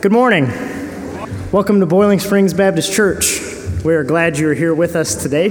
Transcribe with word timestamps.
Good 0.00 0.12
morning. 0.12 0.46
Welcome 1.50 1.80
to 1.80 1.86
Boiling 1.86 2.20
Springs 2.20 2.54
Baptist 2.54 2.92
Church. 2.92 3.40
We 3.84 3.96
are 3.96 4.04
glad 4.04 4.38
you 4.38 4.48
are 4.48 4.54
here 4.54 4.72
with 4.72 4.94
us 4.94 5.20
today. 5.20 5.46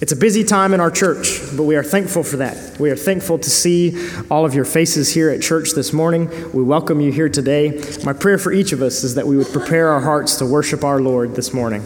It's 0.00 0.12
a 0.12 0.16
busy 0.16 0.44
time 0.44 0.74
in 0.74 0.78
our 0.78 0.92
church, 0.92 1.40
but 1.56 1.64
we 1.64 1.74
are 1.74 1.82
thankful 1.82 2.22
for 2.22 2.36
that. 2.36 2.78
We 2.78 2.92
are 2.92 2.96
thankful 2.96 3.36
to 3.40 3.50
see 3.50 4.08
all 4.30 4.44
of 4.44 4.54
your 4.54 4.64
faces 4.64 5.12
here 5.12 5.28
at 5.28 5.42
church 5.42 5.72
this 5.72 5.92
morning. 5.92 6.30
We 6.52 6.62
welcome 6.62 7.00
you 7.00 7.10
here 7.10 7.28
today. 7.28 7.82
My 8.04 8.12
prayer 8.12 8.38
for 8.38 8.52
each 8.52 8.70
of 8.70 8.80
us 8.80 9.02
is 9.02 9.16
that 9.16 9.26
we 9.26 9.36
would 9.36 9.48
prepare 9.48 9.88
our 9.88 10.02
hearts 10.02 10.36
to 10.36 10.46
worship 10.46 10.84
our 10.84 11.00
Lord 11.00 11.34
this 11.34 11.52
morning. 11.52 11.82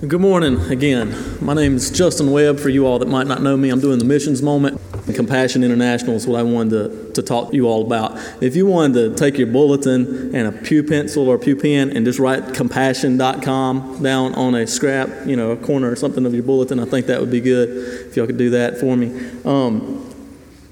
Good 0.00 0.22
morning 0.22 0.58
again. 0.70 1.36
My 1.44 1.52
name 1.52 1.76
is 1.76 1.90
Justin 1.90 2.30
Webb. 2.30 2.60
For 2.60 2.70
you 2.70 2.86
all 2.86 2.98
that 3.00 3.08
might 3.08 3.26
not 3.26 3.42
know 3.42 3.58
me, 3.58 3.68
I'm 3.68 3.80
doing 3.80 3.98
the 3.98 4.06
missions 4.06 4.40
moment. 4.40 4.80
Compassion 5.14 5.64
International 5.64 6.16
is 6.16 6.26
what 6.26 6.38
I 6.38 6.42
wanted 6.42 6.70
to, 6.70 7.12
to 7.12 7.22
talk 7.22 7.50
to 7.50 7.56
you 7.56 7.66
all 7.66 7.84
about. 7.84 8.18
If 8.42 8.56
you 8.56 8.66
wanted 8.66 8.94
to 8.94 9.14
take 9.14 9.38
your 9.38 9.46
bulletin 9.46 10.34
and 10.34 10.48
a 10.48 10.52
pew 10.52 10.82
pencil 10.82 11.28
or 11.28 11.36
a 11.36 11.38
pew 11.38 11.56
pen 11.56 11.90
and 11.96 12.04
just 12.04 12.18
write 12.18 12.54
compassion.com 12.54 14.02
down 14.02 14.34
on 14.34 14.54
a 14.54 14.66
scrap, 14.66 15.08
you 15.26 15.36
know, 15.36 15.50
a 15.52 15.56
corner 15.56 15.90
or 15.90 15.96
something 15.96 16.26
of 16.26 16.34
your 16.34 16.42
bulletin, 16.42 16.80
I 16.80 16.84
think 16.84 17.06
that 17.06 17.20
would 17.20 17.30
be 17.30 17.40
good 17.40 18.06
if 18.08 18.16
y'all 18.16 18.26
could 18.26 18.38
do 18.38 18.50
that 18.50 18.78
for 18.78 18.96
me. 18.96 19.08
Um, 19.44 20.09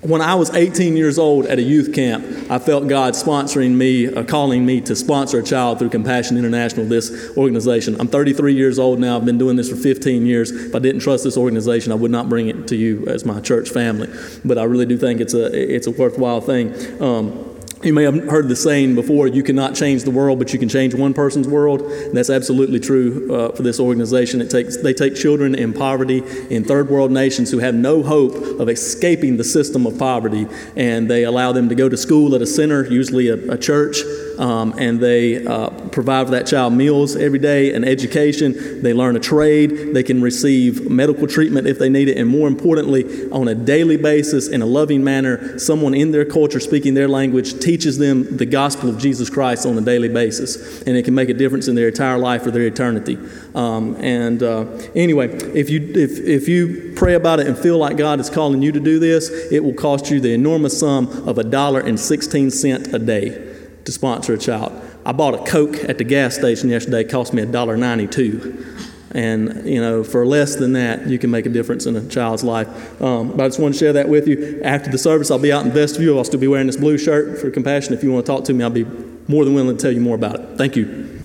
when 0.00 0.20
I 0.20 0.36
was 0.36 0.50
18 0.50 0.96
years 0.96 1.18
old 1.18 1.46
at 1.46 1.58
a 1.58 1.62
youth 1.62 1.92
camp, 1.92 2.24
I 2.50 2.60
felt 2.60 2.86
God 2.86 3.14
sponsoring 3.14 3.72
me, 3.72 4.06
uh, 4.06 4.22
calling 4.22 4.64
me 4.64 4.80
to 4.82 4.94
sponsor 4.94 5.40
a 5.40 5.42
child 5.42 5.80
through 5.80 5.88
Compassion 5.88 6.36
International, 6.36 6.86
this 6.86 7.36
organization. 7.36 8.00
I'm 8.00 8.06
33 8.06 8.54
years 8.54 8.78
old 8.78 9.00
now. 9.00 9.16
I've 9.16 9.24
been 9.24 9.38
doing 9.38 9.56
this 9.56 9.68
for 9.68 9.74
15 9.74 10.24
years. 10.24 10.52
If 10.52 10.74
I 10.74 10.78
didn't 10.78 11.00
trust 11.00 11.24
this 11.24 11.36
organization, 11.36 11.90
I 11.90 11.96
would 11.96 12.12
not 12.12 12.28
bring 12.28 12.46
it 12.46 12.68
to 12.68 12.76
you 12.76 13.08
as 13.08 13.24
my 13.24 13.40
church 13.40 13.70
family. 13.70 14.08
But 14.44 14.56
I 14.56 14.64
really 14.64 14.86
do 14.86 14.96
think 14.96 15.20
it's 15.20 15.34
a, 15.34 15.74
it's 15.74 15.88
a 15.88 15.90
worthwhile 15.90 16.40
thing. 16.40 17.02
Um, 17.02 17.47
you 17.82 17.92
may 17.92 18.02
have 18.02 18.24
heard 18.28 18.48
the 18.48 18.56
saying 18.56 18.94
before 18.94 19.28
you 19.28 19.42
cannot 19.42 19.74
change 19.74 20.02
the 20.02 20.10
world, 20.10 20.38
but 20.38 20.52
you 20.52 20.58
can 20.58 20.68
change 20.68 20.94
one 20.94 21.14
person's 21.14 21.46
world. 21.46 21.82
And 21.82 22.16
that's 22.16 22.30
absolutely 22.30 22.80
true 22.80 23.32
uh, 23.32 23.52
for 23.52 23.62
this 23.62 23.78
organization. 23.78 24.40
It 24.40 24.50
takes, 24.50 24.76
they 24.76 24.92
take 24.92 25.14
children 25.14 25.54
in 25.54 25.72
poverty 25.72 26.22
in 26.50 26.64
third 26.64 26.88
world 26.88 27.12
nations 27.12 27.50
who 27.50 27.58
have 27.58 27.74
no 27.74 28.02
hope 28.02 28.34
of 28.60 28.68
escaping 28.68 29.36
the 29.36 29.44
system 29.44 29.86
of 29.86 29.98
poverty, 29.98 30.46
and 30.76 31.08
they 31.08 31.24
allow 31.24 31.52
them 31.52 31.68
to 31.68 31.74
go 31.74 31.88
to 31.88 31.96
school 31.96 32.34
at 32.34 32.42
a 32.42 32.46
center, 32.46 32.84
usually 32.86 33.28
a, 33.28 33.52
a 33.52 33.58
church, 33.58 33.98
um, 34.38 34.74
and 34.78 35.00
they 35.00 35.44
uh, 35.44 35.70
provide 35.88 36.26
for 36.26 36.30
that 36.32 36.46
child 36.46 36.72
meals 36.72 37.16
every 37.16 37.40
day 37.40 37.74
and 37.74 37.84
education. 37.84 38.82
They 38.82 38.94
learn 38.94 39.16
a 39.16 39.20
trade. 39.20 39.94
They 39.94 40.02
can 40.04 40.22
receive 40.22 40.88
medical 40.88 41.26
treatment 41.26 41.66
if 41.66 41.78
they 41.78 41.88
need 41.88 42.08
it. 42.08 42.16
And 42.16 42.28
more 42.28 42.46
importantly, 42.46 43.28
on 43.30 43.48
a 43.48 43.54
daily 43.54 43.96
basis, 43.96 44.48
in 44.48 44.62
a 44.62 44.66
loving 44.66 45.02
manner, 45.02 45.58
someone 45.58 45.92
in 45.92 46.12
their 46.12 46.24
culture 46.24 46.60
speaking 46.60 46.94
their 46.94 47.08
language 47.08 47.58
teaches 47.60 47.98
them 47.98 48.36
the 48.36 48.46
gospel 48.46 48.88
of 48.88 48.98
Jesus 48.98 49.28
Christ 49.28 49.66
on 49.66 49.76
a 49.76 49.80
daily 49.80 50.08
basis. 50.08 50.82
And 50.82 50.96
it 50.96 51.04
can 51.04 51.14
make 51.14 51.28
a 51.28 51.34
difference 51.34 51.66
in 51.66 51.74
their 51.74 51.88
entire 51.88 52.18
life 52.18 52.46
or 52.46 52.52
their 52.52 52.66
eternity. 52.66 53.18
Um, 53.56 53.96
and 53.96 54.42
uh, 54.42 54.66
anyway, 54.94 55.28
if 55.52 55.68
you, 55.68 55.80
if, 55.94 56.18
if 56.20 56.48
you 56.48 56.92
pray 56.94 57.14
about 57.14 57.40
it 57.40 57.48
and 57.48 57.58
feel 57.58 57.78
like 57.78 57.96
God 57.96 58.20
is 58.20 58.30
calling 58.30 58.62
you 58.62 58.70
to 58.70 58.80
do 58.80 59.00
this, 59.00 59.30
it 59.50 59.64
will 59.64 59.74
cost 59.74 60.10
you 60.10 60.20
the 60.20 60.32
enormous 60.32 60.78
sum 60.78 61.08
of 61.28 61.38
a 61.38 61.44
dollar 61.44 61.80
and 61.80 61.98
16 61.98 62.52
cents 62.52 62.88
a 62.88 62.98
day 63.00 63.47
to 63.88 63.92
sponsor 63.92 64.34
a 64.34 64.38
child. 64.38 64.78
I 65.06 65.12
bought 65.12 65.32
a 65.32 65.50
Coke 65.50 65.76
at 65.84 65.96
the 65.96 66.04
gas 66.04 66.34
station 66.34 66.68
yesterday, 66.68 67.00
it 67.00 67.10
cost 67.10 67.32
me 67.32 67.42
$1.92. 67.42 68.84
And, 69.12 69.66
you 69.66 69.80
know, 69.80 70.04
for 70.04 70.26
less 70.26 70.56
than 70.56 70.74
that, 70.74 71.06
you 71.06 71.18
can 71.18 71.30
make 71.30 71.46
a 71.46 71.48
difference 71.48 71.86
in 71.86 71.96
a 71.96 72.06
child's 72.06 72.44
life. 72.44 72.68
Um, 73.00 73.30
but 73.30 73.44
I 73.44 73.48
just 73.48 73.58
want 73.58 73.72
to 73.72 73.80
share 73.80 73.94
that 73.94 74.10
with 74.10 74.28
you. 74.28 74.60
After 74.62 74.90
the 74.90 74.98
service, 74.98 75.30
I'll 75.30 75.38
be 75.38 75.50
out 75.50 75.62
in 75.62 75.68
the 75.68 75.74
vestibule. 75.74 76.18
I'll 76.18 76.24
still 76.24 76.38
be 76.38 76.48
wearing 76.48 76.66
this 76.66 76.76
blue 76.76 76.98
shirt 76.98 77.40
for 77.40 77.50
compassion. 77.50 77.94
If 77.94 78.02
you 78.02 78.12
want 78.12 78.26
to 78.26 78.32
talk 78.32 78.44
to 78.44 78.52
me, 78.52 78.62
I'll 78.62 78.68
be 78.68 78.84
more 79.26 79.46
than 79.46 79.54
willing 79.54 79.74
to 79.74 79.82
tell 79.82 79.92
you 79.92 80.02
more 80.02 80.16
about 80.16 80.34
it. 80.38 80.58
Thank 80.58 80.76
you. 80.76 81.22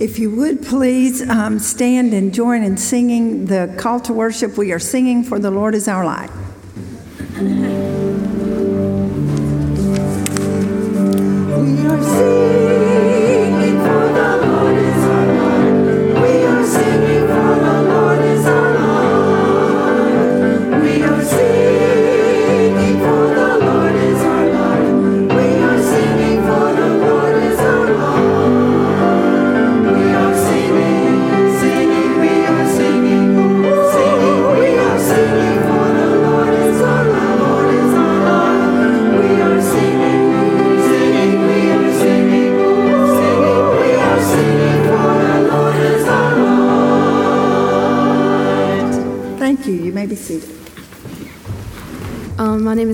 If 0.00 0.18
you 0.18 0.34
would 0.34 0.62
please 0.62 1.28
um, 1.28 1.58
stand 1.58 2.14
and 2.14 2.32
join 2.32 2.62
in 2.62 2.78
singing 2.78 3.44
the 3.44 3.74
call 3.76 4.00
to 4.00 4.14
worship, 4.14 4.56
we 4.56 4.72
are 4.72 4.78
singing 4.78 5.22
for 5.22 5.38
the 5.38 5.50
Lord 5.50 5.74
is 5.74 5.86
our 5.86 6.06
light. 6.06 6.30
We 11.78 11.86
are 11.86 12.57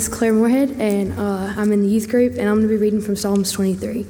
is 0.09 0.15
Claire 0.15 0.34
Moorhead, 0.34 0.72
and 0.81 1.19
uh, 1.19 1.54
I'm 1.56 1.72
in 1.72 1.82
the 1.82 1.88
youth 1.88 2.10
group, 2.10 2.32
and 2.32 2.47
I'm 2.47 2.56
going 2.56 2.69
to 2.69 2.69
be 2.69 2.76
reading 2.76 3.00
from 3.00 3.16
Psalms 3.16 3.50
23. 3.53 4.03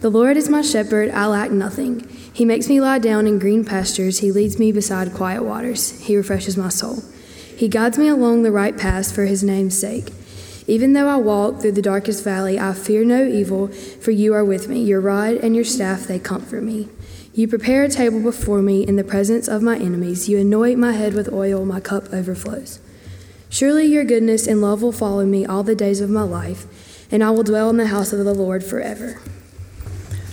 The 0.00 0.10
Lord 0.10 0.36
is 0.36 0.50
my 0.50 0.60
shepherd, 0.60 1.10
I 1.12 1.26
lack 1.26 1.50
nothing. 1.50 2.06
He 2.10 2.44
makes 2.44 2.68
me 2.68 2.78
lie 2.78 2.98
down 2.98 3.26
in 3.26 3.38
green 3.38 3.64
pastures, 3.64 4.18
He 4.18 4.30
leads 4.30 4.58
me 4.58 4.70
beside 4.70 5.14
quiet 5.14 5.44
waters, 5.44 5.98
He 6.00 6.14
refreshes 6.14 6.58
my 6.58 6.68
soul. 6.68 7.02
He 7.56 7.68
guides 7.68 7.96
me 7.96 8.08
along 8.08 8.42
the 8.42 8.50
right 8.50 8.76
path 8.76 9.14
for 9.14 9.24
His 9.24 9.42
name's 9.42 9.78
sake. 9.78 10.12
Even 10.66 10.92
though 10.92 11.08
I 11.08 11.16
walk 11.16 11.60
through 11.60 11.72
the 11.72 11.80
darkest 11.80 12.22
valley, 12.22 12.58
I 12.58 12.74
fear 12.74 13.02
no 13.02 13.24
evil, 13.24 13.68
for 13.68 14.10
you 14.10 14.34
are 14.34 14.44
with 14.44 14.68
me. 14.68 14.82
Your 14.82 15.00
rod 15.00 15.36
and 15.36 15.54
your 15.54 15.64
staff, 15.64 16.02
they 16.02 16.18
comfort 16.18 16.62
me. 16.62 16.90
You 17.32 17.48
prepare 17.48 17.84
a 17.84 17.88
table 17.88 18.20
before 18.20 18.60
me 18.60 18.86
in 18.86 18.96
the 18.96 19.04
presence 19.04 19.48
of 19.48 19.62
my 19.62 19.76
enemies. 19.76 20.28
You 20.28 20.38
anoint 20.40 20.78
my 20.78 20.92
head 20.92 21.14
with 21.14 21.32
oil, 21.32 21.64
my 21.64 21.80
cup 21.80 22.12
overflows. 22.12 22.78
Surely 23.52 23.84
your 23.84 24.02
goodness 24.02 24.46
and 24.46 24.62
love 24.62 24.80
will 24.80 24.92
follow 24.92 25.26
me 25.26 25.44
all 25.44 25.62
the 25.62 25.74
days 25.74 26.00
of 26.00 26.08
my 26.08 26.22
life, 26.22 26.64
and 27.12 27.22
I 27.22 27.30
will 27.32 27.42
dwell 27.42 27.68
in 27.68 27.76
the 27.76 27.88
house 27.88 28.10
of 28.10 28.24
the 28.24 28.32
Lord 28.32 28.64
forever. 28.64 29.20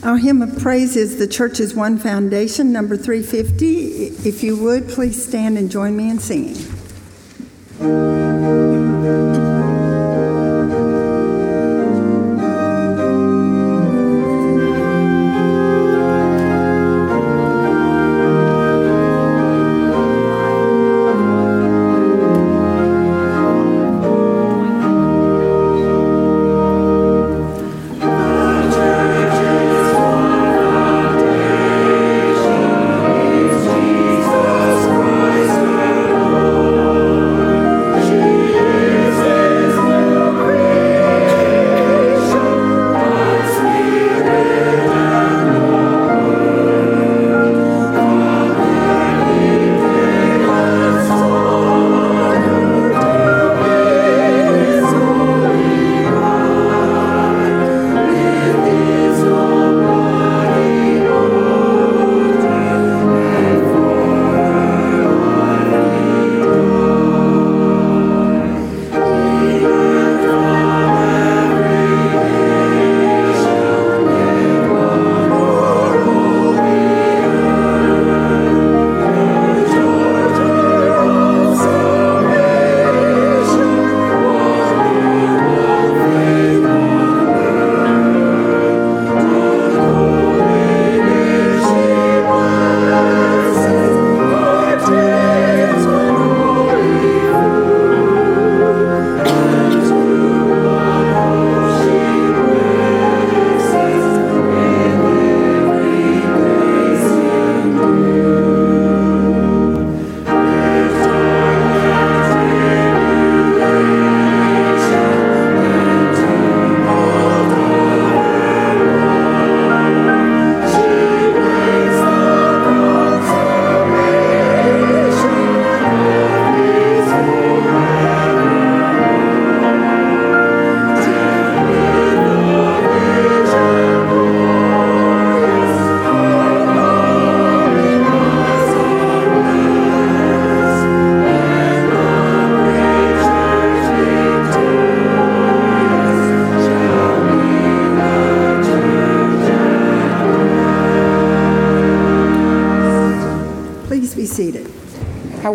Our 0.01 0.15
hymn 0.15 0.41
of 0.41 0.57
praise 0.59 0.95
is 0.95 1.17
the 1.19 1.27
Church's 1.27 1.75
One 1.75 1.97
Foundation, 1.97 2.71
number 2.71 2.95
350. 2.95 4.27
If 4.27 4.41
you 4.41 4.55
would, 4.63 4.87
please 4.87 5.21
stand 5.21 5.57
and 5.57 5.69
join 5.69 5.97
me 5.97 6.09
in 6.09 6.19
singing. 6.19 6.55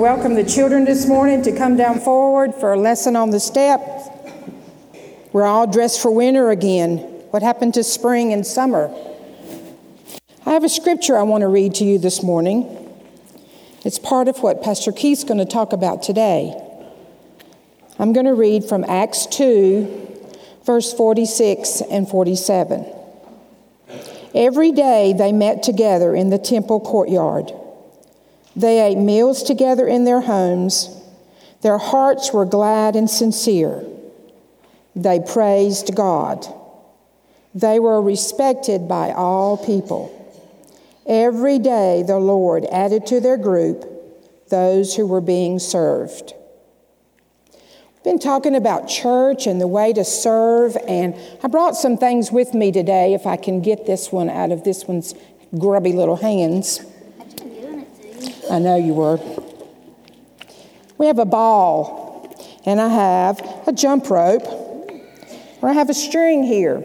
Welcome 0.05 0.35
the 0.35 0.45
children 0.45 0.85
this 0.85 1.07
morning 1.07 1.41
to 1.41 1.51
come 1.51 1.79
down 1.79 1.99
forward 1.99 2.55
for 2.55 2.75
a 2.75 2.79
lesson 2.79 3.17
on 3.17 3.31
the 3.31 3.41
step. 3.41 3.81
We're 5.33 5.47
all 5.47 5.67
dressed 5.67 6.03
for 6.03 6.11
winter 6.11 6.51
again. 6.51 6.99
What 7.31 7.43
happened 7.43 7.73
to 7.73 7.83
spring 7.83 8.31
and 8.31 8.47
summer? 8.47 8.95
I 10.45 10.51
have 10.51 10.63
a 10.63 10.69
scripture 10.69 11.17
I 11.17 11.23
want 11.23 11.41
to 11.41 11.49
read 11.49 11.77
to 11.77 11.85
you 11.85 11.97
this 11.97 12.23
morning. 12.23 12.67
It's 13.83 13.99
part 13.99 14.29
of 14.29 14.43
what 14.43 14.63
Pastor 14.63 14.93
Keith's 14.93 15.25
going 15.25 15.39
to 15.39 15.47
talk 15.47 15.73
about 15.73 16.03
today. 16.03 16.53
I'm 17.99 18.13
going 18.13 18.27
to 18.27 18.35
read 18.35 18.67
from 18.67 18.85
Acts 18.85 19.25
2, 19.25 20.29
verse 20.67 20.93
46 20.93 21.81
and 21.91 22.07
47. 22.07 22.85
Every 24.35 24.71
day 24.71 25.15
they 25.17 25.33
met 25.33 25.63
together 25.63 26.15
in 26.15 26.29
the 26.29 26.39
temple 26.39 26.81
courtyard. 26.81 27.53
They 28.57 28.81
ate 28.81 28.99
meals 28.99 29.43
together 29.43 29.87
in 29.87 30.05
their 30.05 30.21
homes. 30.21 30.89
Their 31.63 31.79
hearts 31.79 32.33
were 32.33 32.45
glad 32.45 32.95
and 32.95 33.11
sincere. 33.11 33.85
They 34.95 35.21
praised 35.21 35.95
God. 35.95 36.47
They 37.55 37.79
were 37.81 38.01
respected 38.01 38.87
by 38.89 39.13
all 39.13 39.57
people. 39.57 40.21
Every 41.07 41.59
day 41.59 42.03
the 42.07 42.19
Lord 42.19 42.65
added 42.67 43.07
to 43.07 43.21
their 43.21 43.37
group 43.37 43.91
those 44.51 44.95
who 44.95 45.07
were 45.07 45.21
being 45.21 45.59
served. 45.59 46.35
We've 47.95 48.05
been 48.05 48.19
talking 48.19 48.55
about 48.55 48.89
church 48.89 49.47
and 49.47 49.61
the 49.61 49.67
way 49.67 49.93
to 49.95 50.05
serve, 50.05 50.77
and 50.87 51.17
I 51.43 51.49
brought 51.49 51.77
some 51.77 51.97
things 51.97 52.31
with 52.31 52.55
me 52.55 52.71
today 52.71 53.15
if 53.15 53.27
I 53.27 53.37
can 53.37 53.63
get 53.63 53.87
this 53.87 54.13
one 54.13 54.29
out 54.29 54.53
of 54.53 54.63
this 54.65 54.85
one's 54.85 55.15
grubby 55.59 55.93
little 55.93 56.17
hands. 56.17 56.85
I 58.55 58.61
know 58.61 58.77
you 58.77 58.95
were. 58.95 59.19
We 60.97 61.07
have 61.07 61.19
a 61.19 61.25
ball, 61.25 62.33
and 62.65 62.81
I 62.81 62.89
have 62.89 63.41
a 63.67 63.73
jump 63.73 64.09
rope, 64.09 64.47
or 65.61 65.69
I 65.69 65.73
have 65.73 65.91
a 65.91 65.95
string 65.95 66.45
here. 66.45 66.85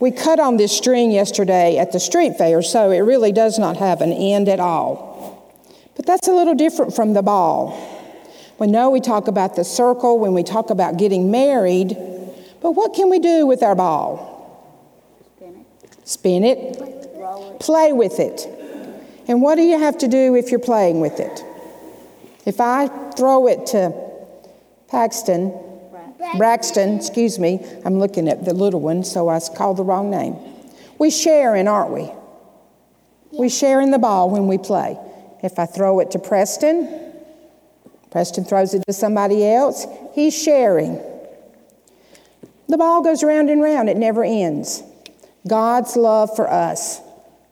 We 0.00 0.12
cut 0.12 0.40
on 0.40 0.56
this 0.56 0.74
string 0.74 1.10
yesterday 1.10 1.76
at 1.76 1.92
the 1.92 2.00
street 2.00 2.38
fair, 2.38 2.62
so 2.62 2.90
it 2.90 3.00
really 3.00 3.32
does 3.32 3.58
not 3.58 3.76
have 3.76 4.00
an 4.00 4.14
end 4.14 4.48
at 4.48 4.58
all. 4.58 5.54
But 5.94 6.06
that's 6.06 6.26
a 6.26 6.32
little 6.32 6.54
different 6.54 6.96
from 6.96 7.12
the 7.12 7.22
ball. 7.22 7.78
We 8.58 8.66
know 8.66 8.88
we 8.88 9.02
talk 9.02 9.28
about 9.28 9.56
the 9.56 9.64
circle 9.64 10.18
when 10.18 10.32
we 10.32 10.42
talk 10.42 10.70
about 10.70 10.96
getting 10.96 11.30
married, 11.30 11.88
but 12.62 12.70
what 12.70 12.94
can 12.94 13.10
we 13.10 13.18
do 13.18 13.46
with 13.46 13.62
our 13.62 13.74
ball? 13.74 14.32
Spin 15.36 15.64
it. 15.64 16.08
Spin 16.08 16.44
it. 16.44 17.60
Play 17.60 17.92
with 17.92 18.18
it. 18.18 18.55
And 19.28 19.42
what 19.42 19.56
do 19.56 19.62
you 19.62 19.78
have 19.78 19.98
to 19.98 20.08
do 20.08 20.34
if 20.34 20.50
you're 20.50 20.60
playing 20.60 21.00
with 21.00 21.20
it? 21.20 21.44
If 22.44 22.60
I 22.60 22.88
throw 23.16 23.48
it 23.48 23.66
to 23.66 23.92
Paxton, 24.88 25.52
Braxton, 26.36 26.96
excuse 26.96 27.38
me, 27.38 27.64
I'm 27.84 27.98
looking 27.98 28.28
at 28.28 28.44
the 28.44 28.54
little 28.54 28.80
one, 28.80 29.04
so 29.04 29.28
I 29.28 29.40
called 29.56 29.78
the 29.78 29.84
wrong 29.84 30.10
name. 30.10 30.36
We 30.98 31.10
sharing, 31.10 31.68
aren't 31.68 31.90
we? 31.90 32.10
We 33.38 33.48
sharing 33.48 33.90
the 33.90 33.98
ball 33.98 34.30
when 34.30 34.46
we 34.46 34.58
play. 34.58 34.98
If 35.42 35.58
I 35.58 35.66
throw 35.66 36.00
it 36.00 36.12
to 36.12 36.18
Preston, 36.18 37.12
Preston 38.10 38.44
throws 38.44 38.74
it 38.74 38.82
to 38.86 38.92
somebody 38.92 39.44
else, 39.44 39.86
he's 40.14 40.36
sharing. 40.36 41.00
The 42.68 42.78
ball 42.78 43.02
goes 43.02 43.22
round 43.22 43.50
and 43.50 43.60
round, 43.60 43.88
it 43.88 43.96
never 43.96 44.24
ends. 44.24 44.82
God's 45.46 45.96
love 45.96 46.34
for 46.34 46.50
us 46.50 47.00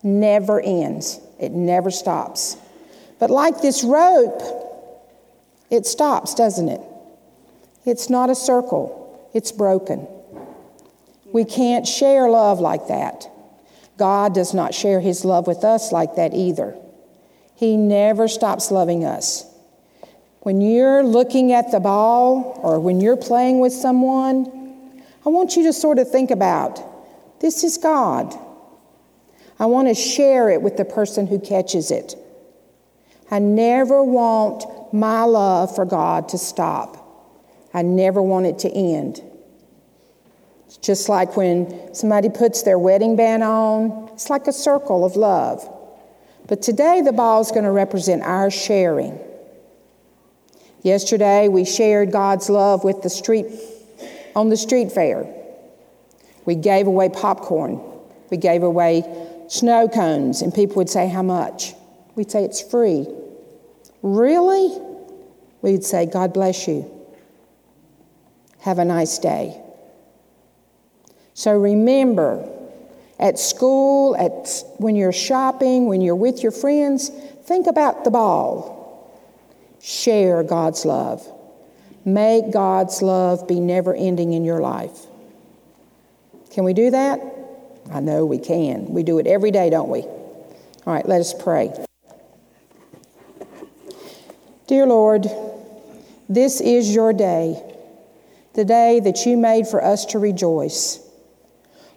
never 0.03 0.61
ends, 0.61 1.21
it 1.45 1.53
never 1.53 1.91
stops. 1.91 2.57
But 3.19 3.31
like 3.31 3.61
this 3.61 3.85
rope, 3.85 4.43
it 5.71 5.87
stops, 5.87 6.35
doesn't 6.35 6.69
it? 6.69 6.81
It's 7.85 8.11
not 8.11 8.31
a 8.31 8.35
circle, 8.35 9.31
it's 9.35 9.53
broken. 9.53 10.09
We 11.33 11.45
can't 11.45 11.87
share 11.87 12.29
love 12.29 12.61
like 12.61 12.89
that. 12.89 13.29
God 13.97 14.35
does 14.35 14.55
not 14.55 14.75
share 14.75 15.01
his 15.01 15.25
love 15.25 15.47
with 15.47 15.65
us 15.65 15.93
like 15.93 16.17
that 16.17 16.35
either. 16.35 16.77
He 17.55 17.77
never 17.77 18.29
stops 18.29 18.71
loving 18.71 19.05
us. 19.05 19.45
When 20.41 20.61
you're 20.61 21.03
looking 21.03 21.53
at 21.53 21.71
the 21.71 21.81
ball 21.81 22.61
or 22.63 22.79
when 22.81 23.01
you're 23.01 23.17
playing 23.17 23.61
with 23.61 23.73
someone, 23.73 25.03
I 25.25 25.29
want 25.31 25.57
you 25.57 25.63
to 25.65 25.73
sort 25.73 25.99
of 25.99 26.11
think 26.11 26.31
about 26.31 26.81
this 27.41 27.65
is 27.65 27.79
God. 27.79 28.37
I 29.59 29.67
want 29.67 29.89
to 29.89 29.95
share 29.95 30.51
it 30.51 30.63
with 30.63 30.77
the 30.77 30.85
person 30.85 31.27
who 31.27 31.39
catches 31.39 31.91
it. 31.91 32.17
I 33.31 33.39
never 33.39 34.03
want 34.03 34.93
my 34.93 35.25
love 35.25 35.75
for 35.75 35.85
God 35.85 36.29
to 36.31 36.39
stop. 36.39 37.01
I 37.73 37.83
never 37.83 38.23
want 38.23 38.47
it 38.47 38.59
to 38.61 38.71
end. 38.71 39.23
It's 40.67 40.77
just 40.77 41.09
like 41.09 41.37
when 41.37 41.95
somebody 41.95 42.29
puts 42.29 42.63
their 42.63 42.79
wedding 42.79 43.17
band 43.17 43.43
on, 43.43 44.11
it's 44.13 44.31
like 44.31 44.47
a 44.47 44.53
circle 44.53 45.05
of 45.05 45.17
love. 45.17 45.69
But 46.47 46.63
today 46.63 47.01
the 47.01 47.13
ball 47.13 47.41
is 47.41 47.51
going 47.51 47.65
to 47.65 47.71
represent 47.71 48.23
our 48.23 48.51
sharing. 48.51 49.19
Yesterday 50.83 51.49
we 51.49 51.65
shared 51.65 52.13
God's 52.13 52.51
love 52.51 52.85
with 52.85 53.03
the 53.03 53.11
street 53.11 53.47
on 54.37 54.49
the 54.49 54.57
street 54.57 54.93
fair. 54.93 55.27
We 56.45 56.57
gave 56.57 56.87
away 56.87 57.09
popcorn. 57.09 57.81
We 58.31 58.37
gave 58.37 58.63
away 58.63 59.03
snow 59.49 59.89
cones, 59.89 60.43
and 60.43 60.55
people 60.55 60.77
would 60.77 60.91
say, 60.91 61.09
How 61.09 61.23
much? 61.23 61.75
We'd 62.15 62.31
say, 62.31 62.45
It's 62.45 62.61
free. 62.61 63.07
Really? 64.03 64.79
We'd 65.63 65.85
say, 65.85 66.07
God 66.07 66.35
bless 66.35 66.69
you. 66.69 66.91
Have 68.61 68.79
a 68.79 68.85
nice 68.85 69.19
day. 69.19 69.61
So 71.33 71.59
remember, 71.59 72.49
at 73.19 73.39
school, 73.39 74.17
at 74.17 74.49
when 74.79 74.95
you're 74.95 75.13
shopping, 75.13 75.87
when 75.87 76.01
you're 76.01 76.17
with 76.17 76.43
your 76.43 76.53
friends, 76.53 77.09
think 77.45 77.67
about 77.67 78.05
the 78.05 78.11
ball. 78.11 79.11
Share 79.81 80.43
God's 80.43 80.85
love. 80.85 81.27
Make 82.05 82.53
God's 82.53 83.01
love 83.03 83.49
be 83.49 83.61
never 83.61 83.95
ending 83.95 84.35
in 84.35 84.45
your 84.45 84.61
life. 84.61 85.07
Can 86.51 86.65
we 86.65 86.75
do 86.75 86.91
that? 86.91 87.21
I 87.95 88.01
know 88.01 88.27
we 88.27 88.39
can. 88.39 88.87
We 88.89 89.05
do 89.05 89.19
it 89.19 89.29
every 89.29 89.53
day, 89.53 89.71
don't 89.71 89.89
we? 89.89 90.01
All 90.03 90.93
right, 90.93 91.09
let 91.09 91.21
us 91.21 91.33
pray. 91.33 91.73
Dear 94.67 94.85
Lord, 94.87 95.29
this 96.29 96.61
is 96.61 96.93
your 96.93 97.13
day, 97.13 97.63
the 98.55 98.65
day 98.65 98.99
that 98.99 99.25
you 99.25 99.37
made 99.37 99.69
for 99.69 99.83
us 99.83 100.07
to 100.07 100.19
rejoice. 100.19 100.99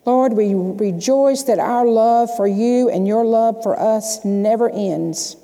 Lord, 0.05 0.33
we 0.33 0.53
rejoice 0.53 1.43
that 1.43 1.57
our 1.57 1.87
love 1.87 2.29
for 2.37 2.45
you 2.45 2.89
and 2.89 3.07
your 3.07 3.25
love 3.25 3.63
for 3.63 3.77
us 3.77 4.23
never 4.23 4.69
ends. 4.69 5.35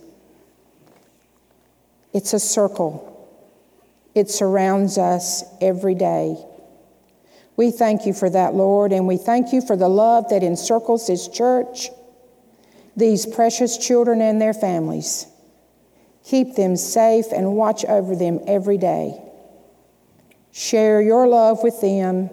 It's 2.14 2.34
a 2.34 2.40
circle, 2.40 3.28
it 4.14 4.30
surrounds 4.30 5.00
us 5.00 5.44
every 5.60 5.96
day. 5.96 6.38
We 7.56 7.72
thank 7.72 8.06
you 8.06 8.14
for 8.14 8.30
that, 8.30 8.56
Lord, 8.56 8.92
and 8.92 9.08
we 9.08 9.18
thank 9.18 9.54
you 9.54 9.62
for 9.62 9.76
the 9.76 9.90
love 9.90 10.30
that 10.30 10.44
encircles 10.44 11.08
this 11.08 11.28
church, 11.28 11.90
these 12.96 13.26
precious 13.26 13.78
children 13.78 14.22
and 14.22 14.42
their 14.42 14.54
families. 14.54 15.28
Keep 16.26 16.56
them 16.56 16.76
safe 16.76 17.26
and 17.32 17.56
watch 17.56 17.86
over 17.86 18.16
them 18.16 18.40
every 18.48 18.78
day. 18.78 19.22
Share 20.52 21.02
your 21.02 21.28
love 21.28 21.64
with 21.64 21.82
them, 21.82 22.30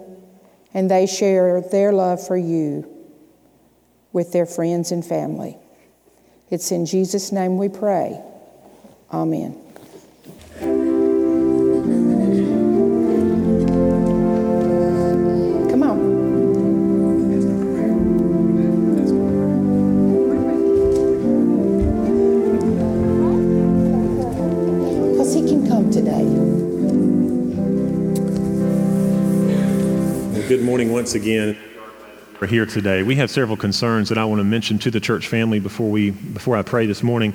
and 0.73 0.89
they 0.89 1.05
share 1.05 1.61
their 1.61 1.91
love 1.91 2.25
for 2.25 2.37
you 2.37 2.87
with 4.13 4.31
their 4.31 4.45
friends 4.45 4.91
and 4.91 5.05
family. 5.05 5.57
It's 6.49 6.71
in 6.71 6.85
Jesus' 6.85 7.31
name 7.31 7.57
we 7.57 7.69
pray. 7.69 8.21
Amen. 9.11 9.70
Once 31.01 31.15
again. 31.15 31.57
We're 32.39 32.45
here 32.45 32.67
today. 32.67 33.01
We 33.01 33.15
have 33.15 33.31
several 33.31 33.57
concerns 33.57 34.09
that 34.09 34.19
I 34.19 34.25
want 34.25 34.37
to 34.39 34.43
mention 34.43 34.77
to 34.77 34.91
the 34.91 34.99
church 34.99 35.27
family 35.27 35.59
before 35.59 35.89
we 35.89 36.11
before 36.11 36.55
I 36.55 36.61
pray 36.61 36.85
this 36.85 37.01
morning. 37.01 37.33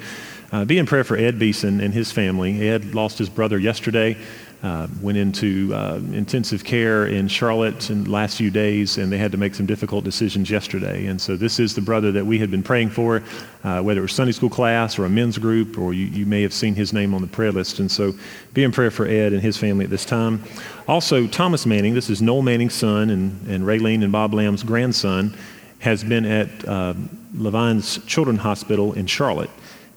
Uh, 0.52 0.64
be 0.64 0.78
in 0.78 0.87
prayer 0.87 1.02
for 1.02 1.16
Ed 1.16 1.37
Beeson 1.37 1.80
and 1.80 1.92
his 1.92 2.12
family. 2.12 2.68
Ed 2.68 2.94
lost 2.94 3.18
his 3.18 3.28
brother 3.28 3.58
yesterday. 3.58 4.16
Uh, 4.63 4.87
went 5.03 5.19
into 5.19 5.73
uh, 5.75 6.01
intensive 6.13 6.65
care 6.65 7.07
in 7.07 7.29
Charlotte 7.29 7.91
in 7.91 8.05
the 8.05 8.11
last 8.11 8.37
few 8.39 8.51
days, 8.51 8.99
and 8.99 9.13
they 9.13 9.19
had 9.19 9.31
to 9.33 9.39
make 9.39 9.55
some 9.55 9.67
difficult 9.67 10.05
decisions 10.05 10.51
yesterday. 10.51 11.07
And 11.07 11.21
so, 11.21 11.37
this 11.37 11.61
is 11.61 11.75
the 11.75 11.81
brother 11.81 12.11
that 12.13 12.25
we 12.25 12.39
had 12.39 12.51
been 12.51 12.63
praying 12.63 12.91
for, 12.91 13.23
uh, 13.65 13.83
whether 13.83 14.01
it 14.01 14.03
was 14.03 14.13
Sunday 14.13 14.33
school 14.33 14.51
class 14.51 14.99
or 14.99 15.05
a 15.05 15.11
men's 15.11 15.39
group, 15.39 15.79
or 15.79 15.93
you, 15.93 16.07
you 16.07 16.27
may 16.27 16.43
have 16.43 16.53
seen 16.53 16.75
his 16.75 16.93
name 16.93 17.15
on 17.15 17.21
the 17.21 17.29
prayer 17.29 17.53
list. 17.53 17.79
And 17.81 17.91
so, 17.91 18.15
be 18.55 18.65
in 18.65 18.73
prayer 18.73 18.91
for 18.91 19.07
Ed 19.07 19.33
and 19.33 19.43
his 19.43 19.57
family 19.57 19.85
at 19.85 19.91
this 19.91 20.05
time. 20.05 20.43
Also, 20.89 21.27
Thomas 21.27 21.67
Manning, 21.67 21.95
this 21.95 22.09
is 22.09 22.23
Noel 22.23 22.43
Manning's 22.43 22.75
son 22.75 23.11
and, 23.11 23.47
and 23.49 23.65
Raylene 23.65 24.03
and 24.03 24.11
Bob 24.11 24.33
Lamb's 24.33 24.63
grandson, 24.63 25.37
has 25.81 26.03
been 26.03 26.25
at 26.25 26.67
uh, 26.67 26.95
Levine's 27.35 27.99
Children's 28.07 28.41
Hospital 28.41 28.95
in 28.95 29.07
Charlotte. 29.07 29.51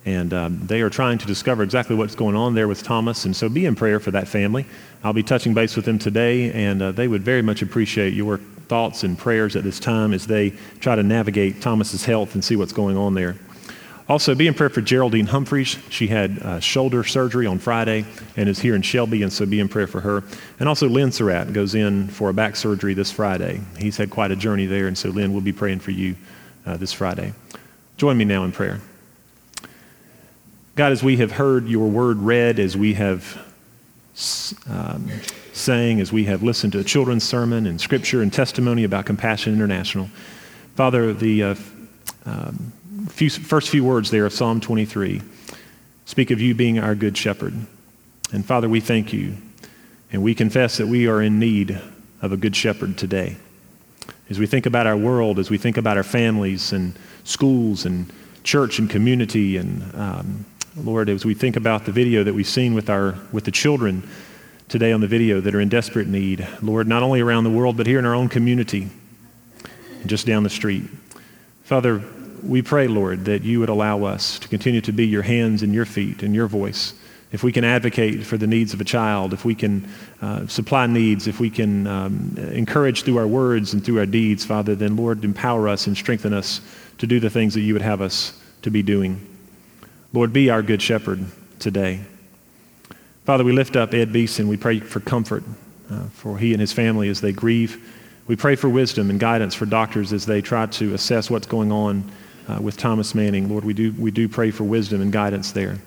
And 0.06 0.34
um, 0.34 0.66
they 0.66 0.82
are 0.82 0.90
trying 0.90 1.18
to 1.18 1.28
discover 1.28 1.62
exactly 1.62 1.96
what's 1.96 2.16
going 2.16 2.36
on 2.36 2.56
there 2.56 2.68
with 2.68 2.84
Thomas. 2.84 3.26
And 3.26 3.36
so 3.36 3.50
be 3.50 3.66
in 3.66 3.76
prayer 3.76 4.00
for 4.00 4.12
that 4.12 4.28
family. 4.28 4.66
I'll 5.04 5.14
be 5.14 5.24
touching 5.24 5.54
base 5.54 5.76
with 5.76 5.86
them 5.86 6.00
today, 6.00 6.52
and 6.52 6.82
uh, 6.82 6.92
they 6.92 7.08
would 7.08 7.24
very 7.24 7.42
much 7.42 7.62
appreciate 7.62 8.14
your 8.14 8.38
thoughts 8.38 9.04
and 9.04 9.18
prayers 9.18 9.56
at 9.56 9.64
this 9.64 9.80
time 9.80 10.14
as 10.14 10.28
they 10.28 10.52
try 10.80 10.96
to 10.96 11.04
navigate 11.04 11.62
Thomas's 11.62 12.06
health 12.06 12.36
and 12.36 12.44
see 12.44 12.56
what's 12.56 12.74
going 12.74 12.98
on 12.98 13.14
there. 13.14 13.36
Also, 14.08 14.34
be 14.34 14.48
in 14.48 14.56
prayer 14.56 14.70
for 14.70 14.82
Geraldine 14.82 15.28
Humphreys. 15.28 15.78
She 15.90 16.08
had 16.08 16.40
uh, 16.40 16.60
shoulder 16.60 17.04
surgery 17.04 17.46
on 17.46 17.60
Friday 17.60 18.06
and 18.36 18.50
is 18.50 18.58
here 18.58 18.74
in 18.74 18.82
Shelby, 18.82 19.22
and 19.22 19.32
so 19.32 19.46
be 19.46 19.60
in 19.60 19.70
prayer 19.70 19.86
for 19.86 20.02
her. 20.02 20.24
And 20.60 20.68
also, 20.68 20.90
Lynn 20.90 21.12
Surratt 21.12 21.54
goes 21.54 21.76
in 21.76 22.08
for 22.08 22.30
a 22.30 22.34
back 22.34 22.56
surgery 22.56 22.96
this 22.96 23.12
Friday. 23.12 23.62
He's 23.78 23.98
had 23.98 24.10
quite 24.10 24.32
a 24.32 24.36
journey 24.36 24.66
there, 24.66 24.88
and 24.88 24.98
so 24.98 25.10
Lynn 25.10 25.32
will 25.32 25.42
be 25.42 25.54
praying 25.54 25.80
for 25.80 25.92
you 25.92 26.16
uh, 26.66 26.78
this 26.78 26.92
Friday. 26.92 27.34
Join 27.98 28.18
me 28.18 28.26
now 28.26 28.44
in 28.46 28.52
prayer. 28.52 28.82
God, 30.80 30.94
as 30.94 31.04
we 31.04 31.18
have 31.18 31.34
heard 31.34 31.68
your 31.68 31.90
word 31.90 32.20
read, 32.20 32.58
as 32.58 32.78
we 32.78 32.94
have 32.94 33.38
um, 34.70 35.10
sang, 35.52 36.00
as 36.00 36.14
we 36.14 36.24
have 36.24 36.42
listened 36.42 36.72
to 36.72 36.80
a 36.80 36.86
children's 36.86 37.26
sermon 37.26 37.68
and 37.68 37.82
scripture 37.82 38.22
and 38.22 38.32
testimony 38.32 38.86
about 38.86 39.06
Compassion 39.06 39.54
International, 39.54 40.10
Father, 40.76 41.12
the 41.12 41.44
uh, 41.44 41.56
um, 42.26 42.72
few, 43.10 43.30
first 43.30 43.68
few 43.68 43.84
words 43.84 44.10
there 44.10 44.26
of 44.26 44.32
Psalm 44.32 44.62
23 44.62 45.22
speak 46.06 46.32
of 46.32 46.40
you 46.40 46.56
being 46.56 46.80
our 46.80 46.96
good 46.96 47.18
shepherd. 47.18 47.56
And 48.32 48.46
Father, 48.46 48.70
we 48.70 48.80
thank 48.80 49.12
you, 49.12 49.36
and 50.14 50.24
we 50.24 50.34
confess 50.34 50.78
that 50.78 50.88
we 50.88 51.10
are 51.10 51.22
in 51.22 51.40
need 51.40 51.78
of 52.22 52.32
a 52.32 52.38
good 52.38 52.56
shepherd 52.56 52.98
today. 52.98 53.36
As 54.30 54.40
we 54.40 54.46
think 54.46 54.66
about 54.66 54.88
our 54.88 54.96
world, 54.96 55.40
as 55.40 55.50
we 55.50 55.58
think 55.58 55.76
about 55.76 55.98
our 55.98 56.04
families 56.04 56.72
and 56.72 56.98
schools 57.26 57.86
and 57.86 58.10
church 58.44 58.80
and 58.80 58.90
community 58.90 59.58
and 59.58 59.84
um, 59.94 60.46
Lord, 60.76 61.10
as 61.10 61.26
we 61.26 61.34
think 61.34 61.56
about 61.56 61.86
the 61.86 61.92
video 61.92 62.24
that 62.24 62.34
we've 62.34 62.48
seen 62.48 62.74
with, 62.74 62.90
our, 62.90 63.16
with 63.32 63.44
the 63.44 63.52
children 63.52 64.08
today 64.68 64.92
on 64.92 65.02
the 65.02 65.08
video 65.08 65.42
that 65.42 65.56
are 65.56 65.60
in 65.60 65.68
desperate 65.68 66.08
need, 66.08 66.48
Lord, 66.62 66.88
not 66.88 67.02
only 67.02 67.22
around 67.22 67.44
the 67.44 67.50
world, 67.50 67.76
but 67.76 67.88
here 67.88 67.98
in 67.98 68.06
our 68.06 68.14
own 68.14 68.30
community, 68.30 68.90
just 70.06 70.28
down 70.28 70.44
the 70.44 70.50
street. 70.50 70.84
Father, 71.64 72.04
we 72.44 72.62
pray, 72.62 72.88
Lord, 72.88 73.26
that 73.26 73.42
you 73.42 73.60
would 73.60 73.70
allow 73.70 74.04
us 74.04 74.38
to 74.40 74.48
continue 74.48 74.80
to 74.82 74.92
be 74.92 75.08
your 75.08 75.24
hands 75.24 75.64
and 75.64 75.74
your 75.74 75.86
feet 75.86 76.22
and 76.22 76.36
your 76.36 76.48
voice. 76.48 76.94
If 77.32 77.44
we 77.44 77.52
can 77.52 77.64
advocate 77.64 78.24
for 78.24 78.38
the 78.38 78.48
needs 78.48 78.74
of 78.74 78.82
a 78.82 78.86
child, 78.86 79.34
if 79.34 79.46
we 79.46 79.56
can 79.56 79.88
uh, 80.22 80.48
supply 80.48 80.86
needs, 80.86 81.28
if 81.28 81.40
we 81.40 81.50
can 81.50 81.88
um, 81.88 82.36
encourage 82.38 83.04
through 83.04 83.18
our 83.18 83.28
words 83.28 83.74
and 83.74 83.84
through 83.84 84.00
our 84.00 84.06
deeds, 84.06 84.46
Father, 84.46 84.76
then 84.76 84.96
Lord, 84.96 85.24
empower 85.24 85.68
us 85.68 85.88
and 85.88 85.98
strengthen 85.98 86.34
us 86.34 86.62
to 87.00 87.08
do 87.08 87.20
the 87.20 87.30
things 87.30 87.54
that 87.56 87.62
you 87.62 87.74
would 87.74 87.82
have 87.82 88.02
us 88.02 88.40
to 88.62 88.72
be 88.72 88.84
doing. 88.84 89.29
Lord, 90.12 90.34
be 90.34 90.50
our 90.50 90.64
good 90.64 90.82
shepherd 90.82 91.24
today. 91.60 92.02
Father, 93.26 93.44
we 93.44 93.52
lift 93.52 93.76
up 93.76 93.94
Ed 93.94 94.12
Beeson. 94.12 94.48
We 94.48 94.58
pray 94.58 94.80
for 94.80 95.00
comfort 95.00 95.44
uh, 95.92 96.06
for 96.14 96.38
he 96.40 96.52
and 96.52 96.60
his 96.60 96.74
family 96.74 97.10
as 97.10 97.22
they 97.22 97.32
grieve. 97.32 97.96
We 98.26 98.36
pray 98.36 98.56
for 98.56 98.70
wisdom 98.70 99.12
and 99.12 99.20
guidance 99.20 99.54
for 99.54 99.68
doctors 99.68 100.12
as 100.12 100.26
they 100.26 100.42
try 100.42 100.66
to 100.66 100.96
assess 100.96 101.30
what's 101.30 101.46
going 101.46 101.72
on 101.72 102.12
uh, 102.48 102.58
with 102.60 102.76
Thomas 102.78 103.14
Manning. 103.14 103.50
Lord, 103.50 103.64
we 103.64 103.74
do, 103.74 103.94
we 104.00 104.10
do 104.10 104.28
pray 104.28 104.50
for 104.50 104.64
wisdom 104.64 105.02
and 105.02 105.12
guidance 105.12 105.52
there. 105.52 105.78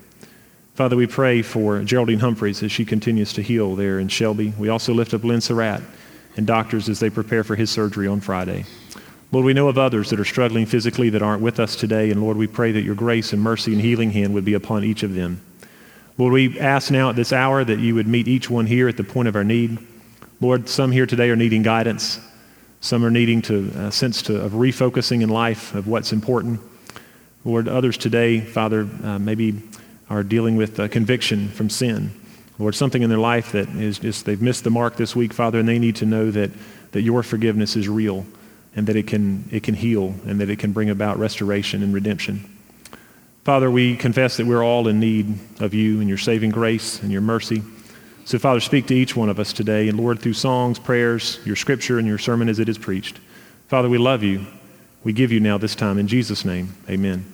Father, 0.75 0.95
we 0.95 1.05
pray 1.05 1.41
for 1.41 1.83
Geraldine 1.83 2.19
Humphreys 2.19 2.63
as 2.63 2.71
she 2.71 2.85
continues 2.85 3.33
to 3.33 3.41
heal 3.41 3.75
there 3.75 3.99
in 3.99 4.07
Shelby. 4.07 4.53
We 4.57 4.69
also 4.69 4.93
lift 4.93 5.13
up 5.13 5.25
Lynn 5.25 5.41
Surratt 5.41 5.81
and 6.37 6.47
doctors 6.47 6.87
as 6.87 6.99
they 7.01 7.09
prepare 7.09 7.43
for 7.43 7.55
his 7.55 7.69
surgery 7.69 8.07
on 8.07 8.21
Friday. 8.21 8.63
Lord, 9.33 9.47
we 9.47 9.55
know 9.55 9.67
of 9.67 9.79
others 9.79 10.11
that 10.11 10.19
are 10.19 10.25
struggling 10.25 10.67
physically 10.67 11.09
that 11.09 11.23
aren't 11.23 11.41
with 11.41 11.59
us 11.59 11.75
today, 11.75 12.11
and 12.11 12.21
Lord, 12.21 12.37
we 12.37 12.45
pray 12.45 12.71
that 12.73 12.83
your 12.83 12.93
grace 12.93 13.33
and 13.33 13.41
mercy 13.41 13.73
and 13.73 13.81
healing 13.81 14.11
hand 14.11 14.35
would 14.35 14.45
be 14.45 14.53
upon 14.53 14.83
each 14.83 15.01
of 15.01 15.15
them. 15.15 15.41
Lord, 16.19 16.33
we 16.33 16.59
ask 16.59 16.91
now 16.91 17.09
at 17.09 17.15
this 17.15 17.33
hour 17.33 17.63
that 17.63 17.79
you 17.79 17.95
would 17.95 18.07
meet 18.07 18.27
each 18.27 18.47
one 18.47 18.67
here 18.67 18.87
at 18.87 18.95
the 18.95 19.03
point 19.03 19.27
of 19.27 19.35
our 19.35 19.43
need. 19.43 19.79
Lord, 20.39 20.69
some 20.69 20.91
here 20.91 21.07
today 21.07 21.31
are 21.31 21.35
needing 21.35 21.63
guidance. 21.63 22.19
Some 22.79 23.03
are 23.03 23.09
needing 23.09 23.41
to 23.43 23.71
a 23.75 23.91
sense 23.91 24.21
to, 24.23 24.39
of 24.39 24.51
refocusing 24.51 25.23
in 25.23 25.29
life 25.29 25.73
of 25.73 25.87
what's 25.87 26.13
important. 26.13 26.61
Lord, 27.43 27.67
others 27.67 27.97
today, 27.97 28.39
Father, 28.39 28.87
uh, 29.03 29.17
maybe 29.17 29.63
are 30.11 30.21
dealing 30.21 30.57
with 30.57 30.79
uh, 30.79 30.87
conviction 30.89 31.49
from 31.49 31.71
sin. 31.71 32.11
Lord, 32.59 32.75
something 32.75 33.01
in 33.01 33.09
their 33.09 33.17
life 33.17 33.53
that 33.53 33.67
is 33.69 33.97
just, 33.97 34.25
they've 34.25 34.39
missed 34.39 34.63
the 34.63 34.69
mark 34.69 34.95
this 34.95 35.15
week, 35.15 35.33
Father, 35.33 35.57
and 35.57 35.67
they 35.67 35.79
need 35.79 35.95
to 35.95 36.05
know 36.05 36.29
that, 36.29 36.51
that 36.91 37.01
your 37.01 37.23
forgiveness 37.23 37.75
is 37.75 37.89
real 37.89 38.27
and 38.75 38.87
that 38.87 38.95
it 38.95 39.07
can, 39.07 39.47
it 39.51 39.63
can 39.63 39.75
heal 39.75 40.15
and 40.25 40.39
that 40.39 40.49
it 40.49 40.59
can 40.59 40.71
bring 40.71 40.89
about 40.89 41.17
restoration 41.19 41.83
and 41.83 41.93
redemption. 41.93 42.49
Father, 43.43 43.69
we 43.69 43.97
confess 43.97 44.37
that 44.37 44.47
we're 44.47 44.63
all 44.63 44.87
in 44.87 44.99
need 44.99 45.37
of 45.59 45.73
you 45.73 45.99
and 45.99 46.07
your 46.07 46.17
saving 46.17 46.49
grace 46.49 47.01
and 47.01 47.11
your 47.11 47.21
mercy. 47.21 47.61
So, 48.25 48.39
Father, 48.39 48.61
speak 48.61 48.87
to 48.87 48.95
each 48.95 49.17
one 49.17 49.29
of 49.29 49.37
us 49.37 49.51
today. 49.51 49.89
And 49.89 49.99
Lord, 49.99 50.19
through 50.19 50.33
songs, 50.33 50.79
prayers, 50.79 51.39
your 51.43 51.57
scripture, 51.57 51.99
and 51.99 52.07
your 52.07 52.17
sermon 52.17 52.47
as 52.47 52.59
it 52.59 52.69
is 52.69 52.77
preached. 52.77 53.19
Father, 53.67 53.89
we 53.89 53.97
love 53.97 54.23
you. 54.23 54.45
We 55.03 55.11
give 55.11 55.31
you 55.31 55.41
now 55.41 55.57
this 55.57 55.75
time. 55.75 55.97
In 55.97 56.07
Jesus' 56.07 56.45
name, 56.45 56.73
amen. 56.89 57.32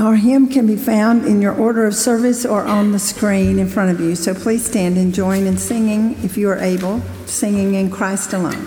Our 0.00 0.16
hymn 0.16 0.48
can 0.48 0.66
be 0.66 0.76
found 0.76 1.26
in 1.26 1.42
your 1.42 1.52
order 1.52 1.84
of 1.84 1.94
service 1.94 2.46
or 2.46 2.64
on 2.64 2.92
the 2.92 2.98
screen 2.98 3.58
in 3.58 3.68
front 3.68 3.90
of 3.90 4.00
you. 4.00 4.16
So 4.16 4.32
please 4.32 4.64
stand 4.64 4.96
and 4.96 5.12
join 5.12 5.46
in 5.46 5.58
singing, 5.58 6.16
if 6.24 6.38
you 6.38 6.48
are 6.48 6.58
able, 6.58 7.02
singing 7.26 7.74
in 7.74 7.90
Christ 7.90 8.32
alone. 8.32 8.66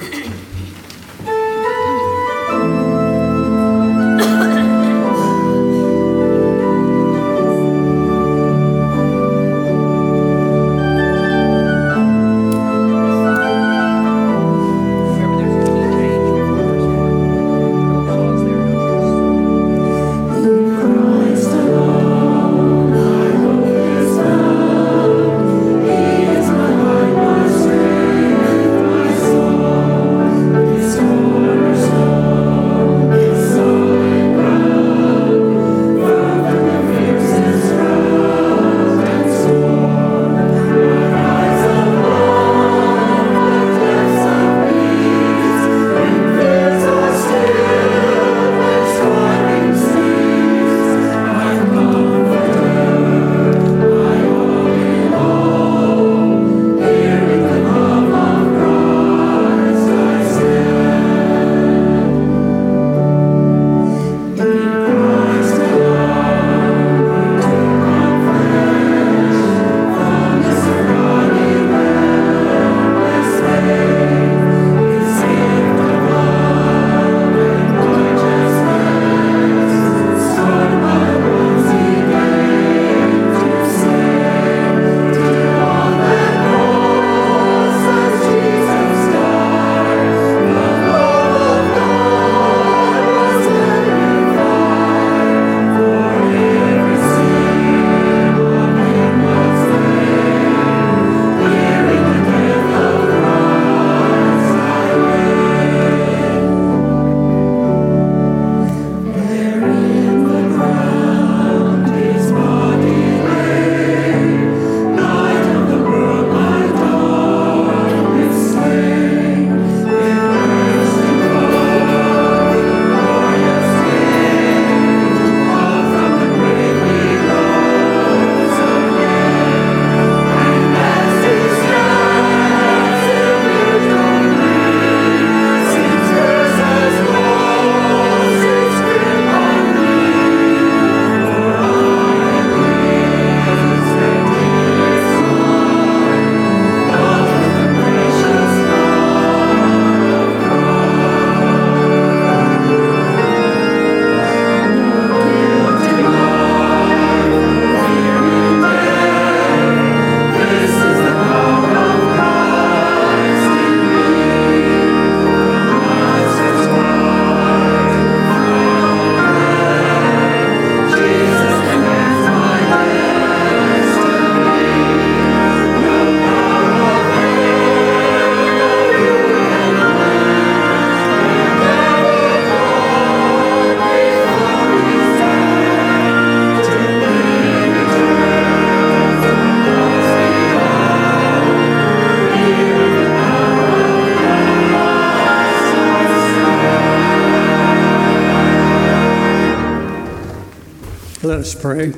Let 201.33 201.39
us 201.39 201.55
pray. 201.55 201.91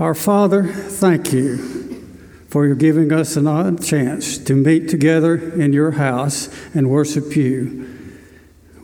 Our 0.00 0.16
Father, 0.16 0.64
thank 0.64 1.32
you 1.32 2.04
for 2.48 2.66
your 2.66 2.74
giving 2.74 3.12
us 3.12 3.36
an 3.36 3.46
odd 3.46 3.84
chance 3.84 4.36
to 4.36 4.54
meet 4.56 4.88
together 4.88 5.36
in 5.36 5.72
your 5.72 5.92
house 5.92 6.48
and 6.74 6.90
worship 6.90 7.36
you. 7.36 7.88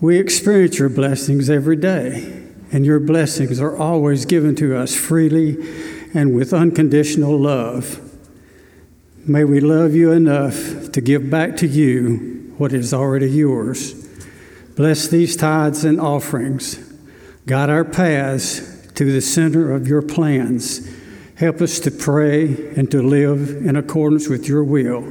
We 0.00 0.20
experience 0.20 0.78
your 0.78 0.90
blessings 0.90 1.50
every 1.50 1.74
day, 1.74 2.46
and 2.70 2.86
your 2.86 3.00
blessings 3.00 3.60
are 3.60 3.76
always 3.76 4.26
given 4.26 4.54
to 4.56 4.76
us 4.76 4.94
freely 4.94 5.56
and 6.14 6.36
with 6.36 6.54
unconditional 6.54 7.36
love. 7.36 7.98
May 9.26 9.42
we 9.42 9.58
love 9.58 9.92
you 9.92 10.12
enough 10.12 10.92
to 10.92 11.00
give 11.00 11.28
back 11.28 11.56
to 11.56 11.66
you 11.66 12.54
what 12.58 12.72
is 12.72 12.94
already 12.94 13.28
yours. 13.28 14.06
Bless 14.76 15.08
these 15.08 15.34
tithes 15.34 15.84
and 15.84 16.00
offerings. 16.00 16.78
Guide 17.44 17.70
our 17.70 17.84
paths 17.84 18.73
to 18.94 19.12
the 19.12 19.20
center 19.20 19.72
of 19.72 19.88
your 19.88 20.02
plans. 20.02 20.88
Help 21.36 21.60
us 21.60 21.80
to 21.80 21.90
pray 21.90 22.70
and 22.76 22.90
to 22.90 23.02
live 23.02 23.50
in 23.50 23.76
accordance 23.76 24.28
with 24.28 24.48
your 24.48 24.62
will. 24.62 25.02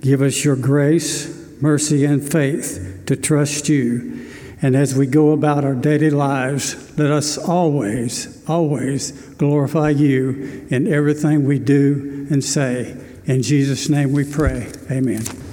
Give 0.00 0.22
us 0.22 0.44
your 0.44 0.56
grace, 0.56 1.32
mercy, 1.60 2.04
and 2.04 2.22
faith 2.22 3.04
to 3.06 3.16
trust 3.16 3.68
you. 3.68 4.26
And 4.62 4.74
as 4.74 4.94
we 4.94 5.06
go 5.06 5.32
about 5.32 5.64
our 5.64 5.74
daily 5.74 6.10
lives, 6.10 6.98
let 6.98 7.10
us 7.10 7.38
always, 7.38 8.42
always 8.48 9.12
glorify 9.34 9.90
you 9.90 10.66
in 10.70 10.92
everything 10.92 11.44
we 11.44 11.58
do 11.58 12.26
and 12.30 12.42
say. 12.42 12.96
In 13.26 13.42
Jesus' 13.42 13.88
name 13.88 14.12
we 14.12 14.24
pray. 14.24 14.72
Amen. 14.90 15.45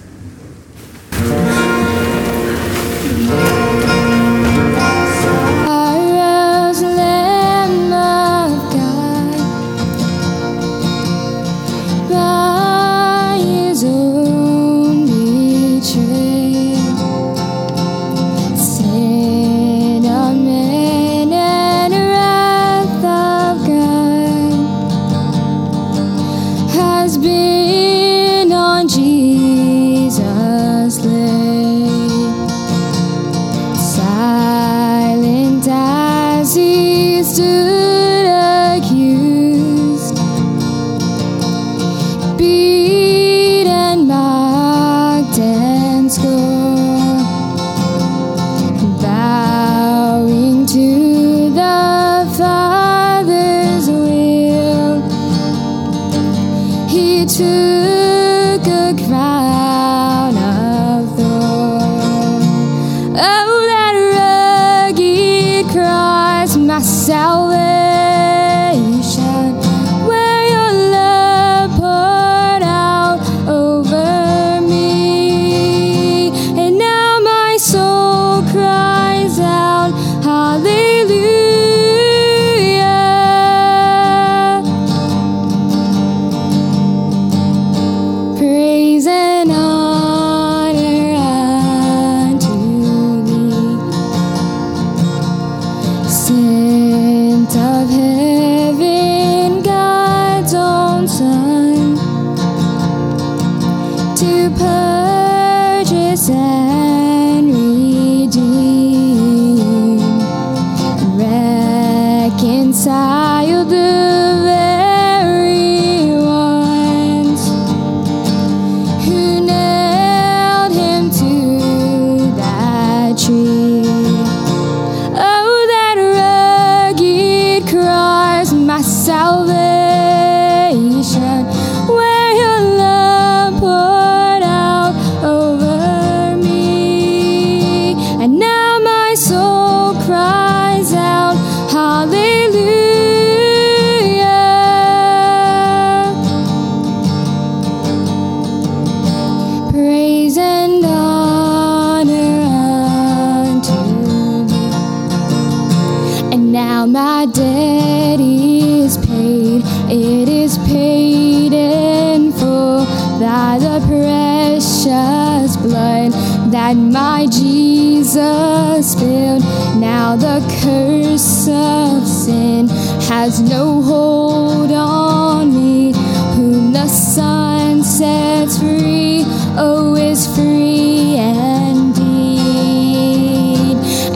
Debt 157.33 158.19
is 158.19 158.97
paid, 158.97 159.63
it 159.89 160.29
is 160.29 160.57
paid 160.59 161.51
in 161.53 162.31
full 162.31 162.85
by 163.19 163.57
the 163.59 163.79
precious 163.87 165.57
blood 165.57 166.11
that 166.51 166.75
my 166.75 167.25
Jesus 167.25 168.91
spilled. 168.91 169.43
Now 169.79 170.15
the 170.15 170.39
curse 170.61 171.47
of 171.47 172.07
sin 172.07 172.67
has 173.09 173.41
no 173.41 173.81
hold 173.81 174.71
on 174.71 175.53
me, 175.53 175.93
whom 176.35 176.71
the 176.73 176.87
Son 176.87 177.83
sets 177.83 178.59
free, 178.59 179.23
oh, 179.57 179.95
is 179.95 180.27
free 180.35 181.17
indeed. 181.17 182.13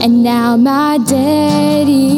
And 0.02 0.22
now 0.22 0.56
my 0.56 0.98
debt 0.98 1.88
is 1.88 2.17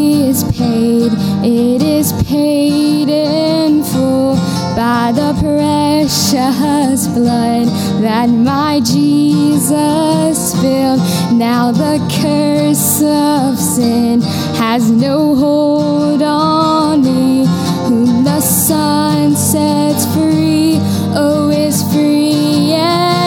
precious 6.30 7.08
blood 7.08 7.66
that 8.02 8.28
my 8.28 8.80
Jesus 8.80 10.52
spilled. 10.52 11.00
Now 11.32 11.72
the 11.72 11.98
curse 12.22 13.02
of 13.02 13.58
sin 13.58 14.20
has 14.56 14.90
no 14.90 15.34
hold 15.34 16.22
on 16.22 17.02
me, 17.02 17.46
whom 17.86 18.22
the 18.24 18.40
Son 18.40 19.34
sets 19.34 20.06
free, 20.14 20.78
oh, 21.16 21.50
is 21.50 21.82
free 21.92 22.74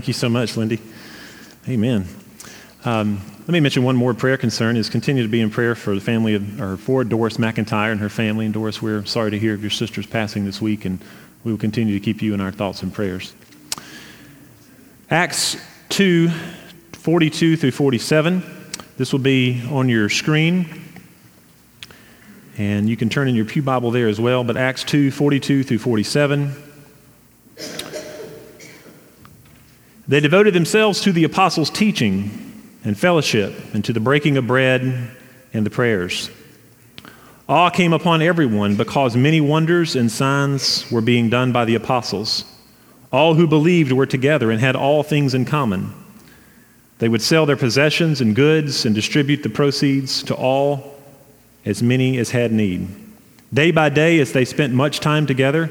Thank 0.01 0.07
you 0.07 0.13
so 0.15 0.29
much, 0.29 0.57
Lindy. 0.57 0.79
Amen. 1.69 2.07
Um, 2.85 3.21
let 3.41 3.49
me 3.49 3.59
mention 3.59 3.83
one 3.83 3.95
more 3.95 4.15
prayer 4.15 4.35
concern 4.35 4.75
is 4.75 4.89
continue 4.89 5.21
to 5.21 5.29
be 5.29 5.41
in 5.41 5.51
prayer 5.51 5.75
for 5.75 5.93
the 5.93 6.01
family 6.01 6.33
of, 6.33 6.59
or 6.59 6.75
for 6.75 7.03
Doris 7.03 7.37
McIntyre 7.37 7.91
and 7.91 8.01
her 8.01 8.09
family. 8.09 8.45
And 8.45 8.53
Doris, 8.55 8.81
we're 8.81 9.05
sorry 9.05 9.29
to 9.29 9.37
hear 9.37 9.53
of 9.53 9.61
your 9.61 9.69
sister's 9.69 10.07
passing 10.07 10.43
this 10.43 10.59
week, 10.59 10.85
and 10.85 10.99
we 11.43 11.51
will 11.51 11.59
continue 11.59 11.93
to 11.93 12.03
keep 12.03 12.23
you 12.23 12.33
in 12.33 12.41
our 12.41 12.51
thoughts 12.51 12.81
and 12.81 12.91
prayers. 12.91 13.35
Acts 15.11 15.55
2, 15.89 16.29
42 16.93 17.57
through 17.57 17.69
47. 17.69 18.41
This 18.97 19.11
will 19.11 19.19
be 19.19 19.61
on 19.69 19.87
your 19.87 20.09
screen. 20.09 20.81
And 22.57 22.89
you 22.89 22.97
can 22.97 23.09
turn 23.09 23.27
in 23.27 23.35
your 23.35 23.45
Pew 23.45 23.61
Bible 23.61 23.91
there 23.91 24.07
as 24.07 24.19
well. 24.19 24.43
But 24.43 24.57
Acts 24.57 24.83
2, 24.83 25.11
42 25.11 25.61
through 25.61 25.77
47. 25.77 26.70
They 30.11 30.19
devoted 30.19 30.53
themselves 30.53 30.99
to 31.03 31.13
the 31.13 31.23
apostles' 31.23 31.69
teaching 31.69 32.31
and 32.83 32.99
fellowship, 32.99 33.53
and 33.73 33.81
to 33.85 33.93
the 33.93 34.01
breaking 34.01 34.35
of 34.35 34.45
bread 34.45 35.09
and 35.53 35.65
the 35.65 35.69
prayers. 35.69 36.29
Awe 37.47 37.69
came 37.69 37.93
upon 37.93 38.21
everyone 38.21 38.75
because 38.75 39.15
many 39.15 39.39
wonders 39.39 39.95
and 39.95 40.11
signs 40.11 40.91
were 40.91 40.99
being 40.99 41.29
done 41.29 41.53
by 41.53 41.63
the 41.63 41.75
apostles. 41.75 42.43
All 43.13 43.35
who 43.35 43.47
believed 43.47 43.93
were 43.93 44.05
together 44.05 44.51
and 44.51 44.59
had 44.59 44.75
all 44.75 45.01
things 45.01 45.33
in 45.33 45.45
common. 45.45 45.93
They 46.99 47.07
would 47.07 47.21
sell 47.21 47.45
their 47.45 47.55
possessions 47.55 48.19
and 48.19 48.35
goods 48.35 48.85
and 48.85 48.93
distribute 48.93 49.43
the 49.43 49.49
proceeds 49.49 50.23
to 50.23 50.35
all, 50.35 50.93
as 51.63 51.81
many 51.81 52.17
as 52.17 52.31
had 52.31 52.51
need. 52.51 52.89
Day 53.53 53.71
by 53.71 53.87
day, 53.87 54.19
as 54.19 54.33
they 54.33 54.43
spent 54.43 54.73
much 54.73 54.99
time 54.99 55.25
together, 55.25 55.69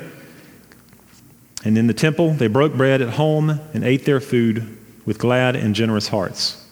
and 1.65 1.77
in 1.77 1.87
the 1.87 1.95
temple, 1.95 2.33
they 2.33 2.47
broke 2.47 2.75
bread 2.75 3.03
at 3.03 3.11
home 3.11 3.61
and 3.75 3.85
ate 3.85 4.05
their 4.05 4.21
food 4.21 4.79
with 5.05 5.19
glad 5.19 5.57
and 5.57 5.75
generous 5.75 6.09
hearts, 6.09 6.67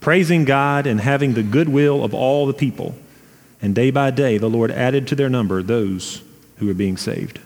praising 0.00 0.44
God 0.44 0.86
and 0.86 1.00
having 1.00 1.34
the 1.34 1.42
goodwill 1.42 2.04
of 2.04 2.12
all 2.12 2.46
the 2.46 2.52
people. 2.52 2.94
And 3.62 3.74
day 3.74 3.90
by 3.90 4.10
day, 4.10 4.36
the 4.36 4.50
Lord 4.50 4.70
added 4.70 5.08
to 5.08 5.14
their 5.14 5.30
number 5.30 5.62
those 5.62 6.22
who 6.58 6.66
were 6.66 6.74
being 6.74 6.96
saved. 6.96 7.40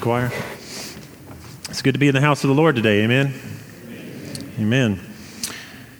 You, 0.00 0.04
choir. 0.04 0.32
It's 1.68 1.82
good 1.82 1.92
to 1.92 1.98
be 1.98 2.08
in 2.08 2.14
the 2.14 2.20
house 2.20 2.42
of 2.42 2.48
the 2.48 2.54
Lord 2.54 2.74
today. 2.74 3.02
Amen. 3.02 3.34
Amen. 4.58 5.00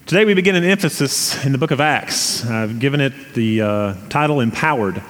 Today 0.07 0.25
we 0.25 0.33
begin 0.33 0.55
an 0.55 0.65
emphasis 0.65 1.45
in 1.45 1.53
the 1.53 1.59
book 1.59 1.71
of 1.71 1.81
Acts. 1.81 2.47
I've 2.47 2.79
given 2.79 3.01
it 3.01 3.35
the 3.35 3.61
uh, 3.61 3.95
title 4.09 4.41
Empowered. 4.41 5.03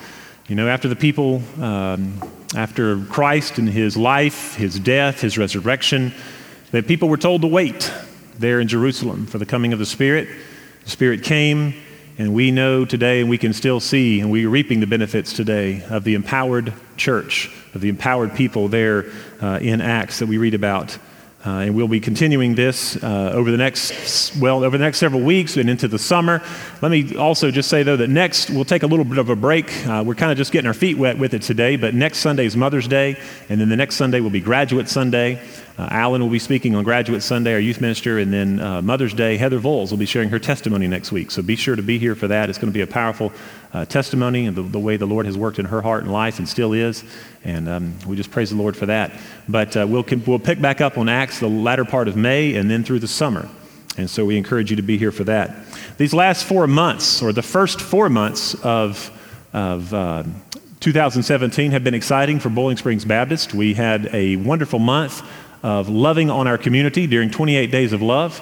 You 0.48 0.56
know, 0.56 0.68
after 0.68 0.88
the 0.88 0.96
people, 0.96 1.42
um, 1.60 2.20
after 2.56 3.00
Christ 3.04 3.58
and 3.58 3.68
his 3.68 3.96
life, 3.96 4.56
his 4.56 4.80
death, 4.80 5.20
his 5.20 5.38
resurrection, 5.38 6.12
that 6.72 6.88
people 6.88 7.08
were 7.08 7.16
told 7.16 7.42
to 7.42 7.48
wait 7.48 7.92
there 8.38 8.60
in 8.60 8.66
Jerusalem 8.66 9.26
for 9.26 9.38
the 9.38 9.46
coming 9.46 9.72
of 9.72 9.78
the 9.78 9.86
Spirit. 9.86 10.28
The 10.84 10.90
Spirit 10.90 11.22
came, 11.22 11.74
and 12.20 12.34
we 12.34 12.50
know 12.50 12.84
today, 12.84 13.22
and 13.22 13.30
we 13.30 13.38
can 13.38 13.54
still 13.54 13.80
see, 13.80 14.20
and 14.20 14.30
we 14.30 14.44
are 14.44 14.50
reaping 14.50 14.80
the 14.80 14.86
benefits 14.86 15.32
today 15.32 15.82
of 15.88 16.04
the 16.04 16.14
empowered 16.14 16.70
church, 16.98 17.50
of 17.74 17.80
the 17.80 17.88
empowered 17.88 18.34
people 18.34 18.68
there 18.68 19.06
uh, 19.40 19.58
in 19.62 19.80
Acts 19.80 20.18
that 20.18 20.26
we 20.26 20.36
read 20.36 20.52
about 20.52 20.98
Uh, 21.42 21.64
and 21.64 21.74
we'll 21.74 21.88
be 21.88 22.00
continuing 22.00 22.54
this 22.54 23.02
uh, 23.02 23.30
over 23.32 23.50
the 23.50 23.56
next 23.56 24.36
well 24.36 24.62
over 24.62 24.76
the 24.76 24.84
next 24.84 24.98
several 24.98 25.22
weeks 25.22 25.56
and 25.56 25.70
into 25.70 25.88
the 25.88 25.98
summer. 25.98 26.42
Let 26.82 26.90
me 26.90 27.16
also 27.16 27.50
just 27.50 27.70
say 27.70 27.82
though 27.82 27.96
that 27.96 28.10
next 28.10 28.50
we'll 28.50 28.66
take 28.66 28.82
a 28.82 28.86
little 28.86 29.06
bit 29.06 29.16
of 29.16 29.30
a 29.30 29.36
break. 29.36 29.72
Uh, 29.86 30.02
we're 30.04 30.14
kind 30.14 30.30
of 30.30 30.36
just 30.36 30.52
getting 30.52 30.68
our 30.68 30.74
feet 30.74 30.98
wet 30.98 31.16
with 31.16 31.32
it 31.32 31.40
today, 31.40 31.76
but 31.76 31.94
next 31.94 32.18
Sunday 32.18 32.44
is 32.44 32.56
Mother's 32.56 32.86
Day, 32.86 33.16
and 33.48 33.58
then 33.58 33.70
the 33.70 33.76
next 33.76 33.96
Sunday 33.96 34.20
will 34.20 34.28
be 34.28 34.40
Graduate 34.40 34.86
Sunday. 34.86 35.40
Uh, 35.80 35.88
Alan 35.90 36.20
will 36.20 36.28
be 36.28 36.38
speaking 36.38 36.74
on 36.74 36.84
Graduate 36.84 37.22
Sunday, 37.22 37.54
our 37.54 37.58
youth 37.58 37.80
minister, 37.80 38.18
and 38.18 38.30
then 38.30 38.60
uh, 38.60 38.82
Mother's 38.82 39.14
Day, 39.14 39.38
Heather 39.38 39.58
Voles 39.58 39.90
will 39.90 39.96
be 39.96 40.04
sharing 40.04 40.28
her 40.28 40.38
testimony 40.38 40.86
next 40.86 41.10
week. 41.10 41.30
So 41.30 41.40
be 41.40 41.56
sure 41.56 41.74
to 41.74 41.80
be 41.80 41.98
here 41.98 42.14
for 42.14 42.28
that. 42.28 42.50
It's 42.50 42.58
going 42.58 42.70
to 42.70 42.74
be 42.76 42.82
a 42.82 42.86
powerful 42.86 43.32
uh, 43.72 43.86
testimony 43.86 44.44
and 44.44 44.54
the, 44.54 44.60
the, 44.60 44.78
way 44.78 44.98
the 44.98 45.06
Lord 45.06 45.24
has 45.24 45.38
worked 45.38 45.58
in 45.58 45.64
her 45.64 45.80
heart 45.80 46.02
and 46.02 46.12
life 46.12 46.38
and 46.38 46.46
still 46.46 46.74
is. 46.74 47.02
And 47.44 47.66
um, 47.66 47.94
we 48.06 48.14
just 48.14 48.30
praise 48.30 48.50
the 48.50 48.56
Lord 48.56 48.76
for 48.76 48.84
that. 48.86 49.10
But 49.48 49.74
uh, 49.74 49.86
we'll, 49.88 50.04
we'll 50.26 50.38
pick 50.38 50.60
back 50.60 50.82
up 50.82 50.98
on 50.98 51.08
Acts 51.08 51.40
the 51.40 51.48
latter 51.48 51.86
part 51.86 52.08
of 52.08 52.14
May 52.16 52.56
and 52.56 52.70
then 52.70 52.84
through 52.84 52.98
the 52.98 53.08
summer. 53.08 53.48
And 53.96 54.10
so 54.10 54.26
we 54.26 54.36
encourage 54.36 54.68
you 54.68 54.76
to 54.76 54.82
be 54.82 54.98
here 54.98 55.12
for 55.12 55.24
that. 55.24 55.64
These 55.96 56.12
last 56.12 56.44
four 56.44 56.66
months, 56.66 57.22
or 57.22 57.32
the 57.32 57.40
first 57.40 57.80
four 57.80 58.10
months 58.10 58.54
of, 58.56 59.10
of 59.54 59.94
uh, 59.94 60.24
2017, 60.80 61.70
have 61.70 61.84
been 61.84 61.94
exciting 61.94 62.38
for 62.38 62.50
Boiling 62.50 62.76
Springs 62.76 63.06
Baptist. 63.06 63.54
We 63.54 63.72
had 63.72 64.10
a 64.12 64.36
wonderful 64.36 64.78
month 64.78 65.22
of 65.62 65.88
loving 65.88 66.30
on 66.30 66.46
our 66.46 66.58
community 66.58 67.06
during 67.06 67.30
28 67.30 67.70
days 67.70 67.92
of 67.92 68.02
love. 68.02 68.40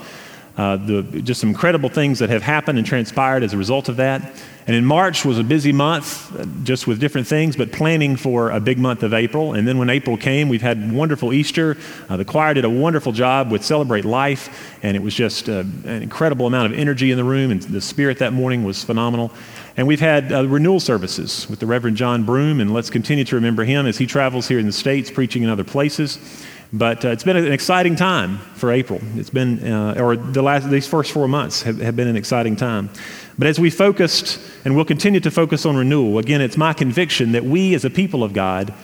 Uh, 0.57 0.77
the, 0.77 1.03
just 1.23 1.41
some 1.41 1.51
incredible 1.51 1.89
things 1.89 2.19
that 2.19 2.31
have 2.31 2.43
happened 2.43 2.79
and 2.79 2.87
transpired 2.87 3.45
as 3.45 3.53
a 3.53 3.57
result 3.57 3.89
of 3.89 3.97
that. 3.97 4.43
And 4.67 4.77
in 4.77 4.85
March 4.85 5.25
was 5.25 5.39
a 5.39 5.45
busy 5.45 5.73
month, 5.73 6.37
uh, 6.37 6.45
just 6.65 6.89
with 6.89 6.99
different 6.99 7.29
things, 7.29 7.57
but 7.57 7.71
planning 7.71 8.17
for 8.17 8.51
a 8.51 8.59
big 8.59 8.77
month 8.77 9.05
of 9.05 9.15
April. 9.15 9.55
And 9.55 9.69
then 9.69 9.79
when 9.79 9.89
April 9.89 10.17
came, 10.17 10.49
we've 10.49 10.61
had 10.61 10.93
wonderful 10.93 11.33
Easter. 11.33 11.77
Uh, 12.09 12.17
the 12.17 12.25
choir 12.25 12.55
did 12.55 12.65
a 12.65 12.71
wonderful 12.71 13.13
job 13.13 13.53
with 13.53 13.65
Celebrate 13.65 14.05
Life, 14.05 14.77
and 14.83 14.97
it 14.97 15.01
was 15.01 15.15
just 15.15 15.49
uh, 15.49 15.61
an 15.61 16.03
incredible 16.03 16.47
amount 16.47 16.73
of 16.73 16.79
energy 16.79 17.13
in 17.13 17.17
the 17.17 17.25
room, 17.25 17.53
and 17.53 17.63
the 17.63 17.81
spirit 17.81 18.19
that 18.19 18.33
morning 18.33 18.65
was 18.65 18.83
phenomenal. 18.83 19.33
And 19.77 19.87
we've 19.87 20.01
had 20.01 20.33
uh, 20.33 20.47
renewal 20.47 20.81
services 20.81 21.49
with 21.49 21.61
the 21.61 21.67
Reverend 21.67 21.97
John 21.97 22.25
Broom, 22.25 22.61
and 22.61 22.75
let's 22.75 22.91
continue 22.91 23.25
to 23.25 23.37
remember 23.37 23.65
him 23.65 23.87
as 23.87 23.97
he 23.97 24.07
travels 24.07 24.49
here 24.49 24.59
in 24.59 24.67
the 24.67 24.73
States, 24.73 25.09
preaching 25.09 25.45
in 25.45 25.49
other 25.49 25.65
places. 25.65 26.19
But 26.73 27.05
uh, 27.05 27.09
it's 27.09 27.25
been 27.25 27.37
an 27.37 27.51
exciting 27.51 27.97
time 27.97 28.39
for 28.55 28.71
April. 28.71 29.01
It's 29.17 29.31
been, 29.31 29.73
uh, 29.73 29.95
or 29.99 30.17
the 30.17 30.43
last, 30.43 30.69
these 30.69 30.87
first 30.87 31.13
four 31.13 31.27
months 31.27 31.63
have, 31.63 31.79
have 31.79 31.97
been 31.97 32.09
an 32.09 32.17
exciting 32.17 32.57
time. 32.57 32.91
But 33.39 33.47
as 33.47 33.59
we 33.59 33.71
focused, 33.71 34.39
and 34.65 34.77
we'll 34.77 34.85
continue 34.85 35.21
to 35.21 35.31
focus 35.31 35.65
on 35.65 35.77
renewal, 35.77 36.19
again, 36.19 36.41
it's 36.41 36.59
my 36.59 36.75
conviction 36.75 37.33
that 37.33 37.45
we 37.45 37.75
as 37.75 37.85
a 37.85 37.91
people 37.91 38.23
of 38.23 38.35
God 38.35 38.75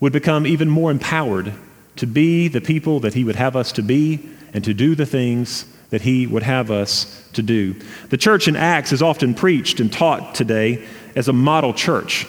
would 0.00 0.12
become 0.12 0.46
even 0.46 0.70
more 0.70 0.90
empowered 0.90 1.52
to 1.96 2.06
be 2.06 2.48
the 2.48 2.60
people 2.60 3.00
that 3.00 3.12
He 3.12 3.24
would 3.24 3.36
have 3.36 3.56
us 3.56 3.72
to 3.72 3.82
be 3.82 4.20
and 4.54 4.64
to 4.64 4.72
do 4.72 4.94
the 4.94 5.06
things 5.06 5.66
that 5.90 6.00
He 6.02 6.26
would 6.26 6.44
have 6.44 6.70
us 6.70 7.28
to 7.34 7.42
do. 7.42 7.74
The 8.08 8.16
church 8.16 8.48
in 8.48 8.56
Acts 8.56 8.92
is 8.92 9.02
often 9.02 9.34
preached 9.34 9.80
and 9.80 9.92
taught 9.92 10.34
today 10.34 10.86
as 11.14 11.28
a 11.28 11.32
model 11.32 11.74
church. 11.74 12.26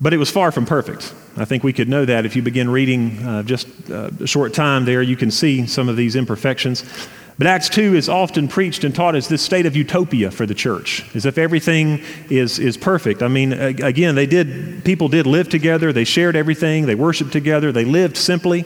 But 0.00 0.12
it 0.12 0.18
was 0.18 0.30
far 0.30 0.52
from 0.52 0.66
perfect. 0.66 1.12
I 1.38 1.44
think 1.44 1.62
we 1.62 1.72
could 1.72 1.88
know 1.88 2.04
that 2.04 2.26
if 2.26 2.34
you 2.34 2.42
begin 2.42 2.68
reading 2.68 3.18
uh, 3.24 3.42
just 3.44 3.68
uh, 3.90 4.10
a 4.20 4.26
short 4.26 4.54
time 4.54 4.84
there, 4.84 5.02
you 5.02 5.16
can 5.16 5.30
see 5.30 5.66
some 5.66 5.88
of 5.88 5.96
these 5.96 6.16
imperfections. 6.16 6.84
But 7.38 7.46
Acts 7.46 7.68
2 7.68 7.94
is 7.94 8.08
often 8.08 8.48
preached 8.48 8.82
and 8.82 8.92
taught 8.92 9.14
as 9.14 9.28
this 9.28 9.42
state 9.42 9.64
of 9.64 9.76
utopia 9.76 10.32
for 10.32 10.44
the 10.44 10.54
church, 10.54 11.04
as 11.14 11.24
if 11.24 11.38
everything 11.38 12.02
is, 12.28 12.58
is 12.58 12.76
perfect. 12.76 13.22
I 13.22 13.28
mean, 13.28 13.52
again, 13.52 14.16
they 14.16 14.26
did, 14.26 14.84
people 14.84 15.06
did 15.08 15.24
live 15.24 15.48
together, 15.48 15.92
they 15.92 16.02
shared 16.02 16.34
everything, 16.34 16.86
they 16.86 16.96
worshiped 16.96 17.30
together, 17.30 17.70
they 17.70 17.84
lived 17.84 18.16
simply. 18.16 18.64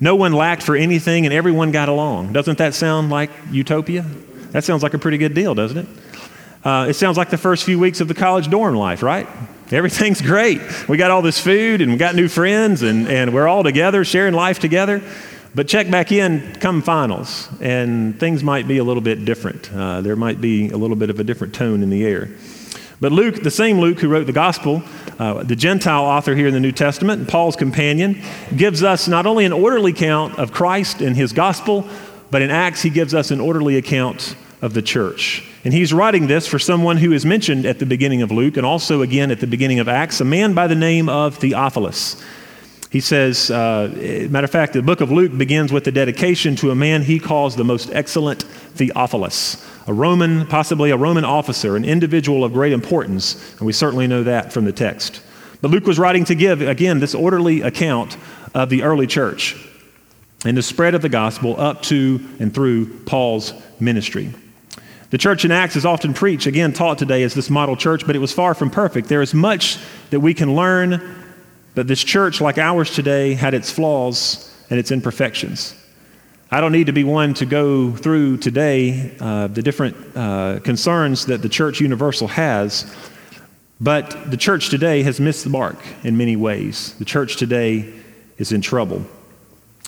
No 0.00 0.16
one 0.16 0.32
lacked 0.32 0.64
for 0.64 0.74
anything, 0.74 1.26
and 1.26 1.32
everyone 1.32 1.70
got 1.70 1.88
along. 1.88 2.32
Doesn't 2.32 2.58
that 2.58 2.74
sound 2.74 3.10
like 3.10 3.30
utopia? 3.52 4.04
That 4.50 4.64
sounds 4.64 4.82
like 4.82 4.94
a 4.94 4.98
pretty 4.98 5.18
good 5.18 5.34
deal, 5.34 5.54
doesn't 5.54 5.78
it? 5.78 5.86
Uh, 6.64 6.86
it 6.88 6.94
sounds 6.94 7.16
like 7.16 7.30
the 7.30 7.38
first 7.38 7.64
few 7.64 7.78
weeks 7.78 8.00
of 8.00 8.08
the 8.08 8.14
college 8.14 8.50
dorm 8.50 8.74
life, 8.74 9.02
right? 9.02 9.28
Everything's 9.70 10.22
great. 10.22 10.60
We 10.88 10.96
got 10.96 11.10
all 11.10 11.20
this 11.20 11.38
food 11.38 11.82
and 11.82 11.92
we 11.92 11.98
got 11.98 12.14
new 12.14 12.28
friends 12.28 12.82
and, 12.82 13.06
and 13.06 13.34
we're 13.34 13.46
all 13.46 13.62
together, 13.62 14.02
sharing 14.04 14.32
life 14.32 14.58
together. 14.58 15.02
But 15.54 15.68
check 15.68 15.90
back 15.90 16.12
in 16.12 16.54
come 16.60 16.82
finals, 16.82 17.48
and 17.60 18.18
things 18.20 18.44
might 18.44 18.68
be 18.68 18.78
a 18.78 18.84
little 18.84 19.00
bit 19.00 19.24
different. 19.24 19.72
Uh, 19.72 20.02
there 20.02 20.14
might 20.14 20.40
be 20.40 20.68
a 20.68 20.76
little 20.76 20.96
bit 20.96 21.10
of 21.10 21.18
a 21.20 21.24
different 21.24 21.54
tone 21.54 21.82
in 21.82 21.90
the 21.90 22.04
air. 22.04 22.28
But 23.00 23.12
Luke, 23.12 23.42
the 23.42 23.50
same 23.50 23.78
Luke 23.78 23.98
who 23.98 24.08
wrote 24.08 24.26
the 24.26 24.32
gospel, 24.32 24.82
uh, 25.18 25.42
the 25.42 25.56
Gentile 25.56 26.04
author 26.04 26.34
here 26.34 26.48
in 26.48 26.54
the 26.54 26.60
New 26.60 26.72
Testament, 26.72 27.20
and 27.20 27.28
Paul's 27.28 27.56
companion, 27.56 28.22
gives 28.56 28.82
us 28.82 29.08
not 29.08 29.26
only 29.26 29.44
an 29.44 29.52
orderly 29.52 29.92
account 29.92 30.38
of 30.38 30.52
Christ 30.52 31.00
and 31.00 31.16
his 31.16 31.32
gospel, 31.32 31.86
but 32.30 32.42
in 32.42 32.50
Acts, 32.50 32.82
he 32.82 32.90
gives 32.90 33.14
us 33.14 33.30
an 33.30 33.40
orderly 33.40 33.76
account 33.76 34.36
of 34.60 34.74
the 34.74 34.82
church. 34.82 35.44
And 35.64 35.72
he's 35.72 35.92
writing 35.92 36.26
this 36.26 36.46
for 36.46 36.58
someone 36.58 36.96
who 36.96 37.12
is 37.12 37.24
mentioned 37.24 37.66
at 37.66 37.78
the 37.78 37.86
beginning 37.86 38.22
of 38.22 38.30
Luke 38.30 38.56
and 38.56 38.66
also 38.66 39.02
again 39.02 39.30
at 39.30 39.40
the 39.40 39.46
beginning 39.46 39.78
of 39.80 39.88
Acts, 39.88 40.20
a 40.20 40.24
man 40.24 40.54
by 40.54 40.66
the 40.66 40.74
name 40.74 41.08
of 41.08 41.36
Theophilus. 41.36 42.22
He 42.90 43.00
says, 43.00 43.50
uh, 43.50 43.90
matter 44.30 44.46
of 44.46 44.50
fact, 44.50 44.72
the 44.72 44.82
book 44.82 45.02
of 45.02 45.10
Luke 45.10 45.36
begins 45.36 45.72
with 45.72 45.84
the 45.84 45.92
dedication 45.92 46.56
to 46.56 46.70
a 46.70 46.74
man 46.74 47.02
he 47.02 47.18
calls 47.18 47.54
the 47.54 47.64
most 47.64 47.90
excellent 47.92 48.42
Theophilus, 48.42 49.62
a 49.86 49.92
Roman, 49.92 50.46
possibly 50.46 50.90
a 50.90 50.96
Roman 50.96 51.24
officer, 51.24 51.76
an 51.76 51.84
individual 51.84 52.44
of 52.44 52.54
great 52.54 52.72
importance, 52.72 53.56
and 53.58 53.66
we 53.66 53.74
certainly 53.74 54.06
know 54.06 54.22
that 54.22 54.54
from 54.54 54.64
the 54.64 54.72
text. 54.72 55.20
But 55.60 55.70
Luke 55.70 55.86
was 55.86 55.98
writing 55.98 56.24
to 56.26 56.34
give, 56.34 56.62
again, 56.62 56.98
this 56.98 57.14
orderly 57.14 57.60
account 57.60 58.16
of 58.54 58.70
the 58.70 58.82
early 58.84 59.06
church 59.06 59.56
and 60.44 60.56
the 60.56 60.62
spread 60.62 60.94
of 60.94 61.02
the 61.02 61.08
gospel 61.08 61.60
up 61.60 61.82
to 61.82 62.20
and 62.38 62.54
through 62.54 63.00
Paul's 63.00 63.52
ministry. 63.80 64.32
The 65.10 65.18
church 65.18 65.46
in 65.46 65.50
Acts 65.50 65.74
is 65.74 65.86
often 65.86 66.12
preached, 66.12 66.46
again, 66.46 66.74
taught 66.74 66.98
today 66.98 67.22
as 67.22 67.32
this 67.32 67.48
model 67.48 67.76
church, 67.76 68.06
but 68.06 68.14
it 68.14 68.18
was 68.18 68.32
far 68.32 68.52
from 68.52 68.68
perfect. 68.68 69.08
There 69.08 69.22
is 69.22 69.32
much 69.32 69.78
that 70.10 70.20
we 70.20 70.34
can 70.34 70.54
learn, 70.54 71.00
but 71.74 71.88
this 71.88 72.04
church, 72.04 72.42
like 72.42 72.58
ours 72.58 72.94
today, 72.94 73.32
had 73.32 73.54
its 73.54 73.70
flaws 73.70 74.54
and 74.68 74.78
its 74.78 74.90
imperfections. 74.90 75.74
I 76.50 76.60
don't 76.60 76.72
need 76.72 76.86
to 76.86 76.92
be 76.92 77.04
one 77.04 77.32
to 77.34 77.46
go 77.46 77.90
through 77.92 78.38
today 78.38 79.16
uh, 79.18 79.46
the 79.46 79.62
different 79.62 79.96
uh, 80.14 80.60
concerns 80.60 81.24
that 81.26 81.40
the 81.40 81.48
church 81.48 81.80
universal 81.80 82.28
has, 82.28 82.94
but 83.80 84.30
the 84.30 84.36
church 84.36 84.68
today 84.68 85.02
has 85.04 85.20
missed 85.20 85.44
the 85.44 85.50
mark 85.50 85.78
in 86.04 86.18
many 86.18 86.36
ways. 86.36 86.94
The 86.98 87.06
church 87.06 87.36
today 87.36 87.94
is 88.36 88.52
in 88.52 88.60
trouble 88.60 89.06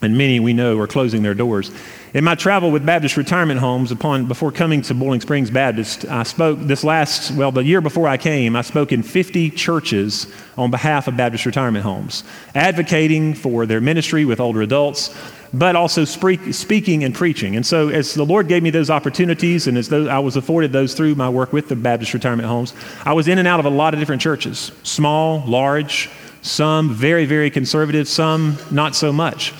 and 0.02 0.16
many 0.16 0.40
we 0.40 0.52
know 0.52 0.78
are 0.78 0.86
closing 0.86 1.22
their 1.22 1.34
doors. 1.34 1.70
In 2.12 2.24
my 2.24 2.34
travel 2.34 2.70
with 2.70 2.84
Baptist 2.84 3.16
retirement 3.16 3.60
homes, 3.60 3.92
upon 3.92 4.26
before 4.26 4.50
coming 4.50 4.82
to 4.82 4.94
Boiling 4.94 5.20
Springs 5.20 5.50
Baptist, 5.50 6.04
I 6.06 6.24
spoke 6.24 6.58
this 6.58 6.82
last 6.82 7.30
well 7.32 7.52
the 7.52 7.62
year 7.62 7.80
before 7.80 8.08
I 8.08 8.16
came. 8.16 8.56
I 8.56 8.62
spoke 8.62 8.90
in 8.90 9.02
50 9.02 9.50
churches 9.50 10.26
on 10.58 10.70
behalf 10.70 11.06
of 11.06 11.16
Baptist 11.16 11.46
retirement 11.46 11.84
homes, 11.84 12.24
advocating 12.54 13.34
for 13.34 13.64
their 13.66 13.80
ministry 13.80 14.24
with 14.24 14.40
older 14.40 14.62
adults, 14.62 15.14
but 15.52 15.76
also 15.76 16.04
speak, 16.04 16.52
speaking 16.52 17.04
and 17.04 17.14
preaching. 17.14 17.54
And 17.54 17.64
so, 17.64 17.88
as 17.88 18.14
the 18.14 18.24
Lord 18.24 18.48
gave 18.48 18.62
me 18.62 18.70
those 18.70 18.90
opportunities, 18.90 19.66
and 19.66 19.76
as 19.78 19.88
those, 19.88 20.08
I 20.08 20.18
was 20.18 20.36
afforded 20.36 20.72
those 20.72 20.94
through 20.94 21.14
my 21.14 21.28
work 21.28 21.52
with 21.52 21.68
the 21.68 21.76
Baptist 21.76 22.14
retirement 22.14 22.48
homes, 22.48 22.74
I 23.04 23.12
was 23.12 23.28
in 23.28 23.38
and 23.38 23.46
out 23.46 23.60
of 23.60 23.66
a 23.66 23.70
lot 23.70 23.94
of 23.94 24.00
different 24.00 24.22
churches, 24.22 24.72
small, 24.82 25.44
large, 25.46 26.08
some 26.42 26.92
very, 26.92 27.26
very 27.26 27.50
conservative, 27.50 28.08
some 28.08 28.56
not 28.70 28.96
so 28.96 29.12
much. 29.12 29.52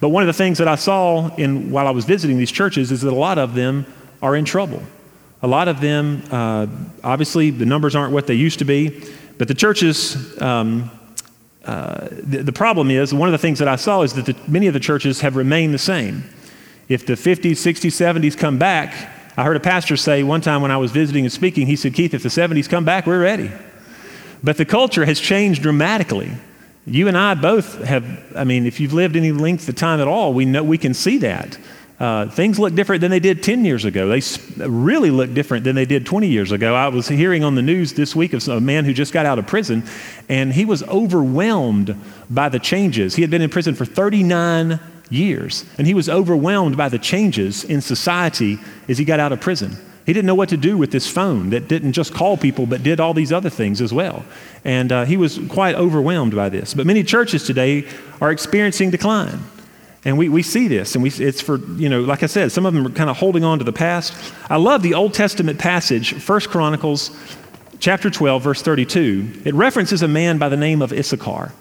But 0.00 0.08
one 0.08 0.22
of 0.22 0.26
the 0.26 0.32
things 0.32 0.58
that 0.58 0.68
I 0.68 0.74
saw 0.74 1.34
in, 1.36 1.70
while 1.70 1.86
I 1.86 1.90
was 1.90 2.04
visiting 2.04 2.38
these 2.38 2.50
churches 2.50 2.92
is 2.92 3.02
that 3.02 3.12
a 3.12 3.14
lot 3.14 3.38
of 3.38 3.54
them 3.54 3.86
are 4.22 4.36
in 4.36 4.44
trouble. 4.44 4.82
A 5.42 5.46
lot 5.46 5.68
of 5.68 5.80
them, 5.80 6.22
uh, 6.30 6.66
obviously, 7.02 7.50
the 7.50 7.66
numbers 7.66 7.94
aren't 7.94 8.12
what 8.12 8.26
they 8.26 8.34
used 8.34 8.58
to 8.60 8.64
be, 8.64 9.04
but 9.36 9.48
the 9.48 9.54
churches, 9.54 10.40
um, 10.40 10.90
uh, 11.64 12.08
the, 12.10 12.42
the, 12.42 12.52
problem 12.52 12.90
is, 12.90 13.12
one 13.12 13.28
of 13.28 13.32
the 13.32 13.38
things 13.38 13.58
that 13.58 13.68
I 13.68 13.76
saw 13.76 14.02
is 14.02 14.14
that 14.14 14.26
the, 14.26 14.36
many 14.48 14.66
of 14.68 14.74
the 14.74 14.80
churches 14.80 15.20
have 15.20 15.36
remained 15.36 15.74
the 15.74 15.78
same. 15.78 16.24
If 16.88 17.06
the 17.06 17.14
50s, 17.14 17.52
60s, 17.52 17.90
70s 17.90 18.38
come 18.38 18.58
back, 18.58 19.10
I 19.36 19.44
heard 19.44 19.56
a 19.56 19.60
pastor 19.60 19.96
say 19.96 20.22
one 20.22 20.40
time 20.40 20.62
when 20.62 20.70
I 20.70 20.76
was 20.76 20.92
visiting 20.92 21.24
and 21.24 21.32
speaking, 21.32 21.66
he 21.66 21.76
said, 21.76 21.94
Keith, 21.94 22.14
if 22.14 22.22
the 22.22 22.28
70s 22.28 22.68
come 22.68 22.84
back, 22.84 23.06
we're 23.06 23.20
ready. 23.20 23.50
But 24.42 24.58
the 24.58 24.64
culture 24.64 25.04
has 25.04 25.18
changed 25.18 25.62
dramatically. 25.62 26.30
You 26.86 27.08
and 27.08 27.16
I 27.16 27.34
both 27.34 27.82
have, 27.82 28.36
I 28.36 28.44
mean, 28.44 28.66
if 28.66 28.78
you've 28.78 28.92
lived 28.92 29.16
any 29.16 29.32
length 29.32 29.68
of 29.68 29.76
time 29.76 30.00
at 30.00 30.08
all, 30.08 30.34
we 30.34 30.44
know 30.44 30.62
we 30.62 30.78
can 30.78 30.92
see 30.92 31.18
that. 31.18 31.58
Uh, 31.98 32.28
things 32.28 32.58
look 32.58 32.74
different 32.74 33.00
than 33.00 33.10
they 33.10 33.20
did 33.20 33.42
10 33.42 33.64
years 33.64 33.84
ago. 33.84 34.08
They 34.08 34.20
really 34.68 35.10
look 35.10 35.32
different 35.32 35.64
than 35.64 35.76
they 35.76 35.86
did 35.86 36.04
20 36.04 36.26
years 36.26 36.52
ago. 36.52 36.74
I 36.74 36.88
was 36.88 37.08
hearing 37.08 37.44
on 37.44 37.54
the 37.54 37.62
news 37.62 37.92
this 37.92 38.14
week 38.16 38.32
of 38.32 38.46
a 38.48 38.60
man 38.60 38.84
who 38.84 38.92
just 38.92 39.12
got 39.12 39.26
out 39.26 39.38
of 39.38 39.46
prison, 39.46 39.84
and 40.28 40.52
he 40.52 40.64
was 40.64 40.82
overwhelmed 40.82 41.96
by 42.28 42.48
the 42.48 42.58
changes. 42.58 43.14
He 43.14 43.22
had 43.22 43.30
been 43.30 43.42
in 43.42 43.48
prison 43.48 43.74
for 43.74 43.84
39 43.84 44.80
years, 45.08 45.64
and 45.78 45.86
he 45.86 45.94
was 45.94 46.08
overwhelmed 46.08 46.76
by 46.76 46.88
the 46.88 46.98
changes 46.98 47.64
in 47.64 47.80
society 47.80 48.58
as 48.88 48.98
he 48.98 49.04
got 49.04 49.20
out 49.20 49.32
of 49.32 49.40
prison. 49.40 49.76
He 50.06 50.12
didn't 50.12 50.26
know 50.26 50.34
what 50.34 50.50
to 50.50 50.56
do 50.56 50.76
with 50.76 50.90
this 50.90 51.08
phone 51.08 51.50
that 51.50 51.66
didn't 51.66 51.92
just 51.92 52.12
call 52.12 52.36
people, 52.36 52.66
but 52.66 52.82
did 52.82 53.00
all 53.00 53.14
these 53.14 53.32
other 53.32 53.48
things 53.48 53.80
as 53.80 53.92
well. 53.92 54.24
And 54.64 54.92
uh, 54.92 55.04
he 55.06 55.16
was 55.16 55.40
quite 55.48 55.74
overwhelmed 55.76 56.34
by 56.34 56.50
this. 56.50 56.74
But 56.74 56.86
many 56.86 57.02
churches 57.02 57.44
today 57.44 57.88
are 58.20 58.30
experiencing 58.30 58.90
decline. 58.90 59.40
And 60.04 60.18
we, 60.18 60.28
we 60.28 60.42
see 60.42 60.68
this, 60.68 60.94
and 60.94 61.02
we, 61.02 61.08
it's 61.10 61.40
for, 61.40 61.56
you 61.76 61.88
know, 61.88 62.02
like 62.02 62.22
I 62.22 62.26
said, 62.26 62.52
some 62.52 62.66
of 62.66 62.74
them 62.74 62.86
are 62.86 62.90
kind 62.90 63.08
of 63.08 63.16
holding 63.16 63.42
on 63.42 63.58
to 63.58 63.64
the 63.64 63.72
past. 63.72 64.12
I 64.50 64.56
love 64.56 64.82
the 64.82 64.92
Old 64.92 65.14
Testament 65.14 65.58
passage, 65.58 66.12
1 66.28 66.40
Chronicles 66.42 67.16
chapter 67.78 68.10
12, 68.10 68.42
verse 68.42 68.60
32. 68.60 69.42
It 69.46 69.54
references 69.54 70.02
a 70.02 70.08
man 70.08 70.36
by 70.36 70.50
the 70.50 70.58
name 70.58 70.82
of 70.82 70.92
Issachar. 70.92 71.52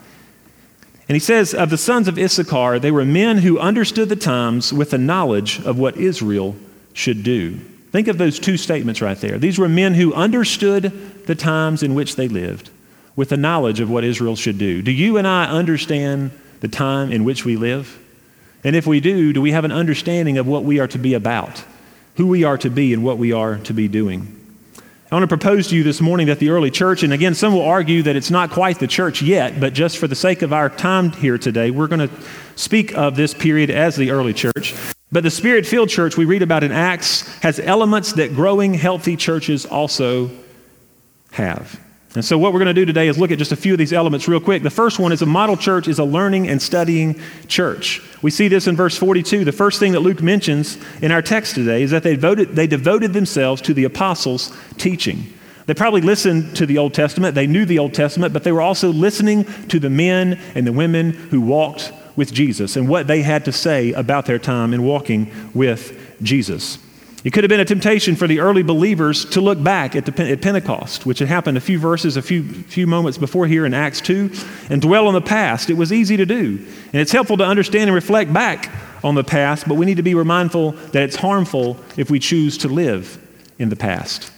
And 1.07 1.15
he 1.15 1.19
says, 1.19 1.53
Of 1.53 1.69
the 1.69 1.77
sons 1.77 2.09
of 2.09 2.17
Issachar, 2.17 2.79
they 2.79 2.91
were 2.91 3.05
men 3.05 3.37
who 3.37 3.59
understood 3.59 4.09
the 4.09 4.17
times 4.17 4.73
with 4.73 4.89
the 4.89 4.97
knowledge 4.97 5.61
of 5.65 5.79
what 5.79 5.95
Israel 5.95 6.57
should 6.91 7.23
do. 7.23 7.59
Think 7.93 8.07
of 8.07 8.17
those 8.17 8.39
two 8.39 8.57
statements 8.57 9.03
right 9.03 9.19
there. 9.19 9.37
These 9.37 9.59
were 9.59 9.69
men 9.69 9.93
who 9.93 10.15
understood 10.15 11.27
the 11.27 11.35
times 11.35 11.83
in 11.83 11.93
which 11.93 12.15
they 12.15 12.27
lived 12.27 12.71
with 13.15 13.29
the 13.29 13.37
knowledge 13.37 13.79
of 13.79 13.87
what 13.87 14.03
Israel 14.03 14.35
should 14.35 14.57
do. 14.57 14.81
Do 14.81 14.91
you 14.91 15.17
and 15.17 15.27
I 15.27 15.45
understand 15.45 16.31
the 16.61 16.67
time 16.67 17.11
in 17.11 17.23
which 17.23 17.45
we 17.45 17.55
live? 17.55 17.99
And 18.63 18.75
if 18.75 18.87
we 18.87 18.99
do, 18.99 19.31
do 19.31 19.43
we 19.43 19.51
have 19.51 19.63
an 19.63 19.71
understanding 19.71 20.39
of 20.39 20.47
what 20.47 20.63
we 20.63 20.79
are 20.79 20.87
to 20.87 20.97
be 20.97 21.13
about, 21.13 21.63
who 22.15 22.25
we 22.25 22.43
are 22.43 22.57
to 22.57 22.71
be, 22.71 22.95
and 22.95 23.03
what 23.03 23.19
we 23.19 23.31
are 23.31 23.57
to 23.57 23.73
be 23.75 23.87
doing? 23.87 24.39
I 25.11 25.15
want 25.15 25.29
to 25.29 25.37
propose 25.37 25.67
to 25.67 25.75
you 25.75 25.83
this 25.83 26.01
morning 26.01 26.25
that 26.25 26.39
the 26.39 26.49
early 26.49 26.71
church, 26.71 27.03
and 27.03 27.13
again, 27.13 27.35
some 27.35 27.53
will 27.53 27.61
argue 27.61 28.01
that 28.01 28.15
it's 28.15 28.31
not 28.31 28.49
quite 28.49 28.79
the 28.79 28.87
church 28.87 29.21
yet, 29.21 29.59
but 29.59 29.73
just 29.73 29.99
for 29.99 30.07
the 30.07 30.15
sake 30.15 30.41
of 30.41 30.51
our 30.51 30.67
time 30.67 31.11
here 31.11 31.37
today, 31.37 31.69
we're 31.69 31.85
going 31.85 32.09
to 32.09 32.15
speak 32.55 32.97
of 32.97 33.15
this 33.15 33.35
period 33.35 33.69
as 33.69 33.95
the 33.95 34.09
early 34.09 34.33
church. 34.33 34.73
But 35.13 35.21
the 35.21 35.29
spirit 35.29 35.67
filled 35.67 35.89
church 35.89 36.17
we 36.17 36.25
read 36.25 36.41
about 36.41 36.63
in 36.63 36.71
Acts 36.71 37.21
has 37.43 37.59
elements 37.59 38.13
that 38.13 38.33
growing, 38.33 38.73
healthy 38.73 39.15
churches 39.15 39.63
also 39.63 40.31
have. 41.31 41.79
And 42.15 42.25
so, 42.25 42.39
what 42.39 42.51
we're 42.51 42.59
going 42.59 42.73
to 42.73 42.81
do 42.81 42.85
today 42.85 43.07
is 43.07 43.19
look 43.19 43.29
at 43.29 43.37
just 43.37 43.51
a 43.51 43.55
few 43.55 43.73
of 43.73 43.77
these 43.77 43.93
elements 43.93 44.27
real 44.27 44.39
quick. 44.39 44.63
The 44.63 44.71
first 44.71 44.97
one 44.97 45.11
is 45.11 45.21
a 45.21 45.27
model 45.27 45.55
church 45.55 45.87
is 45.87 45.99
a 45.99 46.03
learning 46.03 46.47
and 46.47 46.59
studying 46.59 47.21
church. 47.47 48.01
We 48.23 48.31
see 48.31 48.47
this 48.47 48.65
in 48.65 48.75
verse 48.75 48.97
42. 48.97 49.45
The 49.45 49.51
first 49.51 49.79
thing 49.79 49.91
that 49.91 49.99
Luke 49.99 50.23
mentions 50.23 50.79
in 51.03 51.11
our 51.11 51.21
text 51.21 51.53
today 51.53 51.83
is 51.83 51.91
that 51.91 52.01
they, 52.01 52.15
voted, 52.15 52.55
they 52.55 52.65
devoted 52.65 53.13
themselves 53.13 53.61
to 53.63 53.73
the 53.75 53.83
apostles' 53.83 54.51
teaching. 54.77 55.31
They 55.67 55.75
probably 55.75 56.01
listened 56.01 56.55
to 56.55 56.65
the 56.65 56.79
Old 56.79 56.95
Testament, 56.95 57.35
they 57.35 57.47
knew 57.47 57.65
the 57.65 57.77
Old 57.77 57.93
Testament, 57.93 58.33
but 58.33 58.43
they 58.43 58.51
were 58.51 58.61
also 58.61 58.91
listening 58.91 59.45
to 59.67 59.79
the 59.79 59.91
men 59.91 60.39
and 60.55 60.65
the 60.65 60.73
women 60.73 61.13
who 61.13 61.39
walked 61.39 61.93
with 62.15 62.33
Jesus 62.33 62.75
and 62.75 62.87
what 62.87 63.07
they 63.07 63.21
had 63.21 63.45
to 63.45 63.51
say 63.51 63.91
about 63.93 64.25
their 64.25 64.39
time 64.39 64.73
in 64.73 64.83
walking 64.83 65.31
with 65.53 66.17
Jesus. 66.21 66.77
It 67.23 67.31
could 67.31 67.45
have 67.45 67.49
been 67.49 67.61
a 67.61 67.65
temptation 67.65 68.17
for 68.17 68.27
the 68.27 68.41
early 68.41 68.63
believers 68.63 69.23
to 69.29 69.39
look 69.39 69.61
back 69.63 69.95
at, 69.95 70.05
the, 70.05 70.29
at 70.29 70.41
Pentecost, 70.41 71.05
which 71.05 71.19
had 71.19 71.29
happened 71.29 71.57
a 71.57 71.61
few 71.61 71.79
verses, 71.79 72.17
a 72.17 72.21
few, 72.21 72.43
few 72.43 72.85
moments 72.85 73.17
before 73.17 73.47
here 73.47 73.65
in 73.65 73.73
Acts 73.73 74.01
2, 74.01 74.29
and 74.69 74.81
dwell 74.81 75.07
on 75.07 75.13
the 75.13 75.21
past. 75.21 75.69
It 75.69 75.75
was 75.75 75.93
easy 75.93 76.17
to 76.17 76.25
do. 76.25 76.57
And 76.91 77.01
it's 77.01 77.13
helpful 77.13 77.37
to 77.37 77.45
understand 77.45 77.87
and 77.87 77.95
reflect 77.95 78.33
back 78.33 78.69
on 79.05 79.15
the 79.15 79.23
past, 79.23 79.69
but 79.69 79.75
we 79.75 79.85
need 79.85 79.97
to 79.97 80.03
be 80.03 80.13
mindful 80.13 80.71
that 80.71 81.03
it's 81.03 81.15
harmful 81.15 81.77
if 81.95 82.11
we 82.11 82.19
choose 82.19 82.57
to 82.59 82.67
live 82.67 83.17
in 83.57 83.69
the 83.69 83.75
past. 83.77 84.32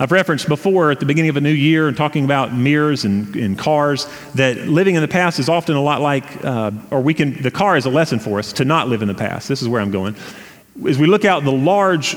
I've 0.00 0.12
referenced 0.12 0.48
before 0.48 0.90
at 0.92 1.00
the 1.00 1.06
beginning 1.06 1.30
of 1.30 1.36
a 1.36 1.40
new 1.40 1.50
year 1.50 1.88
and 1.88 1.96
talking 1.96 2.24
about 2.24 2.54
mirrors 2.54 3.04
and, 3.04 3.34
and 3.34 3.58
cars 3.58 4.06
that 4.34 4.56
living 4.58 4.94
in 4.94 5.02
the 5.02 5.08
past 5.08 5.40
is 5.40 5.48
often 5.48 5.74
a 5.74 5.82
lot 5.82 6.00
like, 6.00 6.44
uh, 6.44 6.70
or 6.90 7.00
we 7.00 7.14
can, 7.14 7.42
the 7.42 7.50
car 7.50 7.76
is 7.76 7.84
a 7.84 7.90
lesson 7.90 8.20
for 8.20 8.38
us 8.38 8.52
to 8.54 8.64
not 8.64 8.88
live 8.88 9.02
in 9.02 9.08
the 9.08 9.14
past. 9.14 9.48
This 9.48 9.60
is 9.60 9.68
where 9.68 9.80
I'm 9.80 9.90
going 9.90 10.14
as 10.86 10.98
we 10.98 11.06
look 11.06 11.24
out 11.24 11.44
the 11.44 11.52
large 11.52 12.16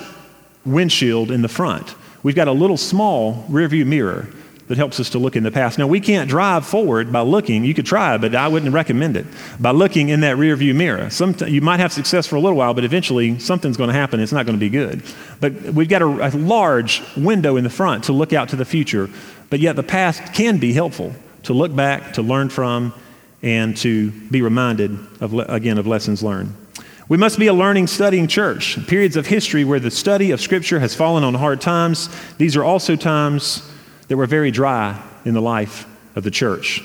windshield 0.66 1.32
in 1.32 1.42
the 1.42 1.48
front, 1.48 1.96
we've 2.24 2.36
got 2.36 2.48
a 2.48 2.52
little 2.52 2.78
small 2.78 3.46
rearview 3.50 3.86
mirror 3.86 4.28
that 4.72 4.78
helps 4.78 5.02
us 5.02 5.10
to 5.10 5.20
look 5.20 5.36
in 5.36 5.44
the 5.44 5.52
past. 5.52 5.78
Now, 5.78 5.86
we 5.86 6.00
can't 6.00 6.30
drive 6.30 6.66
forward 6.66 7.12
by 7.12 7.20
looking. 7.20 7.66
You 7.66 7.74
could 7.74 7.86
try, 7.86 8.18
but 8.18 8.34
I 8.34 8.48
wouldn't 8.48 8.74
recommend 8.74 9.18
it. 9.18 9.26
By 9.60 9.72
looking 9.72 10.08
in 10.08 10.22
that 10.22 10.38
rearview 10.38 10.74
mirror, 10.74 11.10
you 11.46 11.60
might 11.60 11.82
have 11.82 11.92
success 11.92 12.26
for 12.26 12.38
a 12.38 12.40
little 12.40 12.58
while, 12.58 12.74
but 12.74 12.86
eventually 12.86 13.38
something's 13.38 13.76
going 13.76 13.90
to 13.90 13.94
happen. 13.94 14.22
It's 14.22 14.32
not 14.32 14.46
going 14.46 14.58
to 14.58 14.62
be 14.62 14.70
good. 14.70 15.04
But 15.42 15.52
we've 15.74 15.90
got 15.90 16.02
a, 16.02 16.06
a 16.06 16.32
large 16.38 17.04
window 17.18 17.58
in 17.58 17.66
the 17.66 17.70
front 17.70 18.06
to 18.06 18.14
look 18.14 18.32
out 18.32 18.48
to 18.50 18.56
the 18.56 18.64
future, 18.64 19.10
but 19.50 19.60
yet 19.60 19.76
the 19.76 19.84
past 19.84 20.34
can 20.34 20.58
be 20.58 20.72
helpful 20.72 21.14
to 21.44 21.52
look 21.52 21.76
back, 21.76 22.14
to 22.14 22.22
learn 22.22 22.48
from, 22.48 22.94
and 23.44 23.76
to 23.76 24.12
be 24.32 24.42
reminded 24.42 24.98
of, 25.20 25.34
again, 25.34 25.80
of 25.80 25.86
lessons 25.86 26.24
learned. 26.24 26.56
We 27.10 27.18
must 27.18 27.38
be 27.38 27.48
a 27.48 27.54
learning, 27.54 27.88
studying 27.88 28.28
church. 28.28 28.78
Periods 28.88 29.18
of 29.18 29.28
history 29.28 29.66
where 29.66 29.82
the 29.82 29.92
study 29.92 30.32
of 30.32 30.40
Scripture 30.40 30.80
has 30.80 30.96
fallen 30.96 31.26
on 31.26 31.34
hard 31.34 31.60
times, 31.60 32.08
these 32.38 32.56
are 32.56 32.64
also 32.64 32.96
times 32.96 33.70
that 34.12 34.18
were 34.18 34.26
very 34.26 34.52
dry 34.52 35.02
in 35.24 35.34
the 35.34 35.42
life 35.42 35.88
of 36.18 36.24
the 36.26 36.32
church. 36.32 36.84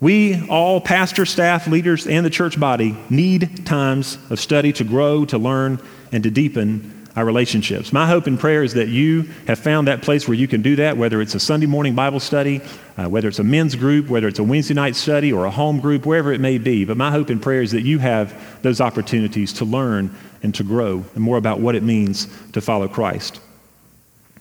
We, 0.00 0.48
all 0.48 0.80
pastor, 0.80 1.26
staff, 1.26 1.66
leaders, 1.66 2.06
and 2.06 2.24
the 2.24 2.30
church 2.30 2.58
body, 2.58 2.96
need 3.10 3.66
times 3.66 4.16
of 4.30 4.40
study 4.40 4.72
to 4.72 4.84
grow, 4.84 5.26
to 5.26 5.36
learn, 5.36 5.78
and 6.12 6.24
to 6.24 6.30
deepen 6.30 7.06
our 7.14 7.26
relationships. 7.26 7.92
My 7.92 8.06
hope 8.06 8.26
and 8.26 8.40
prayer 8.40 8.62
is 8.62 8.72
that 8.72 8.88
you 8.88 9.28
have 9.46 9.58
found 9.58 9.86
that 9.86 10.00
place 10.00 10.26
where 10.26 10.34
you 10.34 10.48
can 10.48 10.62
do 10.62 10.76
that, 10.76 10.96
whether 10.96 11.20
it's 11.20 11.34
a 11.34 11.40
Sunday 11.40 11.66
morning 11.66 11.94
Bible 11.94 12.20
study, 12.20 12.62
uh, 12.96 13.06
whether 13.06 13.28
it's 13.28 13.38
a 13.38 13.44
men's 13.44 13.74
group, 13.74 14.08
whether 14.08 14.26
it's 14.26 14.38
a 14.38 14.44
Wednesday 14.44 14.72
night 14.72 14.96
study 14.96 15.30
or 15.30 15.44
a 15.44 15.50
home 15.50 15.78
group, 15.78 16.06
wherever 16.06 16.32
it 16.32 16.40
may 16.40 16.56
be. 16.56 16.86
But 16.86 16.96
my 16.96 17.10
hope 17.10 17.28
and 17.28 17.42
prayer 17.42 17.60
is 17.60 17.72
that 17.72 17.82
you 17.82 17.98
have 17.98 18.62
those 18.62 18.80
opportunities 18.80 19.52
to 19.52 19.66
learn 19.66 20.16
and 20.42 20.54
to 20.54 20.64
grow 20.64 21.04
and 21.14 21.22
more 21.22 21.36
about 21.36 21.60
what 21.60 21.74
it 21.74 21.82
means 21.82 22.28
to 22.52 22.62
follow 22.62 22.88
Christ. 22.88 23.40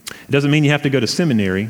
It 0.06 0.32
doesn't 0.32 0.52
mean 0.52 0.64
you 0.64 0.72
have 0.72 0.84
to 0.84 0.90
go 0.90 1.00
to 1.00 1.08
seminary, 1.08 1.70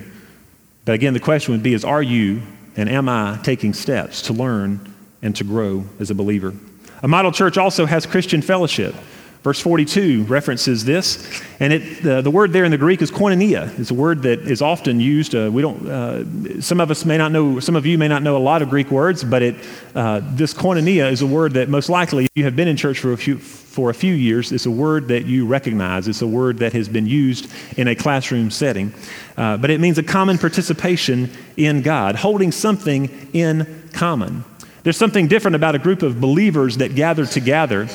but 0.86 0.96
again, 0.96 1.14
the 1.14 1.20
question 1.20 1.54
would 1.54 1.64
be 1.64 1.74
is 1.74 1.86
are 1.86 2.04
you 2.04 2.42
and 2.76 2.90
am 2.90 3.08
I 3.08 3.40
taking 3.44 3.74
steps 3.74 4.24
to 4.24 4.34
learn 4.34 4.94
and 5.22 5.36
to 5.36 5.44
grow 5.44 5.86
as 6.00 6.10
a 6.10 6.16
believer? 6.16 6.54
A 7.02 7.08
model 7.08 7.32
church 7.32 7.58
also 7.58 7.86
has 7.86 8.06
Christian 8.06 8.42
fellowship. 8.42 8.96
Verse 9.44 9.60
42 9.60 10.24
references 10.24 10.86
this, 10.86 11.44
and 11.60 11.74
it, 11.74 12.02
the 12.02 12.32
word 12.32 12.54
there 12.54 12.64
in 12.64 12.72
the 12.72 12.78
Greek 12.78 13.02
is 13.02 13.12
koinonia. 13.12 13.78
It's 13.78 13.92
a 13.92 13.94
word 13.94 14.22
that 14.22 14.40
is 14.40 14.62
often 14.62 15.02
used. 15.02 15.36
Uh, 15.36 15.50
we 15.52 15.62
don't. 15.62 15.86
Uh, 15.86 16.62
some 16.62 16.80
of 16.80 16.90
us 16.90 17.04
may 17.04 17.18
not 17.18 17.34
know. 17.34 17.60
Some 17.60 17.76
of 17.76 17.86
you 17.86 17.98
may 17.98 18.08
not 18.08 18.24
know 18.24 18.38
a 18.38 18.40
lot 18.40 18.62
of 18.62 18.70
Greek 18.70 18.90
words, 18.90 19.22
but 19.22 19.42
it, 19.42 19.56
uh, 19.96 20.22
this 20.24 20.54
koinonia 20.54 21.12
is 21.12 21.22
a 21.22 21.28
word 21.28 21.56
that 21.56 21.68
most 21.68 21.90
likely, 21.90 22.24
if 22.24 22.32
you 22.36 22.46
have 22.46 22.56
been 22.56 22.70
in 22.70 22.78
church 22.78 23.00
for 23.00 23.12
a 23.12 23.18
few 23.18 23.38
for 23.74 23.90
a 23.90 23.94
few 23.96 24.14
years, 24.14 24.52
it's 24.52 24.68
a 24.68 24.72
word 24.72 25.08
that 25.08 25.26
you 25.26 25.48
recognize. 25.48 26.08
It's 26.08 26.22
a 26.22 26.28
word 26.28 26.60
that 26.60 26.74
has 26.74 26.88
been 26.88 27.08
used 27.08 27.52
in 27.76 27.88
a 27.88 27.96
classroom 27.96 28.52
setting, 28.52 28.94
uh, 29.36 29.58
but 29.58 29.72
it 29.72 29.80
means 29.80 29.98
a 29.98 30.04
common 30.04 30.38
participation 30.38 31.32
in 31.58 31.82
God, 31.82 32.16
holding 32.16 32.52
something 32.52 33.10
in 33.34 33.90
common. 33.92 34.46
There's 34.84 34.96
something 34.96 35.28
different 35.28 35.56
about 35.56 35.74
a 35.74 35.80
group 35.80 36.04
of 36.04 36.22
believers 36.22 36.78
that 36.78 36.94
gather 36.94 37.26
together 37.26 37.90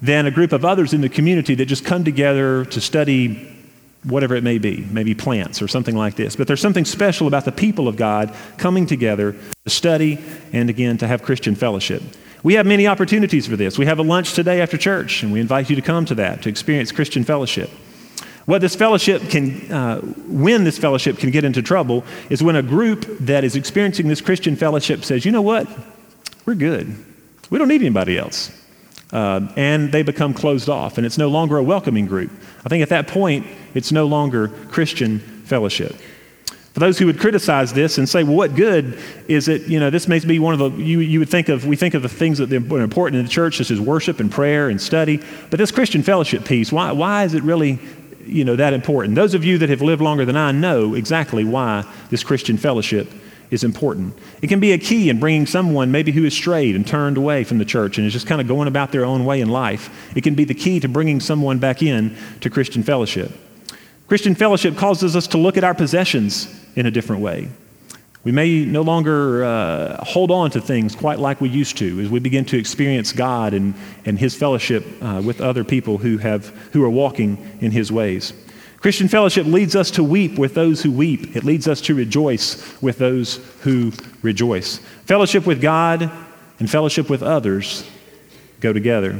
than 0.00 0.24
a 0.24 0.30
group 0.30 0.52
of 0.52 0.64
others 0.64 0.94
in 0.94 1.02
the 1.02 1.10
community 1.10 1.54
that 1.54 1.66
just 1.66 1.84
come 1.84 2.02
together 2.02 2.64
to 2.64 2.80
study 2.80 3.53
whatever 4.04 4.34
it 4.34 4.44
may 4.44 4.58
be, 4.58 4.86
maybe 4.90 5.14
plants 5.14 5.62
or 5.62 5.68
something 5.68 5.96
like 5.96 6.14
this. 6.16 6.36
But 6.36 6.46
there's 6.46 6.60
something 6.60 6.84
special 6.84 7.26
about 7.26 7.44
the 7.44 7.52
people 7.52 7.88
of 7.88 7.96
God 7.96 8.34
coming 8.58 8.86
together 8.86 9.34
to 9.64 9.70
study 9.70 10.18
and 10.52 10.68
again 10.70 10.98
to 10.98 11.06
have 11.06 11.22
Christian 11.22 11.54
fellowship. 11.54 12.02
We 12.42 12.54
have 12.54 12.66
many 12.66 12.86
opportunities 12.86 13.46
for 13.46 13.56
this. 13.56 13.78
We 13.78 13.86
have 13.86 13.98
a 13.98 14.02
lunch 14.02 14.34
today 14.34 14.60
after 14.60 14.76
church, 14.76 15.22
and 15.22 15.32
we 15.32 15.40
invite 15.40 15.70
you 15.70 15.76
to 15.76 15.82
come 15.82 16.04
to 16.06 16.14
that 16.16 16.42
to 16.42 16.50
experience 16.50 16.92
Christian 16.92 17.24
fellowship. 17.24 17.70
What 18.44 18.60
this 18.60 18.76
fellowship 18.76 19.30
can, 19.30 19.72
uh, 19.72 20.00
when 20.00 20.64
this 20.64 20.76
fellowship 20.76 21.16
can 21.16 21.30
get 21.30 21.44
into 21.44 21.62
trouble, 21.62 22.04
is 22.28 22.42
when 22.42 22.56
a 22.56 22.62
group 22.62 23.06
that 23.20 23.42
is 23.42 23.56
experiencing 23.56 24.08
this 24.08 24.20
Christian 24.20 24.54
fellowship 24.54 25.02
says, 25.02 25.24
you 25.24 25.32
know 25.32 25.40
what? 25.40 25.66
We're 26.44 26.54
good. 26.54 26.94
We 27.48 27.58
don't 27.58 27.68
need 27.68 27.80
anybody 27.80 28.18
else 28.18 28.50
uh, 29.12 29.52
and 29.56 29.92
they 29.92 30.02
become 30.02 30.34
closed 30.34 30.68
off, 30.68 30.98
and 30.98 31.06
it's 31.06 31.18
no 31.18 31.28
longer 31.28 31.56
a 31.58 31.62
welcoming 31.62 32.06
group. 32.06 32.30
I 32.64 32.68
think 32.68 32.82
at 32.82 32.88
that 32.88 33.06
point, 33.06 33.46
it's 33.74 33.92
no 33.92 34.06
longer 34.06 34.48
Christian 34.48 35.18
fellowship. 35.18 35.94
For 36.74 36.80
those 36.80 36.98
who 36.98 37.06
would 37.06 37.20
criticize 37.20 37.72
this 37.72 37.98
and 37.98 38.08
say, 38.08 38.24
well, 38.24 38.34
what 38.34 38.56
good 38.56 38.98
is 39.28 39.46
it? 39.46 39.62
You 39.68 39.78
know, 39.78 39.90
this 39.90 40.08
may 40.08 40.18
be 40.18 40.40
one 40.40 40.54
of 40.54 40.58
the, 40.58 40.82
you, 40.82 40.98
you 40.98 41.20
would 41.20 41.28
think 41.28 41.48
of, 41.48 41.64
we 41.64 41.76
think 41.76 41.94
of 41.94 42.02
the 42.02 42.08
things 42.08 42.38
that 42.38 42.52
are 42.52 42.80
important 42.80 43.20
in 43.20 43.24
the 43.24 43.30
church, 43.30 43.58
such 43.58 43.70
as 43.70 43.80
worship 43.80 44.18
and 44.18 44.28
prayer 44.28 44.68
and 44.68 44.80
study. 44.80 45.22
But 45.50 45.58
this 45.58 45.70
Christian 45.70 46.02
fellowship 46.02 46.44
piece, 46.44 46.72
why, 46.72 46.90
why 46.90 47.22
is 47.22 47.34
it 47.34 47.44
really, 47.44 47.78
you 48.26 48.44
know, 48.44 48.56
that 48.56 48.72
important? 48.72 49.14
Those 49.14 49.34
of 49.34 49.44
you 49.44 49.56
that 49.58 49.68
have 49.68 49.82
lived 49.82 50.02
longer 50.02 50.24
than 50.24 50.36
I 50.36 50.50
know 50.50 50.94
exactly 50.94 51.44
why 51.44 51.84
this 52.10 52.24
Christian 52.24 52.56
fellowship 52.56 53.08
is 53.54 53.64
important. 53.64 54.14
It 54.42 54.48
can 54.48 54.60
be 54.60 54.72
a 54.72 54.78
key 54.78 55.08
in 55.08 55.18
bringing 55.18 55.46
someone 55.46 55.90
maybe 55.90 56.12
who 56.12 56.24
has 56.24 56.34
strayed 56.34 56.76
and 56.76 56.86
turned 56.86 57.16
away 57.16 57.44
from 57.44 57.58
the 57.58 57.64
church 57.64 57.96
and 57.96 58.06
is 58.06 58.12
just 58.12 58.26
kind 58.26 58.40
of 58.40 58.48
going 58.48 58.68
about 58.68 58.92
their 58.92 59.04
own 59.04 59.24
way 59.24 59.40
in 59.40 59.48
life. 59.48 60.12
It 60.14 60.22
can 60.22 60.34
be 60.34 60.44
the 60.44 60.54
key 60.54 60.80
to 60.80 60.88
bringing 60.88 61.20
someone 61.20 61.58
back 61.58 61.82
in 61.82 62.16
to 62.40 62.50
Christian 62.50 62.82
fellowship. 62.82 63.30
Christian 64.08 64.34
fellowship 64.34 64.76
causes 64.76 65.16
us 65.16 65.26
to 65.28 65.38
look 65.38 65.56
at 65.56 65.64
our 65.64 65.74
possessions 65.74 66.54
in 66.76 66.84
a 66.84 66.90
different 66.90 67.22
way. 67.22 67.48
We 68.24 68.32
may 68.32 68.64
no 68.64 68.82
longer 68.82 69.44
uh, 69.44 70.02
hold 70.04 70.30
on 70.30 70.50
to 70.52 70.60
things 70.60 70.96
quite 70.96 71.18
like 71.18 71.40
we 71.40 71.50
used 71.50 71.76
to 71.78 72.00
as 72.00 72.08
we 72.08 72.20
begin 72.20 72.44
to 72.46 72.58
experience 72.58 73.12
God 73.12 73.52
and, 73.52 73.74
and 74.06 74.18
His 74.18 74.34
fellowship 74.34 74.84
uh, 75.02 75.22
with 75.24 75.40
other 75.40 75.62
people 75.62 75.98
who, 75.98 76.18
have, 76.18 76.48
who 76.72 76.82
are 76.84 76.90
walking 76.90 77.58
in 77.60 77.70
His 77.70 77.92
ways. 77.92 78.32
Christian 78.84 79.08
fellowship 79.08 79.46
leads 79.46 79.74
us 79.74 79.90
to 79.92 80.04
weep 80.04 80.38
with 80.38 80.52
those 80.52 80.82
who 80.82 80.92
weep. 80.92 81.34
It 81.34 81.42
leads 81.42 81.66
us 81.68 81.80
to 81.80 81.94
rejoice 81.94 82.82
with 82.82 82.98
those 82.98 83.36
who 83.62 83.92
rejoice. 84.20 84.76
Fellowship 85.06 85.46
with 85.46 85.62
God 85.62 86.10
and 86.58 86.70
fellowship 86.70 87.08
with 87.08 87.22
others 87.22 87.88
go 88.60 88.74
together. 88.74 89.18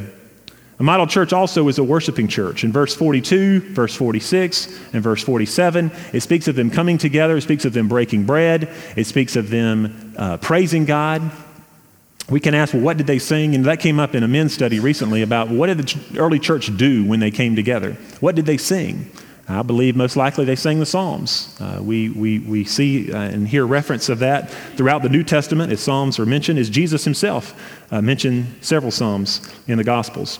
A 0.79 0.83
model 0.83 1.07
church 1.07 1.33
also 1.33 1.67
is 1.69 1.79
a 1.79 1.83
worshiping 1.83 2.29
church. 2.29 2.63
In 2.63 2.73
verse 2.73 2.95
42, 2.95 3.73
verse 3.73 3.95
46, 3.95 4.67
and 4.93 5.03
verse 5.03 5.25
47, 5.25 5.91
it 6.13 6.21
speaks 6.21 6.47
of 6.47 6.57
them 6.57 6.71
coming 6.71 6.99
together, 6.99 7.39
it 7.39 7.41
speaks 7.41 7.65
of 7.65 7.73
them 7.73 7.89
breaking 7.89 8.27
bread, 8.27 8.69
it 8.97 9.07
speaks 9.07 9.35
of 9.35 9.49
them 9.49 10.15
uh, 10.19 10.37
praising 10.37 10.85
God. 10.85 11.23
We 12.29 12.39
can 12.39 12.53
ask, 12.53 12.75
well, 12.75 12.83
what 12.83 12.99
did 12.99 13.07
they 13.07 13.19
sing? 13.19 13.55
And 13.55 13.65
that 13.65 13.81
came 13.81 13.99
up 13.99 14.15
in 14.15 14.25
a 14.25 14.29
men's 14.29 14.53
study 14.53 14.79
recently 14.79 15.23
about 15.23 15.49
what 15.49 15.69
did 15.69 15.79
the 15.79 16.21
early 16.21 16.39
church 16.39 16.77
do 16.77 17.03
when 17.07 17.21
they 17.21 17.31
came 17.31 17.57
together? 17.57 17.95
What 18.21 18.35
did 18.35 18.45
they 18.45 18.59
sing? 18.59 19.11
I 19.47 19.63
believe 19.63 19.95
most 19.95 20.17
likely 20.17 20.45
they 20.45 20.57
sang 20.57 20.81
the 20.81 20.87
Psalms. 20.87 21.55
Uh, 21.61 21.79
we, 21.83 22.09
we, 22.09 22.39
we 22.39 22.65
see 22.65 23.13
uh, 23.13 23.19
and 23.19 23.47
hear 23.47 23.67
reference 23.67 24.09
of 24.09 24.21
that 24.21 24.51
throughout 24.77 25.03
the 25.03 25.11
New 25.11 25.23
Testament 25.23 25.71
as 25.71 25.81
Psalms 25.81 26.19
are 26.19 26.27
mentioned, 26.27 26.59
as 26.59 26.71
Jesus 26.71 27.05
himself 27.05 27.55
uh, 27.93 28.01
mentioned 28.01 28.47
several 28.63 28.91
Psalms 28.91 29.47
in 29.67 29.77
the 29.77 29.85
Gospels. 29.85 30.39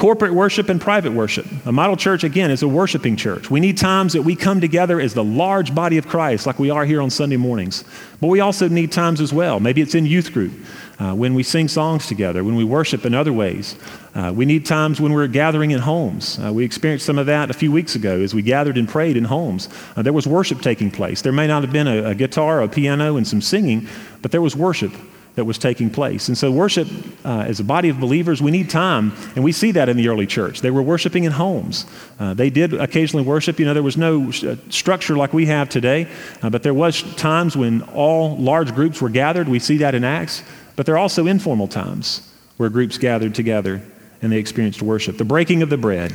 Corporate 0.00 0.32
worship 0.32 0.70
and 0.70 0.80
private 0.80 1.12
worship. 1.12 1.44
A 1.66 1.72
model 1.72 1.94
church, 1.94 2.24
again, 2.24 2.50
is 2.50 2.62
a 2.62 2.68
worshiping 2.68 3.16
church. 3.16 3.50
We 3.50 3.60
need 3.60 3.76
times 3.76 4.14
that 4.14 4.22
we 4.22 4.34
come 4.34 4.58
together 4.58 4.98
as 4.98 5.12
the 5.12 5.22
large 5.22 5.74
body 5.74 5.98
of 5.98 6.08
Christ, 6.08 6.46
like 6.46 6.58
we 6.58 6.70
are 6.70 6.86
here 6.86 7.02
on 7.02 7.10
Sunday 7.10 7.36
mornings. 7.36 7.84
But 8.18 8.28
we 8.28 8.40
also 8.40 8.66
need 8.66 8.92
times 8.92 9.20
as 9.20 9.30
well. 9.30 9.60
Maybe 9.60 9.82
it's 9.82 9.94
in 9.94 10.06
youth 10.06 10.32
group, 10.32 10.52
uh, 11.00 11.14
when 11.14 11.34
we 11.34 11.42
sing 11.42 11.66
songs 11.66 12.06
together, 12.06 12.44
when 12.44 12.54
we 12.54 12.64
worship 12.64 13.06
in 13.06 13.14
other 13.14 13.32
ways. 13.32 13.74
Uh, 14.14 14.32
we 14.34 14.44
need 14.44 14.66
times 14.66 15.00
when 15.00 15.12
we're 15.12 15.26
gathering 15.26 15.70
in 15.70 15.80
homes. 15.80 16.38
Uh, 16.38 16.52
we 16.52 16.64
experienced 16.64 17.06
some 17.06 17.18
of 17.18 17.26
that 17.26 17.50
a 17.50 17.54
few 17.54 17.72
weeks 17.72 17.94
ago 17.94 18.20
as 18.20 18.34
we 18.34 18.42
gathered 18.42 18.76
and 18.76 18.88
prayed 18.88 19.16
in 19.16 19.24
homes. 19.24 19.68
Uh, 19.96 20.02
there 20.02 20.12
was 20.12 20.26
worship 20.26 20.60
taking 20.60 20.90
place. 20.90 21.22
There 21.22 21.32
may 21.32 21.46
not 21.46 21.62
have 21.62 21.72
been 21.72 21.88
a, 21.88 22.10
a 22.10 22.14
guitar, 22.14 22.62
a 22.62 22.68
piano, 22.68 23.16
and 23.16 23.26
some 23.26 23.40
singing, 23.40 23.88
but 24.20 24.30
there 24.30 24.42
was 24.42 24.54
worship 24.54 24.92
that 25.36 25.44
was 25.44 25.58
taking 25.58 25.88
place. 25.90 26.28
And 26.28 26.36
so, 26.36 26.50
worship 26.50 26.88
uh, 27.24 27.44
as 27.46 27.60
a 27.60 27.64
body 27.64 27.88
of 27.88 28.00
believers, 28.00 28.42
we 28.42 28.50
need 28.50 28.68
time, 28.68 29.12
and 29.34 29.44
we 29.44 29.52
see 29.52 29.70
that 29.72 29.88
in 29.88 29.96
the 29.96 30.08
early 30.08 30.26
church. 30.26 30.60
They 30.60 30.70
were 30.70 30.82
worshiping 30.82 31.24
in 31.24 31.32
homes. 31.32 31.86
Uh, 32.18 32.34
they 32.34 32.50
did 32.50 32.74
occasionally 32.74 33.24
worship. 33.24 33.58
You 33.58 33.66
know, 33.66 33.72
there 33.72 33.82
was 33.82 33.96
no 33.96 34.30
uh, 34.30 34.56
structure 34.68 35.16
like 35.16 35.32
we 35.32 35.46
have 35.46 35.68
today, 35.68 36.08
uh, 36.42 36.50
but 36.50 36.62
there 36.62 36.74
was 36.74 37.02
times 37.14 37.56
when 37.56 37.82
all 37.82 38.36
large 38.36 38.74
groups 38.74 39.00
were 39.00 39.08
gathered. 39.08 39.48
We 39.48 39.60
see 39.60 39.78
that 39.78 39.94
in 39.94 40.04
Acts. 40.04 40.42
But 40.80 40.86
there 40.86 40.94
are 40.94 40.98
also 40.98 41.26
informal 41.26 41.68
times 41.68 42.26
where 42.56 42.70
groups 42.70 42.96
gathered 42.96 43.34
together 43.34 43.82
and 44.22 44.32
they 44.32 44.38
experienced 44.38 44.80
worship. 44.80 45.18
The 45.18 45.26
breaking 45.26 45.60
of 45.60 45.68
the 45.68 45.76
bread 45.76 46.10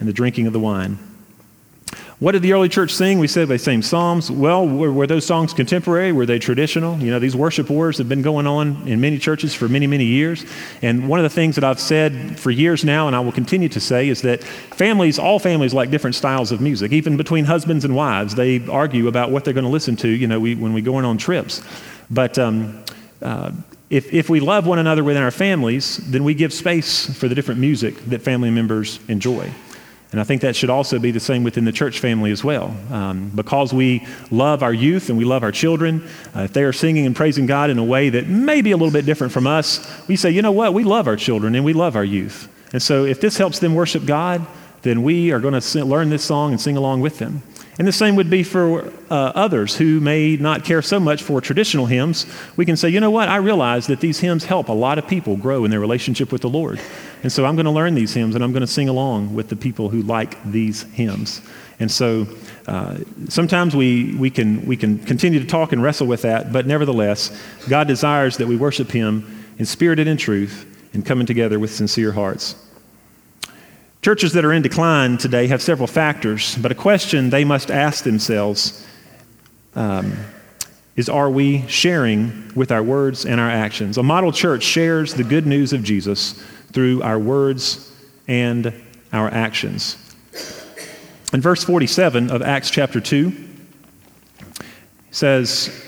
and 0.00 0.08
the 0.08 0.14
drinking 0.14 0.46
of 0.46 0.54
the 0.54 0.58
wine. 0.58 0.98
What 2.18 2.32
did 2.32 2.40
the 2.40 2.54
early 2.54 2.70
church 2.70 2.94
sing? 2.94 3.18
We 3.18 3.28
said 3.28 3.48
they 3.48 3.58
sang 3.58 3.82
psalms. 3.82 4.30
Well, 4.30 4.66
were, 4.66 4.90
were, 4.90 5.06
those 5.06 5.26
songs 5.26 5.52
contemporary? 5.52 6.12
Were 6.12 6.24
they 6.24 6.38
traditional? 6.38 6.98
You 6.98 7.10
know, 7.10 7.18
these 7.18 7.36
worship 7.36 7.68
wars 7.68 7.98
have 7.98 8.08
been 8.08 8.22
going 8.22 8.46
on 8.46 8.88
in 8.88 8.98
many 8.98 9.18
churches 9.18 9.52
for 9.52 9.68
many, 9.68 9.86
many 9.86 10.06
years. 10.06 10.46
And 10.80 11.06
one 11.06 11.20
of 11.20 11.24
the 11.24 11.28
things 11.28 11.56
that 11.56 11.64
I've 11.64 11.78
said 11.78 12.40
for 12.40 12.50
years 12.50 12.86
now, 12.86 13.08
and 13.08 13.14
I 13.14 13.20
will 13.20 13.32
continue 13.32 13.68
to 13.68 13.78
say, 13.78 14.08
is 14.08 14.22
that 14.22 14.42
families, 14.42 15.18
all 15.18 15.38
families, 15.38 15.74
like 15.74 15.90
different 15.90 16.16
styles 16.16 16.50
of 16.50 16.62
music. 16.62 16.92
Even 16.92 17.18
between 17.18 17.44
husbands 17.44 17.84
and 17.84 17.94
wives, 17.94 18.34
they 18.34 18.66
argue 18.68 19.06
about 19.06 19.30
what 19.30 19.44
they're 19.44 19.52
going 19.52 19.64
to 19.64 19.70
listen 19.70 19.96
to. 19.96 20.08
You 20.08 20.28
know, 20.28 20.40
we, 20.40 20.54
when 20.54 20.72
we 20.72 20.80
go 20.80 20.94
on 20.94 21.18
trips. 21.18 21.62
But 22.10 22.38
um, 22.38 22.82
uh, 23.20 23.50
if, 23.90 24.12
if 24.12 24.28
we 24.28 24.40
love 24.40 24.66
one 24.66 24.78
another 24.78 25.02
within 25.02 25.22
our 25.22 25.30
families, 25.30 25.96
then 25.96 26.24
we 26.24 26.34
give 26.34 26.52
space 26.52 27.08
for 27.18 27.28
the 27.28 27.34
different 27.34 27.60
music 27.60 27.96
that 28.06 28.22
family 28.22 28.50
members 28.50 29.00
enjoy. 29.08 29.50
And 30.10 30.20
I 30.20 30.24
think 30.24 30.40
that 30.40 30.56
should 30.56 30.70
also 30.70 30.98
be 30.98 31.10
the 31.10 31.20
same 31.20 31.44
within 31.44 31.66
the 31.66 31.72
church 31.72 32.00
family 32.00 32.30
as 32.30 32.42
well. 32.42 32.74
Um, 32.90 33.30
because 33.34 33.74
we 33.74 34.06
love 34.30 34.62
our 34.62 34.72
youth 34.72 35.10
and 35.10 35.18
we 35.18 35.24
love 35.24 35.42
our 35.42 35.52
children, 35.52 36.06
uh, 36.34 36.40
if 36.40 36.52
they 36.54 36.64
are 36.64 36.72
singing 36.72 37.04
and 37.04 37.14
praising 37.14 37.44
God 37.44 37.68
in 37.68 37.78
a 37.78 37.84
way 37.84 38.08
that 38.10 38.26
may 38.26 38.62
be 38.62 38.70
a 38.70 38.76
little 38.76 38.92
bit 38.92 39.04
different 39.04 39.32
from 39.32 39.46
us, 39.46 39.86
we 40.08 40.16
say, 40.16 40.30
you 40.30 40.40
know 40.40 40.52
what, 40.52 40.72
we 40.72 40.84
love 40.84 41.06
our 41.06 41.16
children 41.16 41.54
and 41.54 41.64
we 41.64 41.74
love 41.74 41.94
our 41.94 42.04
youth. 42.04 42.48
And 42.72 42.82
so 42.82 43.04
if 43.04 43.20
this 43.20 43.36
helps 43.36 43.58
them 43.58 43.74
worship 43.74 44.06
God, 44.06 44.46
then 44.82 45.02
we 45.02 45.30
are 45.32 45.40
going 45.40 45.58
to 45.60 45.84
learn 45.84 46.08
this 46.08 46.24
song 46.24 46.52
and 46.52 46.60
sing 46.60 46.76
along 46.76 47.00
with 47.00 47.18
them. 47.18 47.42
And 47.78 47.86
the 47.86 47.92
same 47.92 48.16
would 48.16 48.28
be 48.28 48.42
for 48.42 48.92
uh, 49.08 49.14
others 49.36 49.76
who 49.76 50.00
may 50.00 50.36
not 50.36 50.64
care 50.64 50.82
so 50.82 50.98
much 50.98 51.22
for 51.22 51.40
traditional 51.40 51.86
hymns. 51.86 52.26
We 52.56 52.66
can 52.66 52.76
say, 52.76 52.88
you 52.88 52.98
know 52.98 53.12
what, 53.12 53.28
I 53.28 53.36
realize 53.36 53.86
that 53.86 54.00
these 54.00 54.18
hymns 54.18 54.44
help 54.44 54.68
a 54.68 54.72
lot 54.72 54.98
of 54.98 55.06
people 55.06 55.36
grow 55.36 55.64
in 55.64 55.70
their 55.70 55.78
relationship 55.78 56.32
with 56.32 56.42
the 56.42 56.48
Lord. 56.48 56.80
And 57.22 57.30
so 57.30 57.44
I'm 57.44 57.54
going 57.54 57.66
to 57.66 57.70
learn 57.70 57.94
these 57.94 58.12
hymns 58.12 58.34
and 58.34 58.42
I'm 58.42 58.52
going 58.52 58.62
to 58.62 58.66
sing 58.66 58.88
along 58.88 59.32
with 59.32 59.48
the 59.48 59.54
people 59.54 59.90
who 59.90 60.02
like 60.02 60.42
these 60.42 60.82
hymns. 60.92 61.40
And 61.78 61.88
so 61.88 62.26
uh, 62.66 62.98
sometimes 63.28 63.76
we, 63.76 64.14
we, 64.16 64.30
can, 64.30 64.66
we 64.66 64.76
can 64.76 64.98
continue 64.98 65.38
to 65.38 65.46
talk 65.46 65.70
and 65.72 65.80
wrestle 65.80 66.08
with 66.08 66.22
that, 66.22 66.52
but 66.52 66.66
nevertheless, 66.66 67.30
God 67.68 67.86
desires 67.86 68.38
that 68.38 68.48
we 68.48 68.56
worship 68.56 68.90
Him 68.90 69.46
in 69.58 69.66
spirit 69.66 70.00
and 70.00 70.08
in 70.08 70.16
truth 70.16 70.64
and 70.94 71.06
coming 71.06 71.26
together 71.26 71.60
with 71.60 71.72
sincere 71.72 72.10
hearts. 72.10 72.56
Churches 74.08 74.32
that 74.32 74.44
are 74.46 74.54
in 74.54 74.62
decline 74.62 75.18
today 75.18 75.48
have 75.48 75.60
several 75.60 75.86
factors, 75.86 76.56
but 76.56 76.72
a 76.72 76.74
question 76.74 77.28
they 77.28 77.44
must 77.44 77.70
ask 77.70 78.04
themselves 78.04 78.86
um, 79.74 80.16
is 80.96 81.10
Are 81.10 81.28
we 81.28 81.66
sharing 81.66 82.50
with 82.54 82.72
our 82.72 82.82
words 82.82 83.26
and 83.26 83.38
our 83.38 83.50
actions? 83.50 83.98
A 83.98 84.02
model 84.02 84.32
church 84.32 84.62
shares 84.62 85.12
the 85.12 85.24
good 85.24 85.46
news 85.46 85.74
of 85.74 85.82
Jesus 85.82 86.42
through 86.72 87.02
our 87.02 87.18
words 87.18 87.94
and 88.26 88.72
our 89.12 89.28
actions. 89.28 89.98
In 91.34 91.42
verse 91.42 91.62
47 91.62 92.30
of 92.30 92.40
Acts 92.40 92.70
chapter 92.70 93.02
2, 93.02 93.30
says, 95.10 95.84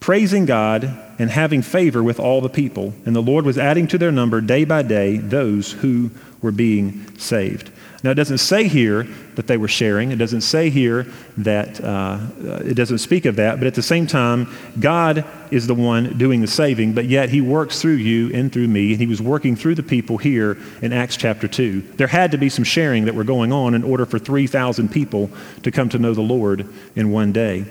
Praising 0.00 0.46
God 0.46 0.84
and 1.18 1.28
having 1.28 1.60
favor 1.60 2.02
with 2.02 2.18
all 2.18 2.40
the 2.40 2.48
people, 2.48 2.94
and 3.04 3.14
the 3.14 3.20
Lord 3.20 3.44
was 3.44 3.58
adding 3.58 3.86
to 3.88 3.98
their 3.98 4.10
number 4.10 4.40
day 4.40 4.64
by 4.64 4.80
day 4.80 5.18
those 5.18 5.72
who 5.72 6.10
were 6.42 6.52
being 6.52 7.06
saved. 7.18 7.70
Now, 8.04 8.10
it 8.10 8.14
doesn't 8.14 8.38
say 8.38 8.66
here 8.66 9.04
that 9.36 9.46
they 9.46 9.56
were 9.56 9.68
sharing. 9.68 10.10
It 10.10 10.16
doesn't 10.16 10.40
say 10.40 10.70
here 10.70 11.06
that, 11.36 11.80
uh, 11.82 12.18
it 12.64 12.74
doesn't 12.74 12.98
speak 12.98 13.26
of 13.26 13.36
that, 13.36 13.58
but 13.58 13.68
at 13.68 13.74
the 13.74 13.82
same 13.82 14.08
time, 14.08 14.52
God 14.80 15.24
is 15.52 15.68
the 15.68 15.74
one 15.74 16.18
doing 16.18 16.40
the 16.40 16.48
saving, 16.48 16.94
but 16.94 17.04
yet 17.04 17.28
He 17.28 17.40
works 17.40 17.80
through 17.80 17.94
you 17.94 18.32
and 18.34 18.52
through 18.52 18.66
me, 18.66 18.90
and 18.90 19.00
He 19.00 19.06
was 19.06 19.22
working 19.22 19.54
through 19.54 19.76
the 19.76 19.84
people 19.84 20.18
here 20.18 20.58
in 20.82 20.92
Acts 20.92 21.16
chapter 21.16 21.46
2. 21.46 21.80
There 21.96 22.08
had 22.08 22.32
to 22.32 22.38
be 22.38 22.48
some 22.48 22.64
sharing 22.64 23.04
that 23.04 23.14
were 23.14 23.24
going 23.24 23.52
on 23.52 23.72
in 23.74 23.84
order 23.84 24.04
for 24.04 24.18
3,000 24.18 24.90
people 24.90 25.30
to 25.62 25.70
come 25.70 25.88
to 25.90 25.98
know 25.98 26.12
the 26.12 26.22
Lord 26.22 26.66
in 26.96 27.12
one 27.12 27.30
day. 27.30 27.66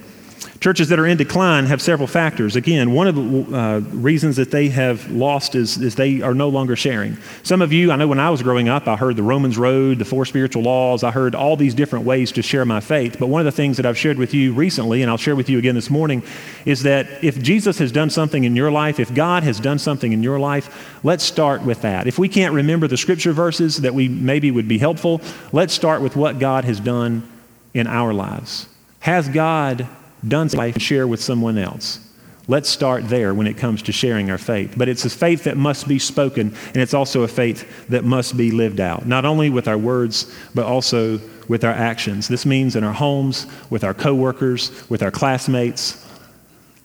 Churches 0.61 0.89
that 0.89 0.99
are 0.99 1.07
in 1.07 1.17
decline 1.17 1.65
have 1.65 1.81
several 1.81 2.05
factors. 2.05 2.55
Again, 2.55 2.91
one 2.91 3.07
of 3.07 3.15
the 3.15 3.57
uh, 3.57 3.79
reasons 3.79 4.35
that 4.35 4.51
they 4.51 4.69
have 4.69 5.09
lost 5.09 5.55
is, 5.55 5.79
is 5.81 5.95
they 5.95 6.21
are 6.21 6.35
no 6.35 6.49
longer 6.49 6.75
sharing. 6.75 7.17
Some 7.41 7.63
of 7.63 7.73
you, 7.73 7.91
I 7.91 7.95
know 7.95 8.07
when 8.07 8.19
I 8.19 8.29
was 8.29 8.43
growing 8.43 8.69
up, 8.69 8.87
I 8.87 8.95
heard 8.95 9.15
the 9.15 9.23
Romans 9.23 9.57
Road, 9.57 9.97
the 9.97 10.05
four 10.05 10.23
spiritual 10.23 10.61
laws, 10.61 11.03
I 11.03 11.09
heard 11.09 11.33
all 11.33 11.55
these 11.55 11.73
different 11.73 12.05
ways 12.05 12.31
to 12.33 12.43
share 12.43 12.63
my 12.63 12.79
faith. 12.79 13.17
But 13.19 13.25
one 13.25 13.41
of 13.41 13.45
the 13.45 13.51
things 13.51 13.77
that 13.77 13.87
I've 13.87 13.97
shared 13.97 14.19
with 14.19 14.35
you 14.35 14.53
recently, 14.53 15.01
and 15.01 15.09
I'll 15.09 15.17
share 15.17 15.35
with 15.35 15.49
you 15.49 15.57
again 15.57 15.73
this 15.73 15.89
morning, 15.89 16.21
is 16.63 16.83
that 16.83 17.23
if 17.23 17.41
Jesus 17.41 17.79
has 17.79 17.91
done 17.91 18.11
something 18.11 18.43
in 18.43 18.55
your 18.55 18.69
life, 18.69 18.99
if 18.99 19.11
God 19.15 19.41
has 19.41 19.59
done 19.59 19.79
something 19.79 20.13
in 20.13 20.21
your 20.21 20.39
life, 20.39 20.99
let's 21.03 21.23
start 21.23 21.63
with 21.63 21.81
that. 21.81 22.05
If 22.05 22.19
we 22.19 22.29
can't 22.29 22.53
remember 22.53 22.87
the 22.87 22.97
scripture 22.97 23.33
verses 23.33 23.77
that 23.77 23.95
we 23.95 24.07
maybe 24.07 24.51
would 24.51 24.67
be 24.67 24.77
helpful, 24.77 25.21
let's 25.51 25.73
start 25.73 26.03
with 26.03 26.15
what 26.15 26.37
God 26.37 26.65
has 26.65 26.79
done 26.79 27.27
in 27.73 27.87
our 27.87 28.13
lives. 28.13 28.67
Has 28.99 29.27
God 29.27 29.87
done 30.27 30.47
life 30.49 30.75
and 30.75 30.81
share 30.81 31.07
with 31.07 31.21
someone 31.21 31.57
else. 31.57 31.99
Let's 32.47 32.69
start 32.69 33.07
there 33.07 33.33
when 33.33 33.47
it 33.47 33.57
comes 33.57 33.83
to 33.83 33.91
sharing 33.91 34.29
our 34.31 34.37
faith. 34.37 34.73
But 34.75 34.89
it's 34.89 35.05
a 35.05 35.09
faith 35.09 35.43
that 35.45 35.57
must 35.57 35.87
be 35.87 35.99
spoken, 35.99 36.53
and 36.67 36.77
it's 36.77 36.93
also 36.93 37.23
a 37.23 37.27
faith 37.27 37.87
that 37.89 38.03
must 38.03 38.35
be 38.35 38.51
lived 38.51 38.79
out, 38.79 39.05
not 39.05 39.25
only 39.25 39.49
with 39.49 39.67
our 39.67 39.77
words, 39.77 40.33
but 40.55 40.65
also 40.65 41.19
with 41.47 41.63
our 41.63 41.71
actions. 41.71 42.27
This 42.27 42.45
means 42.45 42.75
in 42.75 42.83
our 42.83 42.93
homes, 42.93 43.45
with 43.69 43.83
our 43.83 43.93
coworkers, 43.93 44.89
with 44.89 45.03
our 45.03 45.11
classmates. 45.11 46.05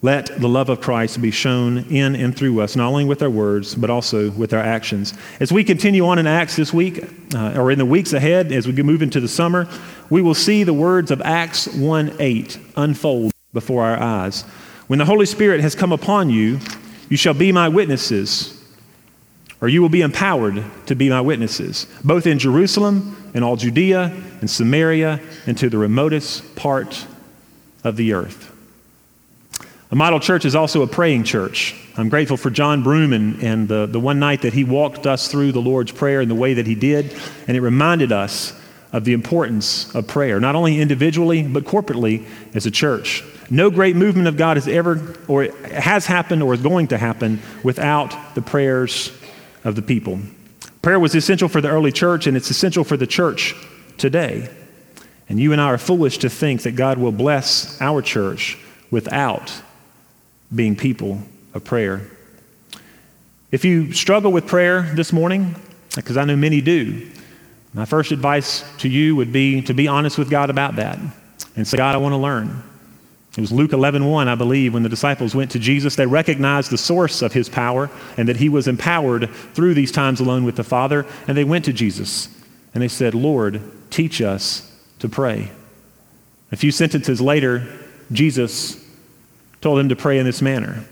Let 0.03 0.26
the 0.40 0.49
love 0.49 0.68
of 0.68 0.80
Christ 0.80 1.22
be 1.22 1.30
shown 1.30 1.78
in 1.90 2.14
and 2.14 2.36
through 2.36 2.61
us, 2.61 2.76
not 2.76 2.88
only 2.88 3.07
with 3.07 3.22
our 3.22 3.30
words, 3.30 3.74
but 3.74 3.88
also 3.88 4.30
with 4.30 4.53
our 4.53 4.61
actions. 4.61 5.14
As 5.40 5.51
we 5.51 5.64
continue 5.64 6.07
on 6.07 6.18
in 6.18 6.26
Acts 6.26 6.55
this 6.55 6.72
week, 6.72 7.05
uh, 7.34 7.55
or 7.57 7.70
in 7.70 7.78
the 7.78 7.86
weeks 7.86 8.12
ahead, 8.12 8.53
as 8.53 8.66
we 8.66 8.74
move 8.82 9.01
into 9.01 9.20
the 9.20 9.28
summer, 9.28 9.66
we 10.11 10.20
will 10.20 10.34
see 10.34 10.64
the 10.64 10.74
words 10.74 11.11
of 11.11 11.22
Acts 11.22 11.66
1 11.68 12.16
8 12.18 12.59
unfold 12.76 13.32
before 13.55 13.84
our 13.84 13.99
eyes. 13.99 14.42
When 14.86 14.99
the 14.99 15.07
Holy 15.07 15.26
Spirit 15.26 15.61
has 15.62 15.74
come 15.74 15.92
upon 15.92 16.28
you, 16.28 16.61
you 17.09 17.16
shall 17.16 17.34
be 17.34 17.51
my 17.51 17.68
witnesses, 17.68 18.62
or 19.62 19.68
you 19.68 19.80
will 19.80 19.88
be 19.88 20.03
empowered 20.03 20.62
to 20.86 20.94
be 20.94 21.09
my 21.09 21.22
witnesses, 21.22 21.86
both 22.05 22.26
in 22.26 22.38
Jerusalem 22.38 23.30
and 23.32 23.42
all 23.42 23.57
Judea 23.57 24.12
and 24.40 24.51
Samaria 24.51 25.20
and 25.47 25.57
to 25.57 25.70
the 25.70 25.78
remotest 25.78 26.55
part 26.55 27.07
of 27.82 27.97
the 27.97 28.12
earth. 28.12 28.55
A 29.89 29.95
model 29.95 30.18
church 30.18 30.45
is 30.45 30.57
also 30.57 30.82
a 30.82 30.87
praying 30.89 31.22
church. 31.22 31.74
I'm 31.97 32.09
grateful 32.09 32.37
for 32.37 32.51
John 32.51 32.82
Broom 32.82 33.12
and, 33.12 33.41
and 33.41 33.68
the, 33.68 33.87
the 33.87 34.01
one 34.01 34.18
night 34.18 34.43
that 34.43 34.53
he 34.53 34.64
walked 34.64 35.07
us 35.07 35.28
through 35.28 35.53
the 35.53 35.61
Lord's 35.61 35.93
Prayer 35.93 36.20
in 36.20 36.28
the 36.28 36.34
way 36.34 36.55
that 36.55 36.66
he 36.66 36.74
did, 36.74 37.16
and 37.47 37.57
it 37.57 37.61
reminded 37.61 38.11
us 38.11 38.53
of 38.93 39.05
the 39.05 39.12
importance 39.12 39.95
of 39.95 40.09
prayer, 40.09 40.41
not 40.41 40.57
only 40.57 40.80
individually, 40.80 41.43
but 41.43 41.64
corporately 41.64 42.26
as 42.55 42.66
a 42.66 42.70
church. 42.70 43.22
No 43.49 43.70
great 43.70 43.95
movement 43.95 44.26
of 44.26 44.37
God 44.37 44.57
has 44.57 44.66
ever, 44.66 45.16
or 45.28 45.45
has 45.66 46.07
happened, 46.07 46.43
or 46.43 46.55
is 46.55 46.61
going 46.61 46.89
to 46.89 46.99
happen 46.99 47.41
without 47.62 48.34
the 48.34 48.43
prayers 48.43 49.12
of 49.62 49.76
the 49.76 49.82
people. 49.82 50.18
Prayer 50.82 50.99
was 50.99 51.14
essential 51.14 51.49
for 51.49 51.61
the 51.61 51.68
early 51.68 51.93
church, 51.93 52.26
and 52.26 52.37
it's 52.37 52.51
essential 52.51 52.82
for 52.82 52.97
the 52.97 53.07
church 53.07 53.55
today. 53.99 54.51
And 55.28 55.39
you 55.39 55.53
and 55.53 55.61
I 55.61 55.66
are 55.66 55.78
foolish 55.78 56.18
to 56.18 56.28
think 56.28 56.62
that 56.62 56.72
God 56.72 56.99
will 56.99 57.12
bless 57.12 57.80
our 57.80 58.03
church 58.03 58.59
without 58.91 59.53
being 60.57 60.74
people 60.74 61.20
of 61.54 61.64
prayer. 61.64 62.09
If 63.52 63.64
you 63.64 63.92
struggle 63.92 64.32
with 64.32 64.46
prayer 64.46 64.82
this 64.94 65.12
morning, 65.12 65.54
because 65.94 66.16
I 66.16 66.24
know 66.24 66.36
many 66.36 66.61
do, 66.61 67.11
my 67.74 67.84
first 67.84 68.11
advice 68.11 68.64
to 68.78 68.88
you 68.88 69.14
would 69.16 69.32
be 69.32 69.62
to 69.62 69.74
be 69.74 69.86
honest 69.86 70.18
with 70.18 70.30
God 70.30 70.50
about 70.50 70.76
that 70.76 70.98
and 71.54 71.68
say, 71.68 71.76
God, 71.76 71.94
I 71.94 71.98
want 71.98 72.12
to 72.12 72.18
learn. 72.18 72.62
It 73.36 73.40
was 73.42 73.52
Luke 73.52 73.72
11:1, 73.72 74.11
1, 74.11 74.28
I 74.28 74.34
believe, 74.34 74.72
when 74.72 74.82
the 74.82 74.88
disciples 74.88 75.34
went 75.34 75.50
to 75.50 75.59
Jesus. 75.59 75.94
They 75.94 76.07
recognized 76.07 76.70
the 76.70 76.78
source 76.78 77.20
of 77.20 77.34
his 77.34 77.50
power 77.50 77.90
and 78.16 78.28
that 78.28 78.38
he 78.38 78.48
was 78.48 78.66
empowered 78.66 79.28
through 79.52 79.74
these 79.74 79.92
times 79.92 80.20
alone 80.20 80.44
with 80.44 80.57
the 80.57 80.64
Father. 80.64 81.04
And 81.28 81.36
they 81.36 81.44
went 81.44 81.66
to 81.66 81.72
Jesus 81.72 82.28
and 82.72 82.82
they 82.82 82.88
said, 82.88 83.14
Lord, 83.14 83.61
teach 83.90 84.22
us 84.22 84.72
to 85.00 85.09
pray. 85.09 85.50
A 86.50 86.57
few 86.57 86.70
sentences 86.70 87.20
later, 87.20 87.66
Jesus 88.11 88.82
told 89.61 89.78
him 89.78 89.88
to 89.88 89.96
pray 89.96 90.18
in 90.18 90.26
this 90.26 90.42
manner. 90.42 90.84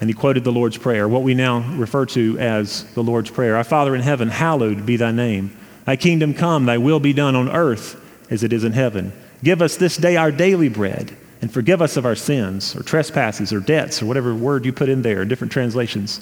And 0.00 0.08
he 0.08 0.14
quoted 0.14 0.44
the 0.44 0.52
Lord's 0.52 0.78
Prayer, 0.78 1.06
what 1.08 1.22
we 1.22 1.34
now 1.34 1.60
refer 1.76 2.06
to 2.06 2.38
as 2.38 2.84
the 2.94 3.02
Lord's 3.02 3.30
Prayer 3.30 3.56
Our 3.56 3.64
Father 3.64 3.94
in 3.94 4.00
heaven, 4.00 4.28
hallowed 4.28 4.86
be 4.86 4.96
thy 4.96 5.12
name. 5.12 5.56
Thy 5.84 5.96
kingdom 5.96 6.34
come, 6.34 6.66
thy 6.66 6.78
will 6.78 7.00
be 7.00 7.12
done 7.12 7.36
on 7.36 7.50
earth 7.50 8.00
as 8.30 8.42
it 8.42 8.52
is 8.52 8.64
in 8.64 8.72
heaven. 8.72 9.12
Give 9.42 9.60
us 9.60 9.76
this 9.76 9.96
day 9.96 10.16
our 10.16 10.32
daily 10.32 10.68
bread, 10.68 11.16
and 11.42 11.52
forgive 11.52 11.82
us 11.82 11.96
of 11.96 12.06
our 12.06 12.14
sins, 12.14 12.74
or 12.76 12.82
trespasses, 12.82 13.52
or 13.52 13.60
debts, 13.60 14.02
or 14.02 14.06
whatever 14.06 14.34
word 14.34 14.64
you 14.64 14.72
put 14.72 14.88
in 14.88 15.02
there, 15.02 15.24
different 15.24 15.52
translations. 15.52 16.20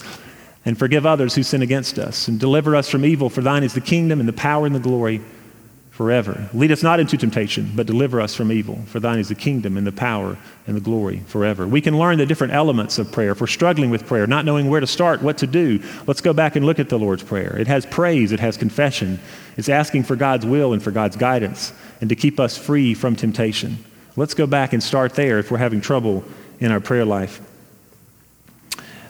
And 0.65 0.79
forgive 0.79 1.07
others 1.07 1.35
who 1.35 1.43
sin 1.43 1.63
against 1.63 1.99
us, 1.99 2.29
and 2.29 2.39
deliver 2.39 2.75
us 2.75 2.89
from 2.89 3.05
evil, 3.05 3.31
for 3.31 3.43
thine 3.43 3.63
is 3.63 3.75
the 3.75 3.81
kingdom, 3.81 4.21
and 4.21 4.29
the 4.29 4.33
power, 4.33 4.67
and 4.67 4.75
the 4.75 4.81
glory 4.81 5.21
forever. 5.99 6.49
Lead 6.55 6.71
us 6.71 6.85
not 6.85 7.01
into 7.01 7.17
temptation, 7.17 7.73
but 7.75 7.85
deliver 7.85 8.21
us 8.21 8.33
from 8.33 8.53
evil. 8.53 8.79
For 8.87 9.01
thine 9.01 9.19
is 9.19 9.31
the 9.31 9.35
kingdom 9.35 9.77
and 9.77 9.85
the 9.85 9.91
power 9.91 10.39
and 10.69 10.77
the 10.77 10.81
glory 10.81 11.25
forever. 11.27 11.67
We 11.67 11.81
can 11.81 11.99
learn 11.99 12.19
the 12.19 12.25
different 12.25 12.53
elements 12.53 13.01
of 13.01 13.11
prayer. 13.11 13.33
If 13.33 13.41
we're 13.41 13.49
struggling 13.49 13.91
with 13.91 14.07
prayer, 14.07 14.25
not 14.29 14.45
knowing 14.45 14.71
where 14.71 14.79
to 14.79 14.87
start, 14.87 15.23
what 15.23 15.39
to 15.39 15.49
do, 15.49 15.83
let's 16.07 16.21
go 16.21 16.33
back 16.33 16.55
and 16.55 16.65
look 16.65 16.79
at 16.79 16.89
the 16.89 17.01
Lord's 17.01 17.25
Prayer. 17.25 17.57
It 17.59 17.67
has 17.67 17.85
praise, 17.85 18.31
it 18.31 18.39
has 18.39 18.57
confession, 18.57 19.19
it's 19.57 19.69
asking 19.69 20.05
for 20.05 20.15
God's 20.15 20.47
will 20.47 20.73
and 20.73 20.81
for 20.81 20.93
God's 20.93 21.17
guidance, 21.17 21.73
and 22.01 22.09
to 22.11 22.15
keep 22.15 22.39
us 22.39 22.57
free 22.57 22.95
from 22.95 23.17
temptation. 23.17 23.85
Let's 24.15 24.35
go 24.35 24.47
back 24.47 24.73
and 24.73 24.81
start 24.81 25.15
there 25.15 25.41
if 25.41 25.51
we're 25.51 25.59
having 25.59 25.81
trouble 25.81 26.23
in 26.61 26.71
our 26.71 26.79
prayer 26.79 27.05
life. 27.05 27.41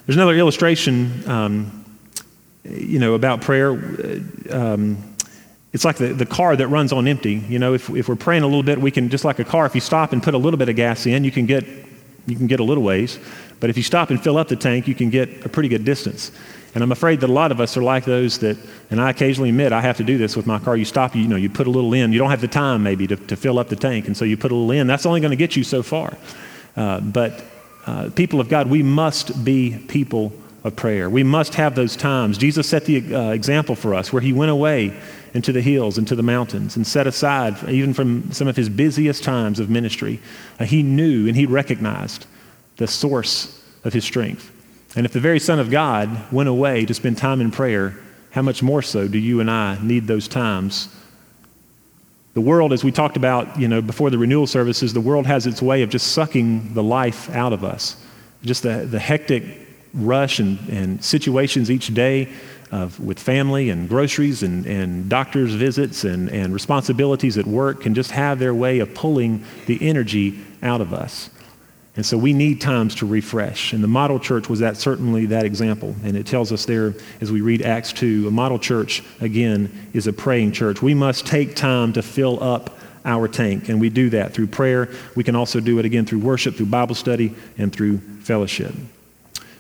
There's 0.07 0.17
another 0.17 0.37
illustration, 0.37 1.29
um, 1.29 1.85
you 2.65 2.99
know, 2.99 3.13
about 3.13 3.43
prayer. 3.43 3.73
Um, 4.51 5.17
it's 5.73 5.85
like 5.85 5.97
the, 5.97 6.15
the 6.15 6.27
car 6.27 6.57
that 6.57 6.69
runs 6.69 6.93
on 6.93 7.07
empty. 7.07 7.35
You 7.49 7.59
know, 7.59 7.75
if, 7.75 7.91
if 7.91 8.09
we're 8.09 8.17
praying 8.17 8.43
a 8.43 8.47
little 8.47 8.63
bit, 8.63 8.81
we 8.81 8.91
can, 8.91 9.09
just 9.09 9.25
like 9.25 9.39
a 9.39 9.45
car, 9.45 9.67
if 9.67 9.75
you 9.75 9.81
stop 9.81 10.13
and 10.13 10.23
put 10.23 10.35
a 10.35 10.39
little 10.39 10.59
bit 10.59 10.69
of 10.69 10.77
gas 10.77 11.07
in, 11.07 11.25
you 11.25 11.31
can 11.31 11.47
get, 11.47 11.65
you 12.27 12.37
can 12.37 12.47
get 12.47 12.61
a 12.61 12.65
little 12.65 12.83
ways. 12.83 13.19
But 13.61 13.71
if 13.71 13.77
you 13.77 13.83
stop 13.83 14.11
and 14.11 14.23
fill 14.23 14.39
up 14.39 14.49
the 14.49 14.57
tank, 14.57 14.89
you 14.89 14.95
can 14.95 15.11
get 15.11 15.45
a 15.45 15.49
pretty 15.49 15.69
good 15.69 15.85
distance. 15.85 16.31
And 16.75 16.83
I'm 16.85 16.93
afraid 16.93 17.21
that 17.21 17.31
a 17.31 17.33
lot 17.33 17.51
of 17.51 17.61
us 17.61 17.77
are 17.77 17.83
like 17.83 18.05
those 18.05 18.39
that, 18.39 18.57
and 18.91 19.01
I 19.01 19.11
occasionally 19.11 19.51
admit 19.51 19.73
I 19.73 19.81
have 19.81 19.97
to 19.97 20.05
do 20.05 20.17
this 20.17 20.37
with 20.37 20.47
my 20.47 20.59
car. 20.59 20.77
You 20.77 20.85
stop, 20.85 21.17
you 21.17 21.27
know, 21.27 21.37
you 21.37 21.51
put 21.51 21.67
a 21.67 21.71
little 21.71 21.93
in. 21.93 22.13
You 22.13 22.19
don't 22.19 22.31
have 22.31 22.41
the 22.41 22.49
time 22.49 22.83
maybe 22.83 23.07
to, 23.07 23.17
to 23.17 23.37
fill 23.37 23.59
up 23.59 23.69
the 23.69 23.77
tank, 23.77 24.07
and 24.07 24.17
so 24.17 24.25
you 24.25 24.37
put 24.37 24.53
a 24.53 24.55
little 24.55 24.71
in. 24.71 24.87
That's 24.87 25.07
only 25.07 25.21
going 25.21 25.31
to 25.31 25.37
get 25.37 25.57
you 25.57 25.65
so 25.65 25.83
far. 25.83 26.17
Uh, 26.77 27.01
but 27.01 27.43
uh, 27.87 28.11
people 28.15 28.41
of 28.41 28.49
God, 28.49 28.69
we 28.69 28.83
must 28.83 29.45
be 29.45 29.79
people 29.89 30.33
of 30.63 30.77
prayer. 30.77 31.09
We 31.09 31.23
must 31.23 31.55
have 31.55 31.75
those 31.75 31.97
times. 31.97 32.39
Jesus 32.39 32.69
set 32.69 32.85
the 32.85 33.15
uh, 33.15 33.31
example 33.31 33.75
for 33.75 33.95
us 33.95 34.13
where 34.13 34.23
he 34.23 34.33
went 34.33 34.51
away 34.51 34.99
into 35.39 35.53
the 35.53 35.63
hills, 35.63 35.99
into 35.99 36.17
the 36.17 36.23
mountains, 36.25 36.75
and 36.75 36.85
set 36.85 37.07
aside, 37.07 37.57
even 37.69 37.95
from 37.95 38.33
some 38.33 38.49
of 38.49 38.57
his 38.57 38.69
busiest 38.69 39.23
times 39.23 39.61
of 39.61 39.71
ministry, 39.71 40.19
uh, 40.59 40.65
he 40.65 40.83
knew 40.83 41.29
and 41.29 41.37
he 41.37 41.47
recognized 41.47 42.27
the 42.77 42.89
source 42.89 43.63
of 43.85 43.93
his 43.93 44.05
strength. 44.05 44.51
And 44.97 45.07
if 45.07 45.13
the 45.13 45.21
very 45.21 45.39
Son 45.39 45.61
of 45.61 45.71
God 45.71 46.33
went 46.33 46.49
away 46.49 46.85
to 46.87 46.93
spend 46.93 47.19
time 47.19 47.41
in 47.41 47.53
prayer, 47.53 47.97
how 48.33 48.43
much 48.43 48.65
more 48.65 48.83
so 48.83 49.07
do 49.07 49.17
you 49.17 49.39
and 49.39 49.49
I 49.49 49.79
need 49.81 50.09
those 50.09 50.27
times? 50.27 50.89
The 52.35 52.41
world, 52.41 52.73
as 52.73 52.83
we 52.83 52.91
talked 52.91 53.17
about, 53.17 53.61
you 53.61 53.69
know, 53.69 53.81
before 53.81 54.11
the 54.11 54.19
renewal 54.19 54.49
services, 54.49 54.93
the 54.93 55.01
world 55.01 55.25
has 55.27 55.47
its 55.47 55.63
way 55.63 55.83
of 55.83 55.89
just 55.89 56.09
sucking 56.09 56.75
the 56.75 56.83
life 56.83 57.31
out 57.31 57.53
of 57.53 57.63
us. 57.63 57.97
Just 58.43 58.65
the, 58.65 58.89
the 58.91 58.99
hectic 58.99 59.45
rush 59.95 60.41
and, 60.41 60.59
and 60.69 61.05
situations 61.05 61.71
each 61.71 61.95
day 61.95 62.29
of, 62.71 63.01
with 63.01 63.19
family 63.19 63.71
and 63.71 63.89
groceries 63.89 64.43
and, 64.43 64.67
and 64.67 65.09
doctor's 65.09 65.55
visits 65.55 66.05
and, 66.05 66.29
and 66.31 66.53
responsibilities 66.53 67.39
at 67.39 67.47
work 67.47 67.83
can 67.83 67.95
just 67.95 68.11
have 68.11 68.39
their 68.39 68.55
way 68.55 68.81
of 68.81 68.95
pulling 68.95 69.45
the 69.67 69.79
energy 69.87 70.39
out 70.63 70.81
of 70.81 70.93
us. 70.93 71.31
And 71.97 72.07
so 72.07 72.17
we 72.17 72.33
need 72.33 72.61
times 72.61 72.95
to 72.97 73.07
refresh. 73.07 73.73
And 73.73 73.83
the 73.83 73.89
model 73.89 74.21
church 74.21 74.49
was 74.49 74.61
that 74.61 74.77
certainly 74.77 75.27
that 75.27 75.45
example. 75.45 75.97
And 76.05 76.17
it 76.17 76.27
tells 76.27 76.53
us 76.53 76.65
there 76.65 76.95
as 77.21 77.33
we 77.33 77.41
read 77.41 77.63
Acts 77.63 77.93
2, 77.93 78.29
a 78.29 78.31
model 78.31 78.59
church, 78.59 79.03
again, 79.21 79.91
is 79.93 80.07
a 80.07 80.13
praying 80.13 80.53
church. 80.53 80.81
We 80.81 80.95
must 80.95 81.27
take 81.27 81.57
time 81.57 81.93
to 81.95 82.03
fill 82.03 82.41
up 82.41 82.79
our 83.05 83.27
tank. 83.27 83.69
And 83.69 83.81
we 83.81 83.91
do 83.91 84.11
that 84.11 84.33
through 84.33 84.47
prayer. 84.47 84.89
We 85.17 85.25
can 85.25 85.35
also 85.35 85.59
do 85.59 85.81
it 85.81 85.85
again 85.85 86.07
through 86.07 86.21
worship, 86.21 86.55
through 86.55 86.67
Bible 86.67 86.95
study, 86.95 87.35
and 87.57 87.73
through 87.73 87.99
fellowship. 88.21 88.75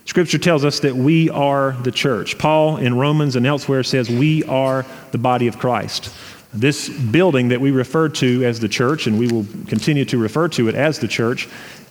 Scripture 0.08 0.38
tells 0.38 0.64
us 0.64 0.80
that 0.80 0.96
we 0.96 1.28
are 1.28 1.72
the 1.82 1.92
church. 1.92 2.38
Paul 2.38 2.78
in 2.78 2.96
Romans 2.96 3.36
and 3.36 3.46
elsewhere 3.46 3.82
says 3.82 4.08
we 4.08 4.42
are 4.44 4.86
the 5.10 5.18
body 5.18 5.48
of 5.48 5.58
Christ. 5.58 6.10
This 6.54 6.88
building 6.88 7.48
that 7.48 7.60
we 7.60 7.72
refer 7.72 8.08
to 8.08 8.42
as 8.42 8.58
the 8.58 8.70
church, 8.70 9.06
and 9.06 9.18
we 9.18 9.28
will 9.28 9.44
continue 9.66 10.06
to 10.06 10.16
refer 10.16 10.48
to 10.48 10.66
it 10.70 10.74
as 10.74 10.98
the 10.98 11.08
church, 11.08 11.46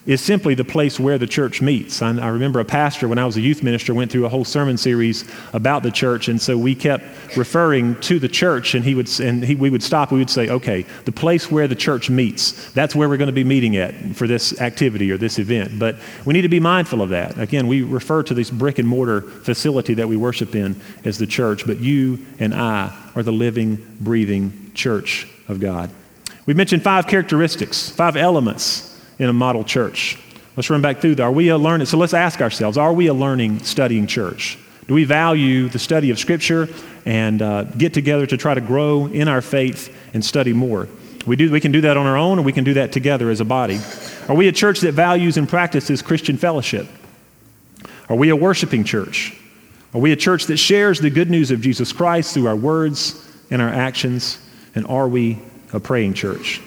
is 0.07 0.21
simply 0.21 0.55
the 0.55 0.63
place 0.63 0.99
where 0.99 1.17
the 1.17 1.27
church 1.27 1.61
meets. 1.61 2.01
I, 2.01 2.17
I, 2.17 2.29
remember 2.29 2.61
a 2.61 2.65
pastor, 2.65 3.09
when 3.09 3.19
I 3.19 3.25
was 3.25 3.35
a 3.35 3.41
youth 3.41 3.61
minister, 3.61 3.93
went 3.93 4.09
through 4.09 4.25
a 4.25 4.29
whole 4.29 4.45
sermon 4.45 4.77
series 4.77 5.25
about 5.51 5.83
the 5.83 5.91
church, 5.91 6.29
and 6.29 6.41
so 6.41 6.57
we 6.57 6.73
kept 6.73 7.03
referring 7.35 7.99
to 8.01 8.17
the 8.17 8.29
church, 8.29 8.73
and 8.73 8.85
he 8.85 8.95
would 8.95 9.07
and 9.19 9.43
he, 9.43 9.53
we 9.53 9.69
would 9.69 9.83
stop. 9.83 10.11
We 10.11 10.19
would 10.19 10.29
say, 10.29 10.49
"Okay, 10.49 10.85
the 11.03 11.11
place 11.11 11.51
where 11.51 11.67
the 11.67 11.75
church 11.75 12.09
meets. 12.09 12.71
That's 12.71 12.95
where 12.95 13.09
we're 13.09 13.17
going 13.17 13.27
to 13.27 13.33
be 13.33 13.43
meeting 13.43 13.75
at 13.75 14.15
for 14.15 14.27
this 14.27 14.59
activity 14.61 15.11
or 15.11 15.17
this 15.17 15.39
event." 15.39 15.77
But 15.77 15.97
we 16.23 16.33
need 16.33 16.43
to 16.43 16.49
be 16.49 16.61
mindful 16.61 17.01
of 17.01 17.09
that. 17.09 17.37
Again, 17.37 17.67
we 17.67 17.81
refer 17.81 18.23
to 18.23 18.33
this 18.33 18.49
brick 18.49 18.79
and 18.79 18.87
mortar 18.87 19.21
facility 19.21 19.93
that 19.95 20.07
we 20.07 20.15
worship 20.15 20.55
in 20.55 20.79
as 21.03 21.17
the 21.17 21.27
church, 21.27 21.67
but 21.67 21.79
you 21.79 22.25
and 22.39 22.55
I 22.55 22.97
are 23.13 23.23
the 23.23 23.33
living, 23.33 23.85
breathing 23.99 24.71
church 24.73 25.27
of 25.49 25.59
God. 25.59 25.89
We 26.45 26.53
mentioned 26.53 26.81
five 26.81 27.07
characteristics, 27.07 27.89
five 27.89 28.15
elements 28.15 28.96
in 29.19 29.29
a 29.29 29.33
model 29.33 29.63
church. 29.63 30.17
Let's 30.55 30.69
run 30.69 30.81
back 30.81 31.01
through 31.01 31.15
that. 31.15 31.23
Are 31.23 31.31
we 31.31 31.49
a 31.49 31.57
learning? 31.57 31.87
So 31.87 31.97
let's 31.97 32.13
ask 32.13 32.41
ourselves 32.41 32.77
are 32.77 32.93
we 32.93 33.07
a 33.07 33.13
learning, 33.13 33.59
studying 33.59 34.07
church? 34.07 34.57
Do 34.87 34.93
we 34.93 35.03
value 35.03 35.67
the 35.69 35.79
study 35.79 36.11
of 36.11 36.19
Scripture 36.19 36.67
and 37.05 37.41
uh, 37.41 37.63
get 37.63 37.93
together 37.93 38.25
to 38.25 38.37
try 38.37 38.53
to 38.53 38.61
grow 38.61 39.05
in 39.05 39.27
our 39.27 39.41
faith 39.41 39.95
and 40.13 40.23
study 40.23 40.53
more? 40.53 40.87
We, 41.25 41.35
do, 41.35 41.51
we 41.51 41.59
can 41.59 41.73
do 41.73 41.81
that 41.81 41.97
on 41.97 42.05
our 42.05 42.17
own, 42.17 42.39
or 42.39 42.41
we 42.41 42.53
can 42.53 42.63
do 42.63 42.75
that 42.75 42.93
together 42.93 43.29
as 43.29 43.41
a 43.41 43.45
body. 43.45 43.79
Are 44.29 44.35
we 44.35 44.47
a 44.47 44.51
church 44.51 44.79
that 44.79 44.93
values 44.93 45.35
and 45.35 45.47
practices 45.47 46.01
Christian 46.01 46.37
fellowship? 46.37 46.87
Are 48.07 48.15
we 48.15 48.29
a 48.29 48.35
worshiping 48.35 48.85
church? 48.85 49.37
Are 49.93 49.99
we 49.99 50.13
a 50.13 50.15
church 50.15 50.45
that 50.45 50.57
shares 50.57 50.99
the 50.99 51.09
good 51.09 51.29
news 51.29 51.51
of 51.51 51.59
Jesus 51.59 51.91
Christ 51.91 52.33
through 52.33 52.47
our 52.47 52.55
words 52.55 53.29
and 53.51 53.61
our 53.61 53.69
actions? 53.69 54.39
And 54.73 54.87
are 54.87 55.09
we 55.09 55.39
a 55.73 55.81
praying 55.81 56.13
church? 56.13 56.61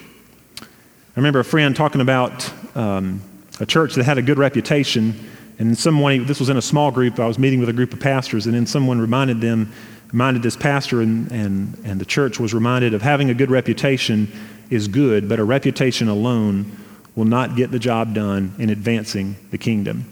I 1.21 1.23
remember 1.23 1.41
a 1.41 1.45
friend 1.45 1.75
talking 1.75 2.01
about 2.01 2.51
um, 2.75 3.21
a 3.59 3.65
church 3.67 3.93
that 3.93 4.05
had 4.05 4.17
a 4.17 4.23
good 4.23 4.39
reputation, 4.39 5.13
and 5.59 5.77
someone, 5.77 6.25
this 6.25 6.39
was 6.39 6.49
in 6.49 6.57
a 6.57 6.63
small 6.63 6.89
group, 6.89 7.19
I 7.19 7.27
was 7.27 7.37
meeting 7.37 7.59
with 7.59 7.69
a 7.69 7.73
group 7.73 7.93
of 7.93 7.99
pastors, 7.99 8.47
and 8.47 8.55
then 8.55 8.65
someone 8.65 8.99
reminded 8.99 9.39
them, 9.39 9.71
reminded 10.11 10.41
this 10.41 10.57
pastor, 10.57 10.99
and, 10.99 11.31
and, 11.31 11.79
and 11.85 12.01
the 12.01 12.05
church 12.05 12.39
was 12.39 12.55
reminded 12.55 12.95
of 12.95 13.03
having 13.03 13.29
a 13.29 13.35
good 13.35 13.51
reputation 13.51 14.31
is 14.71 14.87
good, 14.87 15.29
but 15.29 15.37
a 15.37 15.43
reputation 15.43 16.07
alone 16.07 16.75
will 17.15 17.25
not 17.25 17.55
get 17.55 17.69
the 17.69 17.77
job 17.77 18.15
done 18.15 18.55
in 18.57 18.71
advancing 18.71 19.35
the 19.51 19.59
kingdom. 19.59 20.11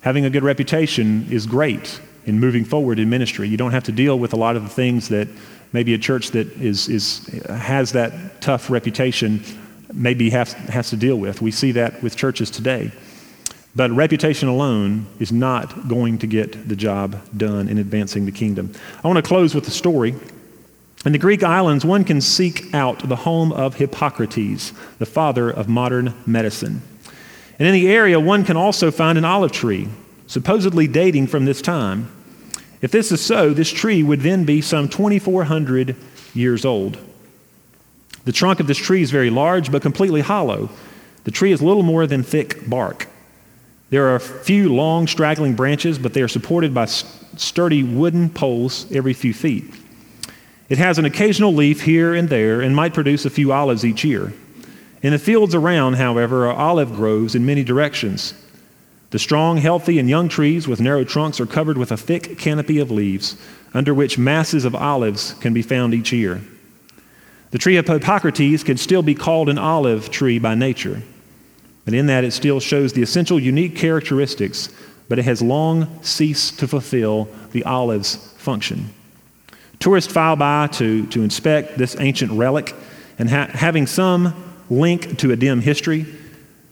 Having 0.00 0.24
a 0.24 0.30
good 0.30 0.42
reputation 0.42 1.28
is 1.30 1.46
great 1.46 2.00
in 2.26 2.40
moving 2.40 2.64
forward 2.64 2.98
in 2.98 3.08
ministry. 3.08 3.48
You 3.48 3.56
don't 3.56 3.70
have 3.70 3.84
to 3.84 3.92
deal 3.92 4.18
with 4.18 4.32
a 4.32 4.36
lot 4.36 4.56
of 4.56 4.64
the 4.64 4.68
things 4.68 5.10
that 5.10 5.28
maybe 5.72 5.94
a 5.94 5.98
church 5.98 6.32
that 6.32 6.48
is, 6.54 6.88
is, 6.88 7.24
has 7.48 7.92
that 7.92 8.40
tough 8.40 8.68
reputation 8.68 9.40
maybe 9.94 10.30
has, 10.30 10.52
has 10.52 10.90
to 10.90 10.96
deal 10.96 11.16
with. 11.16 11.40
We 11.40 11.50
see 11.50 11.72
that 11.72 12.02
with 12.02 12.16
churches 12.16 12.50
today. 12.50 12.92
But 13.76 13.90
reputation 13.90 14.48
alone 14.48 15.06
is 15.18 15.32
not 15.32 15.88
going 15.88 16.18
to 16.18 16.26
get 16.26 16.68
the 16.68 16.76
job 16.76 17.20
done 17.36 17.68
in 17.68 17.78
advancing 17.78 18.24
the 18.24 18.32
kingdom. 18.32 18.72
I 19.02 19.08
want 19.08 19.16
to 19.16 19.28
close 19.28 19.54
with 19.54 19.66
a 19.66 19.72
story. 19.72 20.14
In 21.04 21.12
the 21.12 21.18
Greek 21.18 21.42
islands, 21.42 21.84
one 21.84 22.04
can 22.04 22.20
seek 22.20 22.72
out 22.72 23.08
the 23.08 23.16
home 23.16 23.52
of 23.52 23.74
Hippocrates, 23.74 24.72
the 24.98 25.06
father 25.06 25.50
of 25.50 25.68
modern 25.68 26.14
medicine. 26.24 26.82
And 27.58 27.68
in 27.68 27.74
the 27.74 27.88
area, 27.88 28.18
one 28.18 28.44
can 28.44 28.56
also 28.56 28.90
find 28.90 29.18
an 29.18 29.24
olive 29.24 29.52
tree, 29.52 29.88
supposedly 30.26 30.86
dating 30.86 31.26
from 31.26 31.44
this 31.44 31.60
time. 31.60 32.10
If 32.80 32.90
this 32.90 33.12
is 33.12 33.20
so, 33.20 33.52
this 33.52 33.70
tree 33.70 34.02
would 34.02 34.20
then 34.20 34.44
be 34.44 34.60
some 34.60 34.88
2,400 34.88 35.96
years 36.32 36.64
old. 36.64 36.98
The 38.24 38.32
trunk 38.32 38.60
of 38.60 38.66
this 38.66 38.78
tree 38.78 39.02
is 39.02 39.10
very 39.10 39.30
large 39.30 39.70
but 39.70 39.82
completely 39.82 40.20
hollow. 40.20 40.70
The 41.24 41.30
tree 41.30 41.52
is 41.52 41.62
little 41.62 41.82
more 41.82 42.06
than 42.06 42.22
thick 42.22 42.68
bark. 42.68 43.08
There 43.90 44.08
are 44.08 44.16
a 44.16 44.20
few 44.20 44.74
long, 44.74 45.06
straggling 45.06 45.54
branches, 45.54 45.98
but 45.98 46.14
they 46.14 46.22
are 46.22 46.28
supported 46.28 46.74
by 46.74 46.86
sturdy 46.86 47.82
wooden 47.82 48.30
poles 48.30 48.90
every 48.90 49.12
few 49.12 49.34
feet. 49.34 49.64
It 50.68 50.78
has 50.78 50.98
an 50.98 51.04
occasional 51.04 51.52
leaf 51.52 51.82
here 51.82 52.14
and 52.14 52.28
there 52.28 52.60
and 52.60 52.74
might 52.74 52.94
produce 52.94 53.24
a 53.24 53.30
few 53.30 53.52
olives 53.52 53.84
each 53.84 54.04
year. 54.04 54.32
In 55.02 55.12
the 55.12 55.18
fields 55.18 55.54
around, 55.54 55.94
however, 55.94 56.48
are 56.48 56.56
olive 56.56 56.94
groves 56.94 57.34
in 57.34 57.44
many 57.44 57.62
directions. 57.62 58.32
The 59.10 59.18
strong, 59.18 59.58
healthy, 59.58 59.98
and 59.98 60.08
young 60.08 60.28
trees 60.28 60.66
with 60.66 60.80
narrow 60.80 61.04
trunks 61.04 61.38
are 61.38 61.46
covered 61.46 61.76
with 61.76 61.92
a 61.92 61.96
thick 61.96 62.38
canopy 62.38 62.78
of 62.78 62.90
leaves, 62.90 63.36
under 63.74 63.92
which 63.92 64.16
masses 64.16 64.64
of 64.64 64.74
olives 64.74 65.34
can 65.34 65.52
be 65.52 65.62
found 65.62 65.92
each 65.92 66.10
year. 66.10 66.40
The 67.54 67.58
tree 67.60 67.76
of 67.76 67.86
Hippocrates 67.86 68.64
can 68.64 68.76
still 68.76 69.02
be 69.02 69.14
called 69.14 69.48
an 69.48 69.58
olive 69.58 70.10
tree 70.10 70.40
by 70.40 70.56
nature, 70.56 71.00
but 71.84 71.94
in 71.94 72.06
that 72.08 72.24
it 72.24 72.32
still 72.32 72.58
shows 72.58 72.92
the 72.92 73.02
essential 73.02 73.38
unique 73.38 73.76
characteristics, 73.76 74.70
but 75.08 75.20
it 75.20 75.24
has 75.24 75.40
long 75.40 76.02
ceased 76.02 76.58
to 76.58 76.66
fulfill 76.66 77.28
the 77.52 77.62
olive's 77.62 78.16
function. 78.38 78.92
Tourists 79.78 80.12
file 80.12 80.34
by 80.34 80.66
to, 80.72 81.06
to 81.06 81.22
inspect 81.22 81.78
this 81.78 81.94
ancient 82.00 82.32
relic, 82.32 82.74
and 83.20 83.30
ha- 83.30 83.50
having 83.52 83.86
some 83.86 84.34
link 84.68 85.16
to 85.18 85.30
a 85.30 85.36
dim 85.36 85.60
history, 85.60 86.06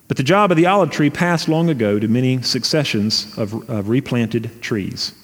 but 0.09 0.17
the 0.17 0.25
job 0.25 0.51
of 0.51 0.57
the 0.57 0.67
olive 0.67 0.91
tree 0.91 1.11
passed 1.11 1.49
long 1.49 1.71
ago 1.71 2.01
to 2.01 2.09
many 2.09 2.43
successions 2.43 3.39
of, 3.39 3.71
of 3.71 3.89
replanted 3.89 4.61
trees. 4.61 5.15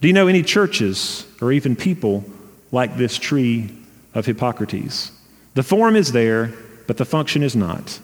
Do 0.00 0.06
you 0.06 0.14
know 0.14 0.28
any 0.28 0.44
churches 0.44 1.26
or 1.40 1.50
even 1.50 1.74
people 1.74 2.24
like 2.70 2.96
this 2.96 3.18
tree 3.18 3.74
of 4.18 4.26
Hippocrates? 4.26 5.12
The 5.54 5.62
form 5.62 5.96
is 5.96 6.12
there, 6.12 6.52
but 6.86 6.96
the 6.96 7.04
function 7.04 7.42
is 7.42 7.56
not. 7.56 8.00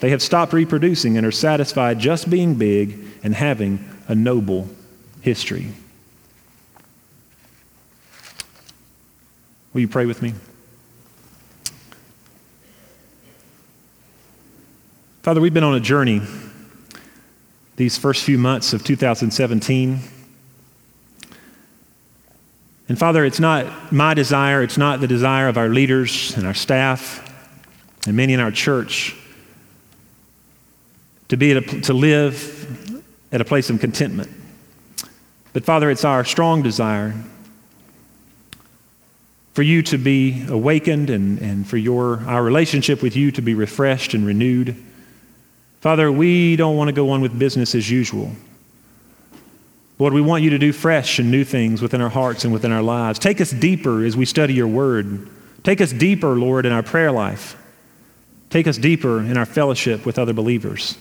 They 0.00 0.10
have 0.10 0.22
stopped 0.22 0.52
reproducing 0.52 1.16
and 1.16 1.26
are 1.26 1.32
satisfied 1.32 1.98
just 1.98 2.28
being 2.28 2.56
big 2.56 2.98
and 3.22 3.34
having 3.34 3.88
a 4.08 4.14
noble 4.14 4.68
history. 5.20 5.68
Will 9.72 9.80
you 9.80 9.88
pray 9.88 10.06
with 10.06 10.20
me? 10.22 10.34
Father, 15.22 15.40
we've 15.40 15.54
been 15.54 15.64
on 15.64 15.74
a 15.74 15.80
journey 15.80 16.20
these 17.76 17.96
first 17.96 18.24
few 18.24 18.38
months 18.38 18.72
of 18.72 18.84
2017. 18.84 20.00
And 22.92 22.98
Father, 22.98 23.24
it's 23.24 23.40
not 23.40 23.90
my 23.90 24.12
desire, 24.12 24.62
it's 24.62 24.76
not 24.76 25.00
the 25.00 25.06
desire 25.06 25.48
of 25.48 25.56
our 25.56 25.70
leaders 25.70 26.36
and 26.36 26.46
our 26.46 26.52
staff 26.52 27.26
and 28.06 28.14
many 28.14 28.34
in 28.34 28.38
our 28.38 28.50
church 28.50 29.16
to, 31.28 31.38
be 31.38 31.52
a, 31.52 31.62
to 31.62 31.94
live 31.94 33.02
at 33.32 33.40
a 33.40 33.46
place 33.46 33.70
of 33.70 33.80
contentment. 33.80 34.30
But 35.54 35.64
Father, 35.64 35.88
it's 35.88 36.04
our 36.04 36.22
strong 36.26 36.60
desire 36.60 37.14
for 39.54 39.62
you 39.62 39.80
to 39.84 39.96
be 39.96 40.44
awakened 40.46 41.08
and, 41.08 41.38
and 41.38 41.66
for 41.66 41.78
your, 41.78 42.20
our 42.26 42.42
relationship 42.42 43.00
with 43.00 43.16
you 43.16 43.30
to 43.32 43.40
be 43.40 43.54
refreshed 43.54 44.12
and 44.12 44.26
renewed. 44.26 44.76
Father, 45.80 46.12
we 46.12 46.56
don't 46.56 46.76
want 46.76 46.88
to 46.88 46.92
go 46.92 47.08
on 47.08 47.22
with 47.22 47.38
business 47.38 47.74
as 47.74 47.90
usual. 47.90 48.32
Lord, 50.02 50.14
we 50.14 50.20
want 50.20 50.42
you 50.42 50.50
to 50.50 50.58
do 50.58 50.72
fresh 50.72 51.20
and 51.20 51.30
new 51.30 51.44
things 51.44 51.80
within 51.80 52.00
our 52.00 52.08
hearts 52.08 52.42
and 52.42 52.52
within 52.52 52.72
our 52.72 52.82
lives. 52.82 53.20
Take 53.20 53.40
us 53.40 53.52
deeper 53.52 54.04
as 54.04 54.16
we 54.16 54.24
study 54.24 54.52
your 54.52 54.66
word. 54.66 55.30
Take 55.62 55.80
us 55.80 55.92
deeper, 55.92 56.30
Lord, 56.30 56.66
in 56.66 56.72
our 56.72 56.82
prayer 56.82 57.12
life. 57.12 57.56
Take 58.50 58.66
us 58.66 58.78
deeper 58.78 59.20
in 59.20 59.36
our 59.36 59.46
fellowship 59.46 60.04
with 60.04 60.18
other 60.18 60.32
believers. 60.32 60.98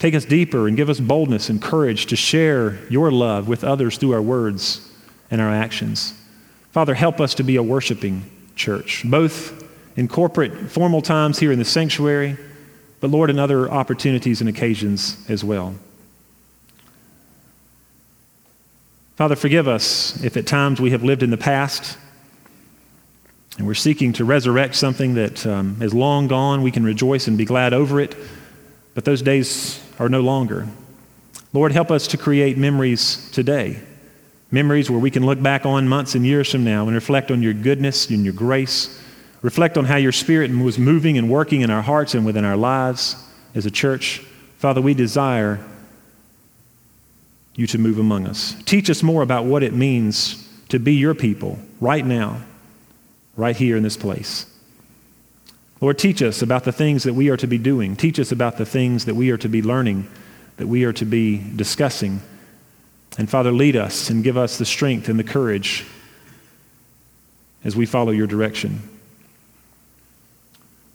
Take 0.00 0.16
us 0.16 0.24
deeper 0.24 0.66
and 0.66 0.76
give 0.76 0.90
us 0.90 0.98
boldness 0.98 1.48
and 1.48 1.62
courage 1.62 2.06
to 2.06 2.16
share 2.16 2.76
your 2.90 3.12
love 3.12 3.46
with 3.46 3.62
others 3.62 3.98
through 3.98 4.14
our 4.14 4.22
words 4.22 4.90
and 5.30 5.40
our 5.40 5.54
actions. 5.54 6.12
Father, 6.72 6.92
help 6.92 7.20
us 7.20 7.34
to 7.34 7.44
be 7.44 7.54
a 7.54 7.62
worshiping 7.62 8.28
church, 8.56 9.04
both 9.06 9.64
in 9.96 10.08
corporate, 10.08 10.72
formal 10.72 11.02
times 11.02 11.38
here 11.38 11.52
in 11.52 11.60
the 11.60 11.64
sanctuary, 11.64 12.36
but 12.98 13.10
Lord, 13.10 13.30
in 13.30 13.38
other 13.38 13.70
opportunities 13.70 14.40
and 14.40 14.50
occasions 14.50 15.24
as 15.30 15.44
well. 15.44 15.76
Father, 19.16 19.34
forgive 19.36 19.66
us 19.66 20.22
if 20.22 20.36
at 20.36 20.46
times 20.46 20.80
we 20.80 20.90
have 20.90 21.02
lived 21.02 21.22
in 21.22 21.30
the 21.30 21.36
past 21.36 21.98
and 23.58 23.66
we're 23.66 23.74
seeking 23.74 24.12
to 24.14 24.24
resurrect 24.24 24.74
something 24.74 25.14
that 25.14 25.46
um, 25.46 25.80
is 25.80 25.94
long 25.94 26.28
gone. 26.28 26.62
We 26.62 26.70
can 26.70 26.84
rejoice 26.84 27.26
and 27.26 27.36
be 27.38 27.44
glad 27.44 27.72
over 27.72 28.00
it, 28.00 28.14
but 28.94 29.04
those 29.04 29.22
days 29.22 29.82
are 29.98 30.08
no 30.08 30.20
longer. 30.20 30.68
Lord, 31.52 31.72
help 31.72 31.90
us 31.90 32.06
to 32.08 32.18
create 32.18 32.58
memories 32.58 33.30
today 33.32 33.80
Memories 34.50 34.88
where 34.88 35.00
we 35.00 35.10
can 35.10 35.26
look 35.26 35.42
back 35.42 35.66
on 35.66 35.88
months 35.88 36.14
and 36.14 36.24
years 36.24 36.50
from 36.50 36.62
now 36.62 36.86
and 36.86 36.94
reflect 36.94 37.32
on 37.32 37.42
your 37.42 37.52
goodness 37.52 38.08
and 38.10 38.24
your 38.24 38.32
grace, 38.32 39.02
reflect 39.42 39.76
on 39.76 39.84
how 39.84 39.96
your 39.96 40.12
Spirit 40.12 40.50
was 40.56 40.78
moving 40.78 41.18
and 41.18 41.28
working 41.28 41.62
in 41.62 41.70
our 41.70 41.82
hearts 41.82 42.14
and 42.14 42.24
within 42.24 42.44
our 42.44 42.56
lives 42.56 43.16
as 43.56 43.66
a 43.66 43.70
church. 43.70 44.18
Father, 44.58 44.80
we 44.80 44.94
desire 44.94 45.58
you 47.56 47.66
to 47.66 47.78
move 47.78 47.98
among 47.98 48.26
us. 48.26 48.54
Teach 48.64 48.88
us 48.90 49.02
more 49.02 49.22
about 49.22 49.46
what 49.46 49.62
it 49.62 49.72
means 49.72 50.46
to 50.68 50.78
be 50.78 50.94
your 50.94 51.14
people 51.14 51.58
right 51.80 52.04
now, 52.04 52.42
right 53.36 53.56
here 53.56 53.76
in 53.76 53.82
this 53.82 53.96
place. 53.96 54.46
Lord, 55.80 55.98
teach 55.98 56.22
us 56.22 56.42
about 56.42 56.64
the 56.64 56.72
things 56.72 57.02
that 57.04 57.14
we 57.14 57.28
are 57.28 57.36
to 57.36 57.46
be 57.46 57.58
doing. 57.58 57.96
Teach 57.96 58.18
us 58.18 58.32
about 58.32 58.56
the 58.56 58.66
things 58.66 59.04
that 59.06 59.14
we 59.14 59.30
are 59.30 59.36
to 59.38 59.48
be 59.48 59.62
learning, 59.62 60.08
that 60.56 60.66
we 60.66 60.84
are 60.84 60.92
to 60.94 61.04
be 61.04 61.38
discussing. 61.54 62.20
And 63.18 63.28
Father, 63.28 63.52
lead 63.52 63.76
us 63.76 64.10
and 64.10 64.24
give 64.24 64.36
us 64.36 64.58
the 64.58 64.64
strength 64.64 65.08
and 65.08 65.18
the 65.18 65.24
courage 65.24 65.84
as 67.64 67.74
we 67.74 67.86
follow 67.86 68.12
your 68.12 68.26
direction. 68.26 68.80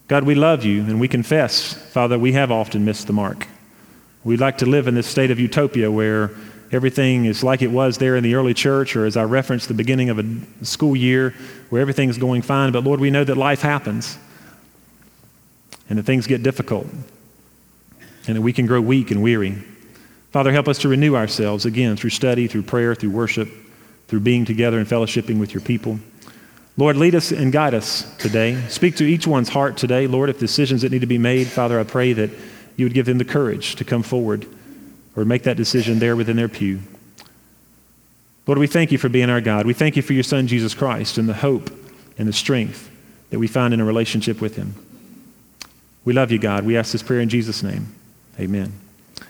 God, 0.07 0.23
we 0.25 0.35
love 0.35 0.65
you 0.65 0.81
and 0.81 0.99
we 0.99 1.07
confess, 1.07 1.73
Father, 1.73 2.19
we 2.19 2.33
have 2.33 2.51
often 2.51 2.83
missed 2.83 3.07
the 3.07 3.13
mark. 3.13 3.47
We'd 4.23 4.39
like 4.39 4.57
to 4.59 4.65
live 4.65 4.87
in 4.87 4.93
this 4.93 5.07
state 5.07 5.31
of 5.31 5.39
utopia 5.39 5.89
where 5.89 6.31
everything 6.71 7.25
is 7.25 7.43
like 7.43 7.61
it 7.61 7.71
was 7.71 7.97
there 7.97 8.15
in 8.15 8.23
the 8.23 8.35
early 8.35 8.53
church, 8.53 8.95
or 8.95 9.05
as 9.05 9.17
I 9.17 9.23
referenced 9.23 9.67
the 9.67 9.73
beginning 9.73 10.09
of 10.09 10.19
a 10.19 10.65
school 10.65 10.95
year, 10.95 11.33
where 11.69 11.81
everything's 11.81 12.17
going 12.17 12.41
fine. 12.41 12.71
But 12.71 12.83
Lord, 12.83 12.99
we 12.99 13.09
know 13.09 13.23
that 13.23 13.35
life 13.35 13.61
happens 13.61 14.17
and 15.89 15.99
that 15.99 16.03
things 16.03 16.27
get 16.27 16.43
difficult 16.43 16.87
and 18.27 18.37
that 18.37 18.41
we 18.41 18.53
can 18.53 18.65
grow 18.65 18.79
weak 18.79 19.11
and 19.11 19.21
weary. 19.21 19.61
Father, 20.31 20.51
help 20.51 20.67
us 20.67 20.77
to 20.79 20.87
renew 20.87 21.15
ourselves 21.15 21.65
again 21.65 21.97
through 21.97 22.11
study, 22.11 22.47
through 22.47 22.63
prayer, 22.63 22.95
through 22.95 23.09
worship, 23.11 23.49
through 24.07 24.21
being 24.21 24.45
together 24.45 24.77
and 24.79 24.87
fellowshipping 24.87 25.39
with 25.39 25.53
your 25.53 25.61
people. 25.61 25.99
Lord, 26.77 26.95
lead 26.95 27.15
us 27.15 27.31
and 27.31 27.51
guide 27.51 27.73
us 27.73 28.15
today. 28.17 28.61
Speak 28.69 28.95
to 28.95 29.03
each 29.03 29.27
one's 29.27 29.49
heart 29.49 29.75
today. 29.75 30.07
Lord, 30.07 30.29
if 30.29 30.39
decisions 30.39 30.83
that 30.83 30.91
need 30.91 31.01
to 31.01 31.07
be 31.07 31.17
made, 31.17 31.47
Father, 31.47 31.79
I 31.79 31.83
pray 31.83 32.13
that 32.13 32.29
you 32.77 32.85
would 32.85 32.93
give 32.93 33.05
them 33.05 33.17
the 33.17 33.25
courage 33.25 33.75
to 33.75 33.83
come 33.83 34.03
forward 34.03 34.47
or 35.15 35.25
make 35.25 35.43
that 35.43 35.57
decision 35.57 35.99
there 35.99 36.15
within 36.15 36.37
their 36.37 36.47
pew. 36.47 36.79
Lord, 38.47 38.59
we 38.59 38.67
thank 38.67 38.91
you 38.91 38.97
for 38.97 39.09
being 39.09 39.29
our 39.29 39.41
God. 39.41 39.65
We 39.65 39.73
thank 39.73 39.95
you 39.95 40.01
for 40.01 40.13
your 40.13 40.23
Son, 40.23 40.47
Jesus 40.47 40.73
Christ, 40.73 41.17
and 41.17 41.29
the 41.29 41.33
hope 41.33 41.69
and 42.17 42.27
the 42.27 42.33
strength 42.33 42.89
that 43.29 43.39
we 43.39 43.47
find 43.47 43.73
in 43.73 43.79
a 43.79 43.85
relationship 43.85 44.41
with 44.41 44.55
him. 44.55 44.75
We 46.03 46.13
love 46.13 46.31
you, 46.31 46.39
God. 46.39 46.65
We 46.65 46.77
ask 46.77 46.91
this 46.91 47.03
prayer 47.03 47.19
in 47.21 47.29
Jesus' 47.29 47.61
name. 47.61 47.93
Amen. 48.39 48.73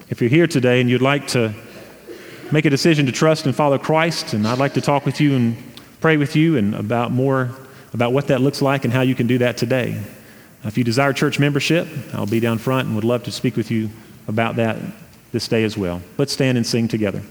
If 0.10 0.22
you're 0.22 0.30
here 0.30 0.48
today 0.48 0.80
and 0.80 0.90
you'd 0.90 1.02
like 1.02 1.28
to 1.30 1.54
make 2.52 2.66
a 2.66 2.70
decision 2.70 3.06
to 3.06 3.12
trust 3.12 3.46
and 3.46 3.56
follow 3.56 3.78
Christ, 3.78 4.34
and 4.34 4.48
I'd 4.48 4.58
like 4.58 4.74
to 4.74 4.82
talk 4.82 5.06
with 5.06 5.20
you 5.20 5.36
and 5.36 5.58
pray 6.00 6.18
with 6.18 6.36
you 6.36 6.58
and 6.58 6.74
about 6.74 7.12
more 7.12 7.52
about 7.94 8.14
what 8.14 8.28
that 8.28 8.42
looks 8.42 8.62
like 8.62 8.86
and 8.86 8.94
how 8.94 9.02
you 9.02 9.16
can 9.16 9.28
do 9.28 9.38
that 9.40 9.58
today. 9.58 10.02
If 10.64 10.78
you 10.78 10.84
desire 10.84 11.12
church 11.12 11.40
membership, 11.40 11.88
I'll 12.14 12.26
be 12.26 12.40
down 12.40 12.58
front 12.58 12.88
and 12.88 12.96
would 12.96 13.04
love 13.04 13.24
to 13.24 13.32
speak 13.32 13.58
with 13.58 13.70
you 13.72 13.90
about 14.28 14.56
that 14.56 14.78
this 15.32 15.48
day 15.48 15.64
as 15.64 15.78
well. 15.78 16.02
Let's 16.18 16.34
stand 16.34 16.58
and 16.58 16.66
sing 16.66 16.88
together. 16.88 17.24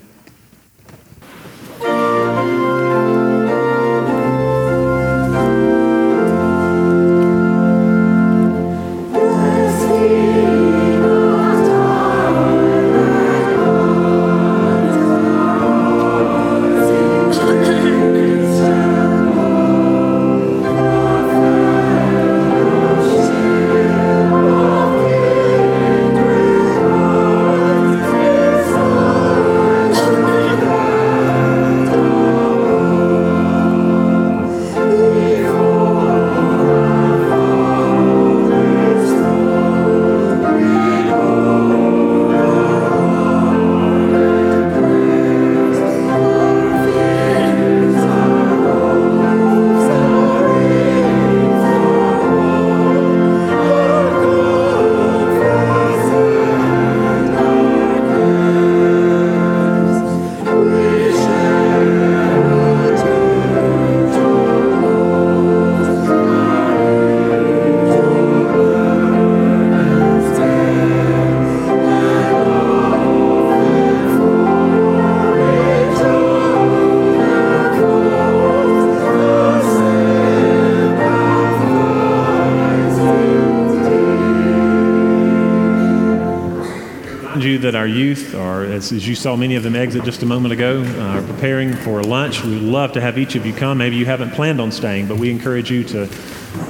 That 87.71 87.79
our 87.79 87.87
youth 87.87 88.35
are, 88.35 88.64
as, 88.64 88.91
as 88.91 89.07
you 89.07 89.14
saw 89.14 89.37
many 89.37 89.55
of 89.55 89.62
them 89.62 89.77
exit 89.77 90.03
just 90.03 90.25
a 90.25 90.27
moment 90.27 90.53
ago, 90.53 90.83
uh, 90.85 91.21
are 91.21 91.23
preparing 91.23 91.73
for 91.73 92.03
lunch. 92.03 92.43
We'd 92.43 92.62
love 92.62 92.91
to 92.95 93.01
have 93.01 93.16
each 93.16 93.37
of 93.37 93.47
you 93.47 93.53
come. 93.53 93.79
Maybe 93.79 93.95
you 93.95 94.07
haven't 94.07 94.33
planned 94.33 94.61
on 94.61 94.73
staying, 94.73 95.07
but 95.07 95.18
we 95.18 95.31
encourage 95.31 95.71
you 95.71 95.85
to, 95.85 96.09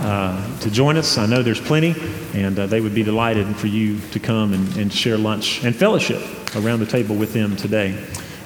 uh, 0.00 0.58
to 0.58 0.70
join 0.70 0.98
us. 0.98 1.16
I 1.16 1.24
know 1.24 1.42
there's 1.42 1.58
plenty, 1.58 1.94
and 2.34 2.58
uh, 2.58 2.66
they 2.66 2.82
would 2.82 2.94
be 2.94 3.02
delighted 3.02 3.46
for 3.56 3.66
you 3.66 3.98
to 4.10 4.20
come 4.20 4.52
and, 4.52 4.76
and 4.76 4.92
share 4.92 5.16
lunch 5.16 5.64
and 5.64 5.74
fellowship 5.74 6.20
around 6.54 6.80
the 6.80 6.86
table 6.86 7.16
with 7.16 7.32
them 7.32 7.56
today. 7.56 7.98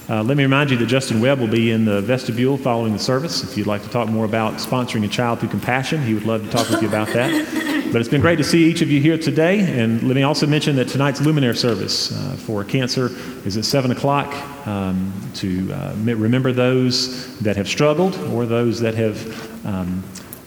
Uh, 0.09 0.23
let 0.23 0.37
me 0.37 0.45
remind 0.45 0.71
you 0.71 0.77
that 0.77 0.87
Justin 0.87 1.21
Webb 1.21 1.41
will 1.41 1.49
be 1.49 1.73
in 1.73 1.85
the 1.85 2.03
vestibule 2.03 2.57
following 2.57 2.93
the 2.93 3.01
service. 3.01 3.43
If 3.43 3.59
you'd 3.59 3.67
like 3.67 3.83
to 3.83 3.89
talk 3.89 4.09
more 4.09 4.27
about 4.27 4.61
sponsoring 4.61 5.05
a 5.05 5.09
child 5.09 5.41
through 5.41 5.49
compassion, 5.49 6.01
he 6.03 6.15
would 6.15 6.25
love 6.25 6.45
to 6.45 6.51
talk 6.51 6.71
with 6.71 6.83
you 6.83 6.89
about 6.89 7.09
that. 7.09 7.74
But 7.93 8.01
it's 8.01 8.09
been 8.09 8.21
great 8.21 8.37
to 8.37 8.45
see 8.45 8.65
each 8.65 8.83
of 8.83 8.91
you 8.91 9.01
here 9.01 9.17
today. 9.17 9.61
And 9.61 10.03
let 10.03 10.15
me 10.15 10.23
also 10.23 10.47
mention 10.47 10.77
that 10.77 10.89
tonight's 10.89 11.21
luminaire 11.21 11.57
service 11.57 12.13
uh, 12.13 12.37
for 12.37 12.65
cancer 12.65 13.11
is 13.45 13.57
at 13.57 13.65
7 13.65 13.91
o'clock 13.91 14.35
um, 14.67 15.13
to 15.35 15.73
uh, 15.73 15.95
remember 15.97 16.53
those 16.53 17.39
that 17.39 17.57
have 17.57 17.69
struggled 17.69 18.17
or 18.33 18.47
those 18.47 18.81
that 18.81 18.95
have 18.95 19.67
um, 19.67 20.03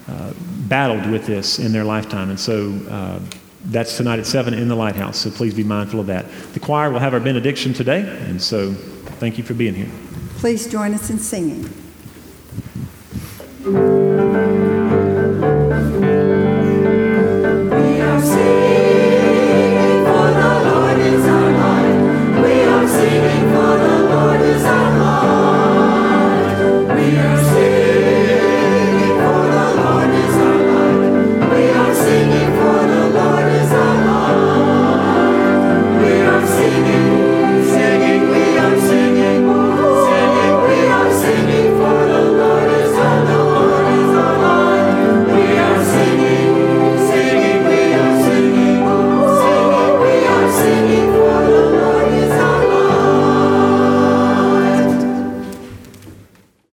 uh, 0.07 0.33
battled 0.67 1.09
with 1.09 1.25
this 1.25 1.59
in 1.59 1.71
their 1.71 1.83
lifetime. 1.83 2.29
And 2.29 2.39
so 2.39 2.73
uh, 2.89 3.19
that's 3.65 3.97
tonight 3.97 4.19
at 4.19 4.25
7 4.25 4.53
in 4.53 4.67
the 4.67 4.75
lighthouse. 4.75 5.17
So 5.17 5.29
please 5.29 5.53
be 5.53 5.63
mindful 5.63 5.99
of 5.99 6.07
that. 6.07 6.29
The 6.53 6.59
choir 6.59 6.91
will 6.91 6.99
have 6.99 7.13
our 7.13 7.19
benediction 7.19 7.73
today. 7.73 8.01
And 8.27 8.41
so 8.41 8.73
thank 9.19 9.37
you 9.37 9.43
for 9.43 9.53
being 9.53 9.73
here. 9.73 9.89
Please 10.37 10.67
join 10.67 10.93
us 10.93 11.09
in 11.09 11.17
singing. 11.17 11.67